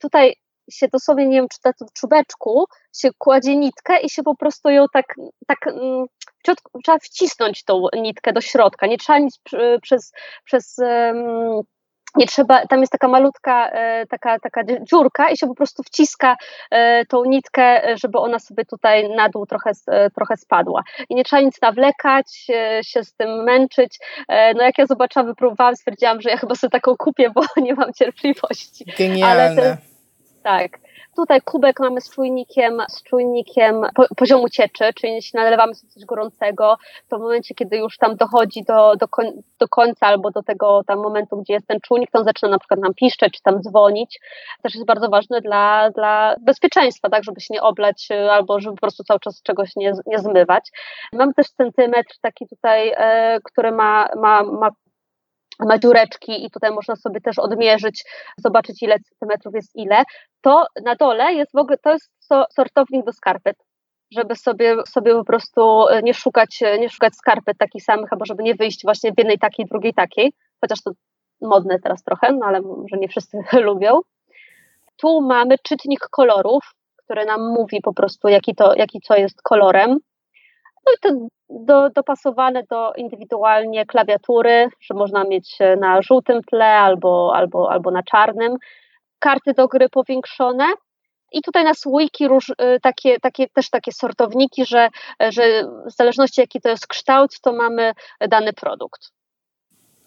tutaj 0.02 0.36
się 0.72 0.88
dosłownie, 0.88 1.28
nie 1.28 1.36
wiem, 1.36 1.48
czy 1.54 1.60
to 1.62 1.86
w 1.86 1.94
czubeczku 1.94 2.66
się 2.96 3.10
kładzie 3.18 3.56
nitkę 3.56 4.00
i 4.02 4.10
się 4.10 4.24
po 4.24 4.36
prostu 4.36 4.70
ją 4.70 4.86
tak, 4.94 5.16
tak 5.48 5.58
trzeba 6.84 7.00
wcisnąć 7.00 7.64
tą 7.64 7.84
nitkę 7.96 8.34
do 8.34 8.42
środka, 8.42 8.88
nie 8.88 8.98
trzeba 8.98 9.20
nic 9.20 9.40
przez, 9.82 10.12
przez 10.46 10.78
nie 12.16 12.28
trzeba, 12.28 12.68
tam 12.68 12.80
jest 12.80 12.91
taka 12.91 13.07
malutka 13.07 13.70
e, 13.70 14.05
taka, 14.07 14.39
taka 14.39 14.62
dziurka 14.64 15.30
i 15.30 15.38
się 15.38 15.47
po 15.47 15.55
prostu 15.55 15.84
wciska 15.84 16.36
e, 16.72 17.05
tą 17.05 17.26
nitkę, 17.26 17.82
żeby 17.97 18.18
ona 18.18 18.39
sobie 18.39 18.66
tutaj 18.66 19.10
na 19.10 19.30
dół 19.30 19.45
trochę, 19.45 19.72
e, 19.88 20.10
trochę 20.10 20.38
spadła. 20.38 20.84
I 21.10 21.16
nie 21.16 21.24
trzeba 21.24 21.41
nic 21.41 21.62
nawlekać, 21.62 22.47
się 22.82 23.03
z 23.03 23.14
tym 23.14 23.43
męczyć. 23.43 23.99
No 24.30 24.64
jak 24.64 24.78
ja 24.78 24.86
zobaczyłam, 24.86 25.28
wypróbowałam, 25.28 25.76
stwierdziłam, 25.76 26.22
że 26.22 26.30
ja 26.30 26.38
chyba 26.38 26.55
sobie 26.55 26.72
taką 26.72 26.95
kupię, 26.97 27.30
bo 27.30 27.41
nie 27.62 27.74
mam 27.74 27.93
cierpliwości. 27.93 28.86
Genialne. 28.97 29.43
Ale 29.43 29.78
tak. 30.43 30.89
Tutaj 31.16 31.41
kubek 31.41 31.80
mamy 31.80 32.01
z 32.01 32.10
czujnikiem, 32.10 32.82
z 32.89 33.03
czujnikiem 33.03 33.82
poziomu 34.18 34.49
cieczy, 34.49 34.93
czyli 34.95 35.14
jeśli 35.14 35.38
nalewamy 35.38 35.76
sobie 35.76 35.93
coś 35.93 36.05
gorącego, 36.05 36.78
to 37.10 37.18
w 37.18 37.22
momencie, 37.22 37.55
kiedy 37.55 37.78
już 37.78 37.97
tam 37.97 38.16
dochodzi 38.16 38.64
do, 38.64 38.95
do, 38.95 39.07
koń, 39.07 39.28
do 39.60 39.68
końca 39.68 40.07
albo 40.07 40.32
do 40.32 40.43
tego 40.43 40.82
tam 40.88 40.99
momentu, 40.99 41.38
gdzie 41.38 41.53
jest 41.53 41.68
ten 41.68 41.80
czujnik, 41.80 42.12
to 42.12 42.20
on 42.20 42.26
zaczyna 42.26 42.51
na 42.51 42.60
przykład 42.60 42.80
nam 42.80 42.93
piszczeć, 42.93 43.34
czy 43.34 43.41
tam 43.41 43.62
dzwonić. 43.62 44.20
Też 44.64 44.76
jest 44.76 44.88
bardzo 44.88 45.10
ważne 45.10 45.41
dla, 45.41 45.89
dla 45.89 46.36
bezpieczeństwa, 46.41 47.10
tak, 47.10 47.24
żeby 47.24 47.41
się 47.41 47.53
nie 47.53 47.62
oblać 47.62 48.10
albo 48.32 48.60
żeby 48.60 48.76
po 48.76 48.82
prostu 48.82 49.03
cały 49.03 49.20
czas 49.20 49.41
czegoś 49.43 49.76
nie, 49.76 49.93
nie 50.05 50.20
zmywać. 50.20 50.70
Mamy 51.14 51.34
też 51.34 51.49
centymetr 51.49 52.16
taki 52.22 52.47
tutaj, 52.47 52.93
e, 52.97 53.39
który 53.43 53.72
ma, 53.72 54.10
ma, 54.16 54.43
ma 54.43 54.70
ma 55.60 55.80
dziureczki 55.80 56.45
i 56.45 56.51
tutaj 56.51 56.72
można 56.72 56.95
sobie 56.95 57.22
też 57.22 57.39
odmierzyć, 57.39 58.05
zobaczyć 58.38 58.84
ile 58.84 58.99
centymetrów 58.99 59.55
jest 59.55 59.76
ile, 59.76 60.03
to 60.41 60.66
na 60.86 60.95
dole 60.95 61.34
jest 61.34 61.51
w 61.51 61.57
ogóle, 61.57 61.78
to 61.78 61.91
jest 61.91 62.12
sortownik 62.55 63.05
do 63.05 63.14
skarpet, 63.14 63.57
żeby 64.12 64.36
sobie, 64.36 64.76
sobie 64.88 65.14
po 65.14 65.24
prostu 65.24 65.86
nie 66.03 66.14
szukać, 66.14 66.60
nie 66.80 66.89
szukać 66.89 67.16
skarpet 67.16 67.57
takich 67.57 67.84
samych, 67.84 68.14
albo 68.14 68.26
żeby 68.26 68.43
nie 68.43 68.55
wyjść 68.55 68.84
właśnie 68.84 69.12
w 69.12 69.18
jednej 69.18 69.39
takiej, 69.39 69.66
drugiej 69.66 69.93
takiej, 69.93 70.34
chociaż 70.62 70.82
to 70.82 70.91
modne 71.41 71.80
teraz 71.80 72.03
trochę, 72.03 72.34
no 72.34 72.45
ale 72.45 72.62
może 72.62 72.97
nie 72.97 73.07
wszyscy 73.07 73.38
lubią. 73.68 73.99
Tu 74.97 75.22
mamy 75.22 75.55
czytnik 75.64 75.99
kolorów, 75.99 76.74
który 76.97 77.26
nam 77.26 77.53
mówi 77.53 77.82
po 77.82 77.93
prostu, 77.93 78.28
jaki 78.28 78.55
to, 78.55 78.76
jaki 78.76 78.99
co 79.01 79.16
jest 79.16 79.41
kolorem. 79.41 79.97
No 80.86 80.93
i 80.93 80.99
to 81.01 81.27
do, 81.49 81.89
dopasowane 81.89 82.63
do 82.69 82.93
indywidualnie 82.93 83.86
klawiatury, 83.86 84.69
że 84.82 84.93
można 84.93 85.23
mieć 85.23 85.57
na 85.80 86.01
żółtym 86.01 86.43
tle 86.43 86.65
albo, 86.65 87.32
albo, 87.36 87.71
albo 87.71 87.91
na 87.91 88.03
czarnym. 88.03 88.55
Karty 89.19 89.53
do 89.53 89.67
gry 89.67 89.89
powiększone. 89.89 90.65
I 91.32 91.41
tutaj 91.41 91.63
na 91.63 91.73
słoiki 91.73 92.25
y, 92.25 92.80
takie, 92.82 93.19
takie, 93.19 93.47
też 93.47 93.69
takie 93.69 93.91
sortowniki, 93.91 94.65
że, 94.65 94.89
że 95.30 95.63
w 95.86 95.91
zależności 95.91 96.41
jaki 96.41 96.61
to 96.61 96.69
jest 96.69 96.88
kształt, 96.88 97.39
to 97.41 97.53
mamy 97.53 97.93
dany 98.30 98.53
produkt. 98.53 99.11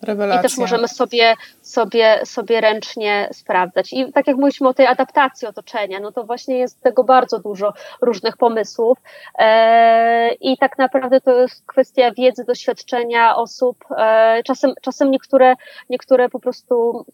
Rewelacja. 0.03 0.41
I 0.41 0.43
też 0.43 0.59
możemy 0.59 0.89
sobie, 0.89 1.35
sobie, 1.63 2.21
sobie 2.25 2.61
ręcznie 2.61 3.29
sprawdzać. 3.33 3.93
I 3.93 4.13
tak 4.13 4.27
jak 4.27 4.37
mówiliśmy 4.37 4.69
o 4.69 4.75
tej 4.75 4.87
adaptacji 4.87 5.49
otoczenia, 5.49 6.01
no 6.01 6.13
to 6.13 6.25
właśnie 6.25 6.59
jest 6.59 6.81
tego 6.81 7.05
bardzo 7.05 7.39
dużo 7.39 7.73
różnych 8.01 8.37
pomysłów. 8.37 8.99
E, 9.39 10.35
I 10.35 10.59
tak 10.59 10.79
naprawdę 10.79 11.21
to 11.21 11.41
jest 11.41 11.67
kwestia 11.67 12.11
wiedzy, 12.13 12.45
doświadczenia 12.45 13.37
osób. 13.37 13.85
E, 13.99 14.43
czasem, 14.43 14.75
czasem 14.83 15.11
niektóre, 15.11 15.55
niektóre 15.91 16.29
po 16.29 16.41
prostu 16.41 17.05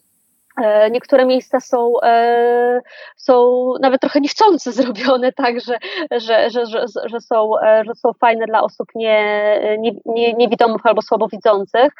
niektóre 0.91 1.25
miejsca 1.25 1.59
są, 1.59 2.01
e, 2.03 2.81
są 3.17 3.65
nawet 3.81 4.01
trochę 4.01 4.21
niechcący 4.21 4.71
zrobione, 4.81 5.31
tak, 5.31 5.61
że, 5.61 5.77
że, 6.11 6.49
że, 6.49 6.65
że, 6.65 6.85
że, 7.05 7.21
są, 7.21 7.59
e, 7.59 7.83
że 7.85 7.95
są 7.95 8.13
fajne 8.13 8.45
dla 8.45 8.61
osób 8.61 8.87
nie, 8.95 9.77
nie, 9.79 9.91
nie, 10.05 10.33
niewidomych 10.33 10.85
albo 10.85 11.01
słabowidzących. 11.01 11.93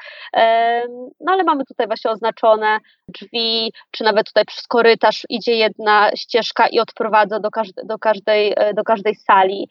No 1.19 1.31
ale 1.31 1.43
mamy 1.43 1.65
tutaj 1.65 1.87
właśnie 1.87 2.11
oznaczone 2.11 2.79
drzwi, 3.07 3.73
czy 3.91 4.03
nawet 4.03 4.27
tutaj 4.27 4.45
przez 4.45 4.67
korytarz 4.67 5.25
idzie 5.29 5.55
jedna 5.55 6.11
ścieżka 6.15 6.67
i 6.67 6.79
odprowadza 6.79 7.39
do, 7.39 7.51
każde, 7.51 7.81
do, 7.85 7.99
każdej, 7.99 8.55
do 8.73 8.83
każdej 8.83 9.15
sali 9.15 9.69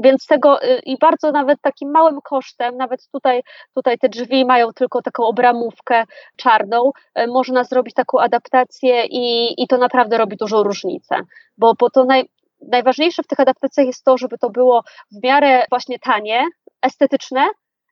Więc 0.00 0.26
tego 0.26 0.62
y, 0.64 0.80
i 0.86 0.98
bardzo 0.98 1.32
nawet 1.32 1.60
takim 1.60 1.90
małym 1.90 2.20
kosztem, 2.24 2.76
nawet 2.76 3.08
tutaj, 3.12 3.42
tutaj 3.74 3.98
te 3.98 4.08
drzwi 4.08 4.44
mają 4.44 4.72
tylko 4.72 5.02
taką 5.02 5.24
obramówkę 5.24 6.04
czarną, 6.36 6.90
y, 7.18 7.26
można 7.26 7.64
zrobić 7.64 7.94
taką 7.94 8.18
adaptację 8.18 9.04
i, 9.06 9.54
i 9.62 9.66
to 9.66 9.78
naprawdę 9.78 10.18
robi 10.18 10.36
dużą 10.36 10.62
różnicę, 10.62 11.16
bo, 11.58 11.74
bo 11.78 11.90
to 11.90 12.04
naj, 12.04 12.28
najważniejsze 12.68 13.22
w 13.22 13.26
tych 13.26 13.40
adaptacjach 13.40 13.86
jest 13.86 14.04
to, 14.04 14.18
żeby 14.18 14.38
to 14.38 14.50
było 14.50 14.82
w 15.12 15.22
miarę 15.24 15.64
właśnie 15.70 15.98
tanie, 15.98 16.44
estetyczne, 16.82 17.48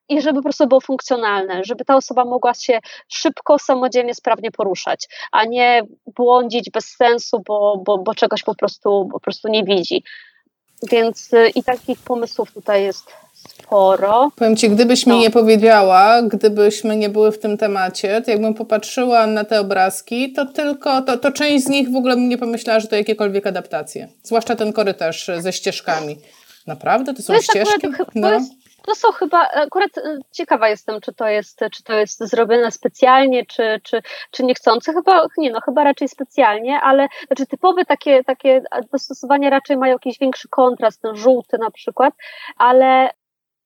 i 0.09 0.21
żeby 0.21 0.39
po 0.39 0.43
prostu 0.43 0.67
było 0.67 0.81
funkcjonalne, 0.81 1.63
żeby 1.63 1.85
ta 1.85 1.95
osoba 1.95 2.25
mogła 2.25 2.53
się 2.53 2.79
szybko, 3.07 3.59
samodzielnie, 3.59 4.15
sprawnie 4.15 4.51
poruszać, 4.51 5.07
a 5.31 5.45
nie 5.45 5.81
błądzić 6.15 6.69
bez 6.69 6.85
sensu, 6.85 7.41
bo, 7.47 7.81
bo, 7.85 7.97
bo 7.97 8.15
czegoś 8.15 8.43
po 8.43 8.55
prostu, 8.55 9.09
po 9.11 9.19
prostu 9.19 9.47
nie 9.47 9.63
widzi. 9.63 10.03
Więc 10.91 11.33
y, 11.33 11.49
i 11.49 11.63
takich 11.63 11.99
pomysłów 11.99 12.51
tutaj 12.51 12.83
jest 12.83 13.03
sporo. 13.33 14.31
Powiem 14.35 14.55
Ci, 14.55 14.69
gdybyś 14.69 15.05
no. 15.05 15.13
mi 15.13 15.19
nie 15.19 15.29
powiedziała, 15.29 16.21
gdybyśmy 16.21 16.95
nie 16.95 17.09
były 17.09 17.31
w 17.31 17.39
tym 17.39 17.57
temacie, 17.57 18.21
to 18.21 18.31
jakbym 18.31 18.53
popatrzyła 18.53 19.27
na 19.27 19.43
te 19.43 19.59
obrazki, 19.59 20.33
to 20.33 20.45
tylko, 20.45 21.01
to, 21.01 21.17
to 21.17 21.31
część 21.31 21.65
z 21.65 21.67
nich 21.67 21.91
w 21.91 21.95
ogóle 21.95 22.15
bym 22.15 22.29
nie 22.29 22.37
pomyślała, 22.37 22.79
że 22.79 22.87
to 22.87 22.95
jakiekolwiek 22.95 23.47
adaptacje. 23.47 24.07
Zwłaszcza 24.23 24.55
ten 24.55 24.73
korytarz 24.73 25.31
ze 25.39 25.53
ścieżkami. 25.53 26.17
Naprawdę? 26.67 27.13
To 27.13 27.21
są 27.21 27.33
to 27.33 27.41
ścieżki? 27.41 27.87
Akurat, 27.87 28.15
no. 28.15 28.27
to, 28.27 28.33
jest, 28.33 28.51
to 28.81 28.95
są 28.95 29.11
chyba, 29.11 29.49
akurat 29.49 29.97
e, 29.97 30.17
ciekawa 30.31 30.69
jestem, 30.69 31.01
czy 31.01 31.13
to 31.13 31.27
jest, 31.27 31.59
czy 31.71 31.83
to 31.83 31.93
jest 31.93 32.19
zrobione 32.19 32.71
specjalnie, 32.71 33.45
czy, 33.45 33.79
czy, 33.83 34.01
czy 34.31 34.43
niechcące. 34.43 34.93
Chyba, 34.93 35.25
nie 35.37 35.51
no, 35.51 35.61
chyba 35.61 35.83
raczej 35.83 36.07
specjalnie, 36.07 36.81
ale 36.81 37.07
znaczy 37.27 37.47
typowe 37.47 37.85
takie, 37.85 38.23
takie 38.23 38.61
dostosowania 38.91 39.49
raczej 39.49 39.77
mają 39.77 39.93
jakiś 39.93 40.19
większy 40.19 40.49
kontrast, 40.49 41.01
ten 41.01 41.15
żółty 41.15 41.57
na 41.57 41.71
przykład, 41.71 42.13
ale 42.57 43.09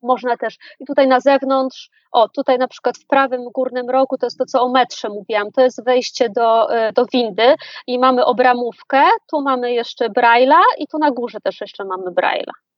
można 0.03 0.37
też 0.37 0.57
i 0.79 0.85
tutaj 0.85 1.07
na 1.07 1.19
zewnątrz, 1.19 1.89
o 2.11 2.29
tutaj 2.29 2.57
na 2.57 2.67
przykład 2.67 2.97
w 2.97 3.07
prawym 3.07 3.43
górnym 3.53 3.89
rogu, 3.89 4.17
to 4.17 4.25
jest 4.25 4.37
to 4.37 4.45
co 4.45 4.61
o 4.61 4.69
metrze 4.69 5.09
mówiłam, 5.09 5.51
to 5.51 5.61
jest 5.61 5.83
wejście 5.85 6.29
do, 6.29 6.75
e, 6.75 6.93
do 6.93 7.05
windy 7.05 7.55
i 7.87 7.99
mamy 7.99 8.25
obramówkę, 8.25 9.03
tu 9.31 9.41
mamy 9.41 9.73
jeszcze 9.73 10.09
Braille'a 10.09 10.61
i 10.77 10.87
tu 10.87 10.97
na 10.97 11.11
górze 11.11 11.39
też 11.41 11.61
jeszcze 11.61 11.85
mamy 11.85 12.11
Braille'a. 12.11 12.72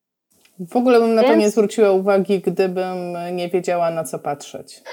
W 0.59 0.75
ogóle 0.75 0.99
bym 0.99 1.15
na 1.15 1.21
Więc... 1.21 1.33
to 1.33 1.39
nie 1.39 1.49
zwróciła 1.49 1.91
uwagi, 1.91 2.39
gdybym 2.39 2.97
nie 3.31 3.49
wiedziała 3.49 3.91
na 3.91 4.03
co 4.03 4.19
patrzeć. 4.19 4.83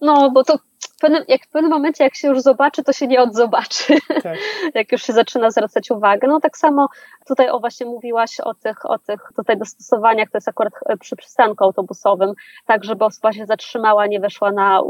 No, 0.00 0.30
bo 0.30 0.44
to 0.44 0.58
w 0.98 1.00
pewnym, 1.00 1.24
jak 1.28 1.46
w 1.46 1.48
pewnym 1.48 1.70
momencie, 1.70 2.04
jak 2.04 2.14
się 2.14 2.28
już 2.28 2.40
zobaczy, 2.40 2.84
to 2.84 2.92
się 2.92 3.06
nie 3.06 3.22
odzobaczy. 3.22 3.94
Tak. 4.22 4.38
jak 4.74 4.92
już 4.92 5.02
się 5.02 5.12
zaczyna 5.12 5.50
zwracać 5.50 5.90
uwagę. 5.90 6.28
No 6.28 6.40
tak 6.40 6.58
samo 6.58 6.88
tutaj 7.26 7.50
o 7.50 7.60
właśnie 7.60 7.86
mówiłaś 7.86 8.40
o 8.40 8.54
tych, 8.54 8.86
o 8.86 8.98
tych 8.98 9.20
tutaj 9.36 9.56
dostosowaniach, 9.58 10.30
to 10.30 10.36
jest 10.38 10.48
akurat 10.48 10.72
przy 11.00 11.16
przystanku 11.16 11.64
autobusowym, 11.64 12.32
tak 12.66 12.84
żeby 12.84 13.04
osoba 13.04 13.32
się 13.32 13.46
zatrzymała, 13.46 14.06
nie 14.06 14.20
weszła 14.20 14.52
na, 14.52 14.82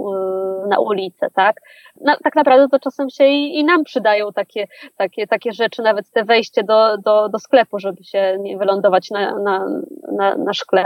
na 0.68 0.80
ulicę, 0.80 1.26
tak? 1.34 1.56
No, 2.00 2.16
tak 2.24 2.36
naprawdę 2.36 2.68
to 2.68 2.78
czasem 2.78 3.10
się 3.10 3.24
i, 3.24 3.58
i 3.58 3.64
nam 3.64 3.84
przydają 3.84 4.32
takie, 4.32 4.66
takie, 4.96 5.26
takie 5.26 5.52
rzeczy, 5.52 5.82
nawet 5.82 6.10
te 6.10 6.24
wejście 6.24 6.64
do, 6.64 6.98
do, 6.98 7.28
do 7.28 7.38
sklepu, 7.38 7.78
żeby 7.78 8.04
się 8.04 8.36
nie 8.40 8.58
wylądować 8.58 9.10
na, 9.10 9.38
na, 9.38 9.66
na, 10.12 10.36
na 10.36 10.52
szkle. 10.52 10.84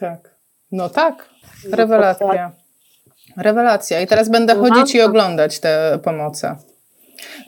Tak. 0.00 0.40
No 0.72 0.88
tak, 0.88 1.28
no 1.70 1.76
rewelacja. 1.76 2.52
Rewelacja. 3.36 4.00
I 4.00 4.06
teraz 4.06 4.28
będę 4.28 4.54
no 4.54 4.60
chodzić 4.60 4.94
i 4.94 5.00
oglądać 5.00 5.60
te 5.60 5.98
pomoce. 6.04 6.56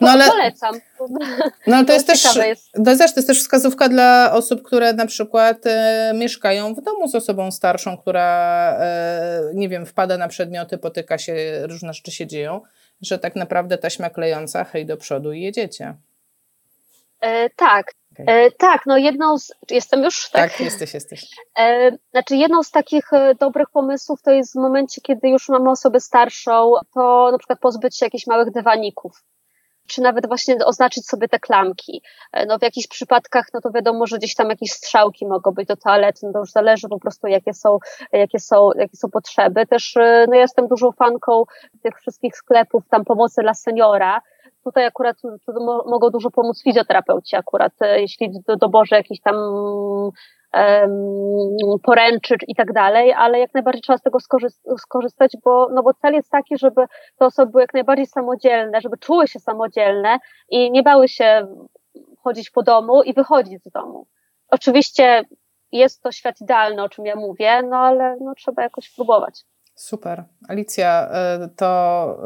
No, 0.01 0.09
ale, 0.09 0.25
polecam. 0.25 0.75
No 1.67 1.75
ale 1.75 1.85
to, 1.85 1.93
jest 1.93 2.07
też, 2.07 2.23
to 2.85 2.91
jest 2.91 3.27
też 3.27 3.39
wskazówka 3.39 3.89
dla 3.89 4.31
osób, 4.33 4.63
które 4.63 4.93
na 4.93 5.05
przykład 5.05 5.57
e, 5.65 6.11
mieszkają 6.15 6.73
w 6.73 6.81
domu 6.81 7.07
z 7.07 7.15
osobą 7.15 7.51
starszą, 7.51 7.97
która, 7.97 8.77
e, 8.79 9.41
nie 9.53 9.69
wiem, 9.69 9.85
wpada 9.85 10.17
na 10.17 10.27
przedmioty, 10.27 10.77
potyka 10.77 11.17
się, 11.17 11.35
różne 11.67 11.93
rzeczy 11.93 12.11
się 12.11 12.27
dzieją, 12.27 12.61
że 13.01 13.19
tak 13.19 13.35
naprawdę 13.35 13.77
taśma 13.77 14.09
klejąca, 14.09 14.63
hej 14.63 14.85
do 14.85 14.97
przodu 14.97 15.33
i 15.33 15.41
jedziecie. 15.41 15.95
E, 17.21 17.49
tak, 17.49 17.93
Okay. 18.13 18.25
E, 18.27 18.51
tak, 18.51 18.81
no 18.85 18.97
jedną 18.97 19.37
z. 19.37 19.51
Jestem 19.69 20.03
już? 20.03 20.29
Tak, 20.29 20.51
tak 20.51 20.59
jesteś, 20.59 20.93
jesteś. 20.93 21.25
E, 21.59 21.91
znaczy, 22.11 22.35
jedną 22.35 22.63
z 22.63 22.71
takich 22.71 23.13
e, 23.13 23.35
dobrych 23.35 23.69
pomysłów 23.69 24.21
to 24.21 24.31
jest 24.31 24.53
w 24.53 24.55
momencie, 24.55 25.01
kiedy 25.01 25.29
już 25.29 25.49
mamy 25.49 25.69
osobę 25.69 25.99
starszą, 25.99 26.73
to 26.93 27.29
na 27.31 27.37
przykład 27.37 27.59
pozbyć 27.59 27.97
się 27.97 28.05
jakichś 28.05 28.27
małych 28.27 28.51
dywaników. 28.51 29.23
Czy 29.87 30.01
nawet 30.01 30.27
właśnie 30.27 30.55
oznaczyć 30.65 31.07
sobie 31.07 31.27
te 31.27 31.39
klamki. 31.39 32.01
No 32.47 32.59
w 32.59 32.61
jakichś 32.61 32.87
przypadkach, 32.87 33.45
no 33.53 33.61
to 33.61 33.71
wiadomo, 33.71 34.07
że 34.07 34.17
gdzieś 34.17 34.35
tam 34.35 34.49
jakieś 34.49 34.71
strzałki 34.71 35.27
mogą 35.27 35.51
być 35.51 35.67
do 35.67 35.75
toalety, 35.75 36.19
no 36.23 36.33
to 36.33 36.39
już 36.39 36.51
zależy 36.51 36.89
po 36.89 36.99
prostu 36.99 37.27
jakie 37.27 37.53
są, 37.53 37.77
jakie 38.11 38.39
są, 38.39 38.69
jakie 38.75 38.97
są 38.97 39.09
potrzeby. 39.09 39.65
Też, 39.65 39.95
no 40.27 40.35
ja 40.35 40.41
jestem 40.41 40.67
dużą 40.67 40.91
fanką 40.91 41.43
tych 41.81 41.99
wszystkich 41.99 42.37
sklepów, 42.37 42.83
tam 42.89 43.05
pomocy 43.05 43.41
dla 43.41 43.53
seniora, 43.53 44.21
tutaj 44.63 44.85
akurat 44.85 45.21
to 45.45 45.53
mogą 45.85 46.09
dużo 46.09 46.31
pomóc 46.31 46.63
fizjoterapeuci 46.63 47.35
akurat, 47.35 47.73
e, 47.81 48.01
jeśli 48.01 48.31
do 48.47 48.55
doborze 48.55 48.95
jakichś 48.95 49.21
tam 49.21 49.35
um, 50.53 51.79
poręczy 51.83 52.35
i 52.47 52.55
tak 52.55 52.73
dalej, 52.73 53.13
ale 53.13 53.39
jak 53.39 53.53
najbardziej 53.53 53.81
trzeba 53.81 53.97
z 53.97 54.01
tego 54.01 54.17
skorzystać, 54.77 55.37
bo, 55.43 55.69
no 55.73 55.83
bo 55.83 55.93
cel 55.93 56.13
jest 56.13 56.29
taki, 56.29 56.57
żeby 56.57 56.85
te 57.17 57.25
osoby 57.25 57.51
były 57.51 57.63
jak 57.63 57.73
najbardziej 57.73 58.05
samodzielne, 58.05 58.81
żeby 58.81 58.97
czuły 58.97 59.27
się 59.27 59.39
samodzielne 59.39 60.19
i 60.49 60.71
nie 60.71 60.83
bały 60.83 61.07
się 61.07 61.47
chodzić 62.23 62.49
po 62.49 62.63
domu 62.63 63.03
i 63.03 63.13
wychodzić 63.13 63.63
z 63.63 63.71
domu. 63.71 64.07
Oczywiście 64.49 65.23
jest 65.71 66.03
to 66.03 66.11
świat 66.11 66.41
idealny, 66.41 66.83
o 66.83 66.89
czym 66.89 67.05
ja 67.05 67.15
mówię, 67.15 67.61
no 67.69 67.77
ale 67.77 68.17
no, 68.21 68.33
trzeba 68.35 68.63
jakoś 68.63 68.95
próbować. 68.95 69.43
Super. 69.75 70.23
Alicja, 70.47 71.09
y, 71.45 71.49
to 71.55 72.21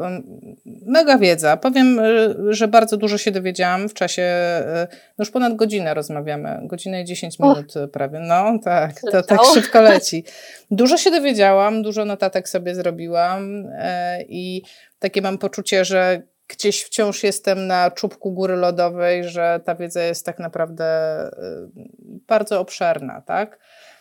mega 0.86 1.18
wiedza. 1.18 1.56
Powiem, 1.56 1.98
y, 1.98 2.34
że 2.54 2.68
bardzo 2.68 2.96
dużo 2.96 3.18
się 3.18 3.30
dowiedziałam 3.30 3.88
w 3.88 3.94
czasie, 3.94 4.22
y, 4.22 4.96
no 5.18 5.22
już 5.22 5.30
ponad 5.30 5.56
godzinę 5.56 5.94
rozmawiamy, 5.94 6.60
godzinę 6.62 7.02
i 7.02 7.04
10 7.04 7.38
minut 7.38 7.74
prawie. 7.92 8.20
No 8.20 8.58
tak, 8.64 9.00
to 9.12 9.22
tak 9.22 9.40
szybko 9.54 9.80
leci. 9.82 10.24
Dużo 10.70 10.96
się 10.96 11.10
dowiedziałam, 11.10 11.82
dużo 11.82 12.04
notatek 12.04 12.48
sobie 12.48 12.74
zrobiłam 12.74 13.64
i 14.28 14.62
takie 14.98 15.22
mam 15.22 15.38
poczucie, 15.38 15.84
że 15.84 16.22
gdzieś 16.48 16.82
wciąż 16.82 17.22
jestem 17.22 17.66
na 17.66 17.90
czubku 17.90 18.32
góry 18.32 18.56
lodowej, 18.56 19.24
że 19.24 19.60
ta 19.64 19.74
wiedza 19.74 20.02
jest 20.02 20.26
tak 20.26 20.38
naprawdę 20.38 20.84
bardzo 22.28 22.60
obszerna, 22.60 23.20
tak? 23.20 23.58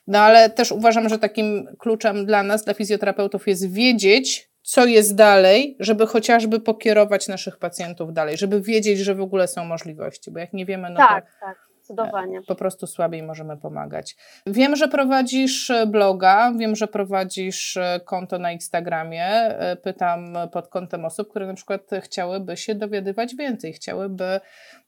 No 0.08 0.20
ale 0.20 0.50
też 0.50 0.72
uważam, 0.72 1.10
że 1.10 1.20
takim 1.20 1.68
kluczem 1.80 2.26
dla 2.26 2.44
nas, 2.44 2.64
dla 2.64 2.74
fizjoterapeutów 2.74 3.48
jest 3.48 3.74
wiedzieć, 3.74 4.52
co 4.62 4.86
jest 4.86 5.16
dalej, 5.16 5.78
żeby 5.80 6.08
chociażby 6.08 6.60
pokierować 6.60 7.28
naszych 7.28 7.58
pacjentów 7.58 8.14
dalej, 8.14 8.38
żeby 8.38 8.62
wiedzieć, 8.62 9.00
że 9.00 9.16
w 9.16 9.22
ogóle 9.22 9.48
są 9.48 9.66
możliwości, 9.66 10.32
bo 10.32 10.40
jak 10.40 10.54
nie 10.54 10.66
wiemy, 10.66 10.90
no 10.90 10.98
tak, 10.98 11.26
to 11.26 11.32
tak. 11.40 11.68
Zdecydowanie. 11.88 12.42
Po 12.48 12.56
prostu 12.56 12.88
słabiej 12.88 13.24
możemy 13.24 13.58
pomagać. 13.58 14.16
Wiem, 14.48 14.76
że 14.76 14.88
prowadzisz 14.88 15.70
e, 15.70 15.86
bloga, 15.86 16.54
wiem, 16.58 16.76
że 16.76 16.88
prowadzisz 16.88 17.78
e, 17.78 18.00
konto 18.06 18.40
na 18.40 18.52
Instagramie. 18.52 19.26
E, 19.26 19.76
pytam 19.76 20.38
pod 20.52 20.68
kątem 20.68 21.06
osób, 21.06 21.30
które 21.30 21.48
na 21.48 21.54
przykład 21.54 21.82
chciałyby 22.02 22.58
się 22.58 22.76
dowiadywać 22.76 23.36
więcej, 23.36 23.74
chciałyby, 23.74 24.40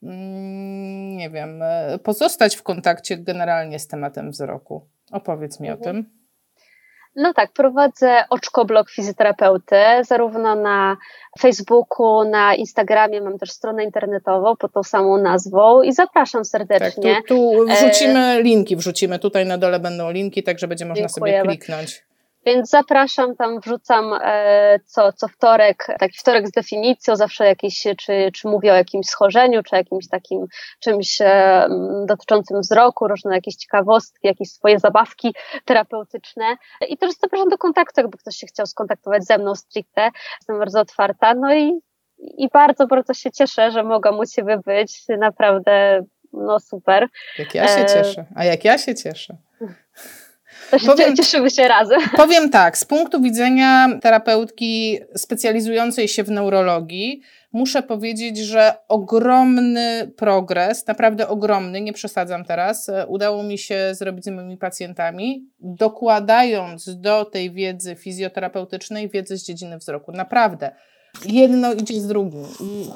mm, 0.04 1.18
nie 1.18 1.30
wiem, 1.30 1.64
pozostać 2.04 2.56
w 2.56 2.64
kontakcie 2.64 3.18
generalnie 3.18 3.80
z 3.80 3.88
tematem 3.88 4.32
wzroku. 4.32 4.88
Opowiedz 5.12 5.60
mi 5.60 5.70
mhm. 5.70 5.82
o 5.82 5.84
tym. 5.84 6.20
No 7.16 7.34
tak, 7.34 7.54
prowadzę 7.54 8.24
oczkoblog 8.30 8.90
fizjoterapeuty, 8.90 9.76
zarówno 10.02 10.56
na 10.56 10.98
Facebooku, 11.40 12.24
na 12.24 12.56
Instagramie, 12.56 13.22
mam 13.22 13.38
też 13.38 13.52
stronę 13.52 13.84
internetową 13.84 14.56
pod 14.56 14.74
tą 14.74 14.84
samą 14.84 15.18
nazwą 15.18 15.82
i 15.82 15.94
zapraszam 15.94 16.46
serdecznie. 16.46 17.16
Tak, 17.16 17.28
tu, 17.28 17.36
tu 17.36 17.66
wrzucimy 17.66 18.20
e... 18.20 18.42
linki, 18.42 18.76
wrzucimy 18.76 19.20
tutaj 19.20 19.46
na 19.46 19.58
dole 19.58 19.80
będą 19.80 20.12
linki, 20.12 20.44
tak 20.44 20.60
że 20.60 20.68
będzie 20.68 20.86
można 20.86 21.08
Dziękujemy. 21.08 21.40
sobie 21.40 21.50
kliknąć. 21.50 22.09
Więc 22.50 22.70
zapraszam, 22.70 23.36
tam 23.36 23.60
wrzucam 23.60 24.14
e, 24.24 24.80
co, 24.86 25.14
co 25.14 25.28
wtorek, 25.28 25.88
taki 26.00 26.18
wtorek 26.18 26.48
z 26.48 26.52
definicją, 26.52 27.16
zawsze 27.16 27.46
jakiś, 27.46 27.84
czy, 27.98 28.32
czy 28.34 28.48
mówię 28.48 28.72
o 28.74 28.76
jakimś 28.76 29.06
schorzeniu, 29.06 29.64
czy 29.64 29.76
jakimś 29.76 30.08
takim 30.08 30.46
czymś 30.80 31.22
e, 31.22 31.68
dotyczącym 32.06 32.62
wzroku, 32.62 33.08
różne 33.08 33.36
jakieś 33.36 33.56
ciekawostki, 33.56 34.28
jakieś 34.28 34.52
swoje 34.52 34.80
zabawki 34.80 35.34
terapeutyczne. 35.66 36.58
I 36.88 36.98
też 36.98 37.12
zapraszam 37.22 37.50
do 37.50 37.58
kontaktu, 37.58 38.02
jakby 38.02 38.18
ktoś 38.18 38.36
się 38.36 38.48
chciał 38.48 38.66
skontaktować 38.66 39.26
ze 39.26 39.38
mną 39.38 39.56
stricte. 39.56 40.10
Jestem 40.40 40.60
bardzo 40.60 40.82
otwarta. 40.82 41.34
No 41.34 41.56
i, 41.56 41.80
i 42.18 42.50
bardzo, 42.54 42.88
bardzo 42.88 43.14
się 43.14 43.32
cieszę, 43.32 43.72
że 43.72 43.84
mogłam 43.84 44.20
u 44.20 44.26
Ciebie 44.26 44.60
być. 44.66 45.04
Naprawdę, 45.20 46.06
no 46.34 46.60
super. 46.60 47.08
Jak 47.40 47.56
ja 47.56 47.68
się 47.68 47.82
e, 47.82 47.86
cieszę. 47.86 48.26
A 48.36 48.46
jak 48.46 48.66
ja 48.66 48.78
się 48.78 48.96
cieszę. 48.96 49.38
Powiem, 50.86 51.16
cieszymy 51.16 51.50
się 51.50 51.68
razem. 51.68 52.00
Powiem 52.16 52.50
tak, 52.50 52.78
z 52.78 52.86
punktu 52.86 53.22
widzenia 53.22 53.90
terapeutki 54.02 55.00
specjalizującej 55.16 56.08
się 56.08 56.24
w 56.24 56.32
neurologii, 56.32 57.22
muszę 57.54 57.84
powiedzieć, 57.84 58.38
że 58.38 58.74
ogromny 58.88 60.12
progres, 60.18 60.88
naprawdę 60.88 61.28
ogromny, 61.28 61.82
nie 61.82 61.94
przesadzam 61.94 62.46
teraz, 62.46 62.90
e, 62.90 63.08
udało 63.08 63.44
mi 63.44 63.58
się 63.58 63.96
zrobić 63.96 64.26
z 64.26 64.28
moimi 64.28 64.58
pacjentami, 64.58 65.46
dokładając 65.60 67.00
do 67.02 67.26
tej 67.26 67.52
wiedzy 67.52 67.96
fizjoterapeutycznej 67.96 69.10
wiedzy 69.10 69.38
z 69.38 69.44
dziedziny 69.44 69.78
wzroku. 69.78 70.12
Naprawdę. 70.12 70.72
Jedno 71.26 71.74
idzie 71.74 72.02
z 72.02 72.08
drugim. 72.08 72.46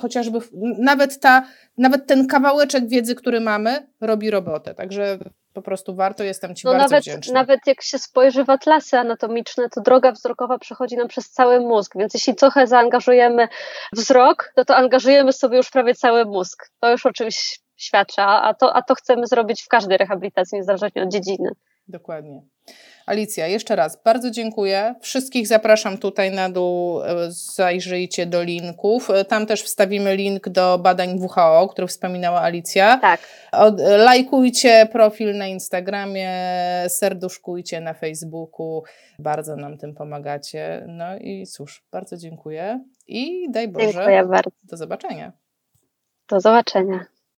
Chociażby 0.02 0.40
nawet, 0.80 1.20
ta, 1.20 1.48
nawet 1.78 2.08
ten 2.08 2.28
kawałeczek 2.28 2.90
wiedzy, 2.90 3.16
który 3.16 3.40
mamy, 3.40 3.88
robi 4.02 4.30
robotę. 4.30 4.76
Także 4.76 5.20
po 5.54 5.62
prostu 5.62 5.96
warto, 5.96 6.24
jestem 6.24 6.56
Ci 6.56 6.68
no 6.68 6.72
bardzo 6.72 6.84
nawet, 6.84 7.04
wdzięczna. 7.04 7.34
Nawet 7.34 7.60
jak 7.68 7.82
się 7.82 8.00
spojrzy 8.00 8.44
w 8.44 8.50
atlasy 8.50 8.98
anatomiczne, 8.98 9.70
to 9.70 9.82
droga 9.82 10.12
wzrokowa 10.12 10.58
przechodzi 10.58 10.98
nam 10.98 11.08
przez 11.08 11.30
cały 11.30 11.60
mózg, 11.60 11.94
więc 11.98 12.14
jeśli 12.14 12.36
trochę 12.36 12.68
zaangażujemy 12.68 13.48
wzrok, 13.94 14.54
no 14.58 14.66
to 14.66 14.76
angażujemy 14.76 15.34
sobie 15.34 15.58
już 15.58 15.70
prawie 15.70 15.96
cały 15.96 16.26
mózg. 16.26 16.70
To 16.80 16.92
już 16.92 17.06
o 17.06 17.12
czymś 17.12 17.60
świadczy, 17.76 18.22
a 18.22 18.54
to, 18.54 18.76
a 18.76 18.82
to 18.82 18.96
chcemy 18.96 19.28
zrobić 19.28 19.64
w 19.64 19.68
każdej 19.68 19.98
rehabilitacji, 19.98 20.58
niezależnie 20.58 21.04
od 21.04 21.10
dziedziny. 21.10 21.50
Dokładnie. 21.88 22.42
Alicja, 23.06 23.48
jeszcze 23.48 23.76
raz 23.76 24.04
bardzo 24.04 24.32
dziękuję. 24.32 24.96
Wszystkich 25.02 25.48
zapraszam 25.48 25.98
tutaj 25.98 26.32
na 26.32 26.50
dół, 26.50 27.04
e, 27.04 27.32
zajrzyjcie 27.32 28.26
do 28.26 28.44
linków. 28.44 29.10
E, 29.10 29.26
tam 29.26 29.46
też 29.46 29.64
wstawimy 29.64 30.16
link 30.16 30.50
do 30.50 30.78
badań 30.78 31.20
WHO, 31.20 31.60
o 31.60 31.68
których 31.68 31.90
wspominała 31.90 32.42
Alicja. 32.42 32.98
Tak. 32.98 33.22
Od, 33.52 33.80
lajkujcie 33.80 34.88
profil 34.92 35.38
na 35.38 35.48
Instagramie, 35.48 36.32
serduszkujcie 36.88 37.82
na 37.82 37.94
Facebooku. 37.94 38.84
Bardzo 39.20 39.56
nam 39.56 39.78
tym 39.78 39.94
pomagacie. 39.96 40.86
No 40.88 41.18
i 41.18 41.48
cóż, 41.48 41.84
bardzo 41.92 42.18
dziękuję 42.18 42.84
i 43.08 43.52
daj 43.52 43.68
Boże. 43.68 43.94
Dziękuję 43.94 44.24
bardzo. 44.24 44.50
Do 44.64 44.78
zobaczenia. 44.78 45.32
Do 46.30 46.40
zobaczenia. 46.40 47.13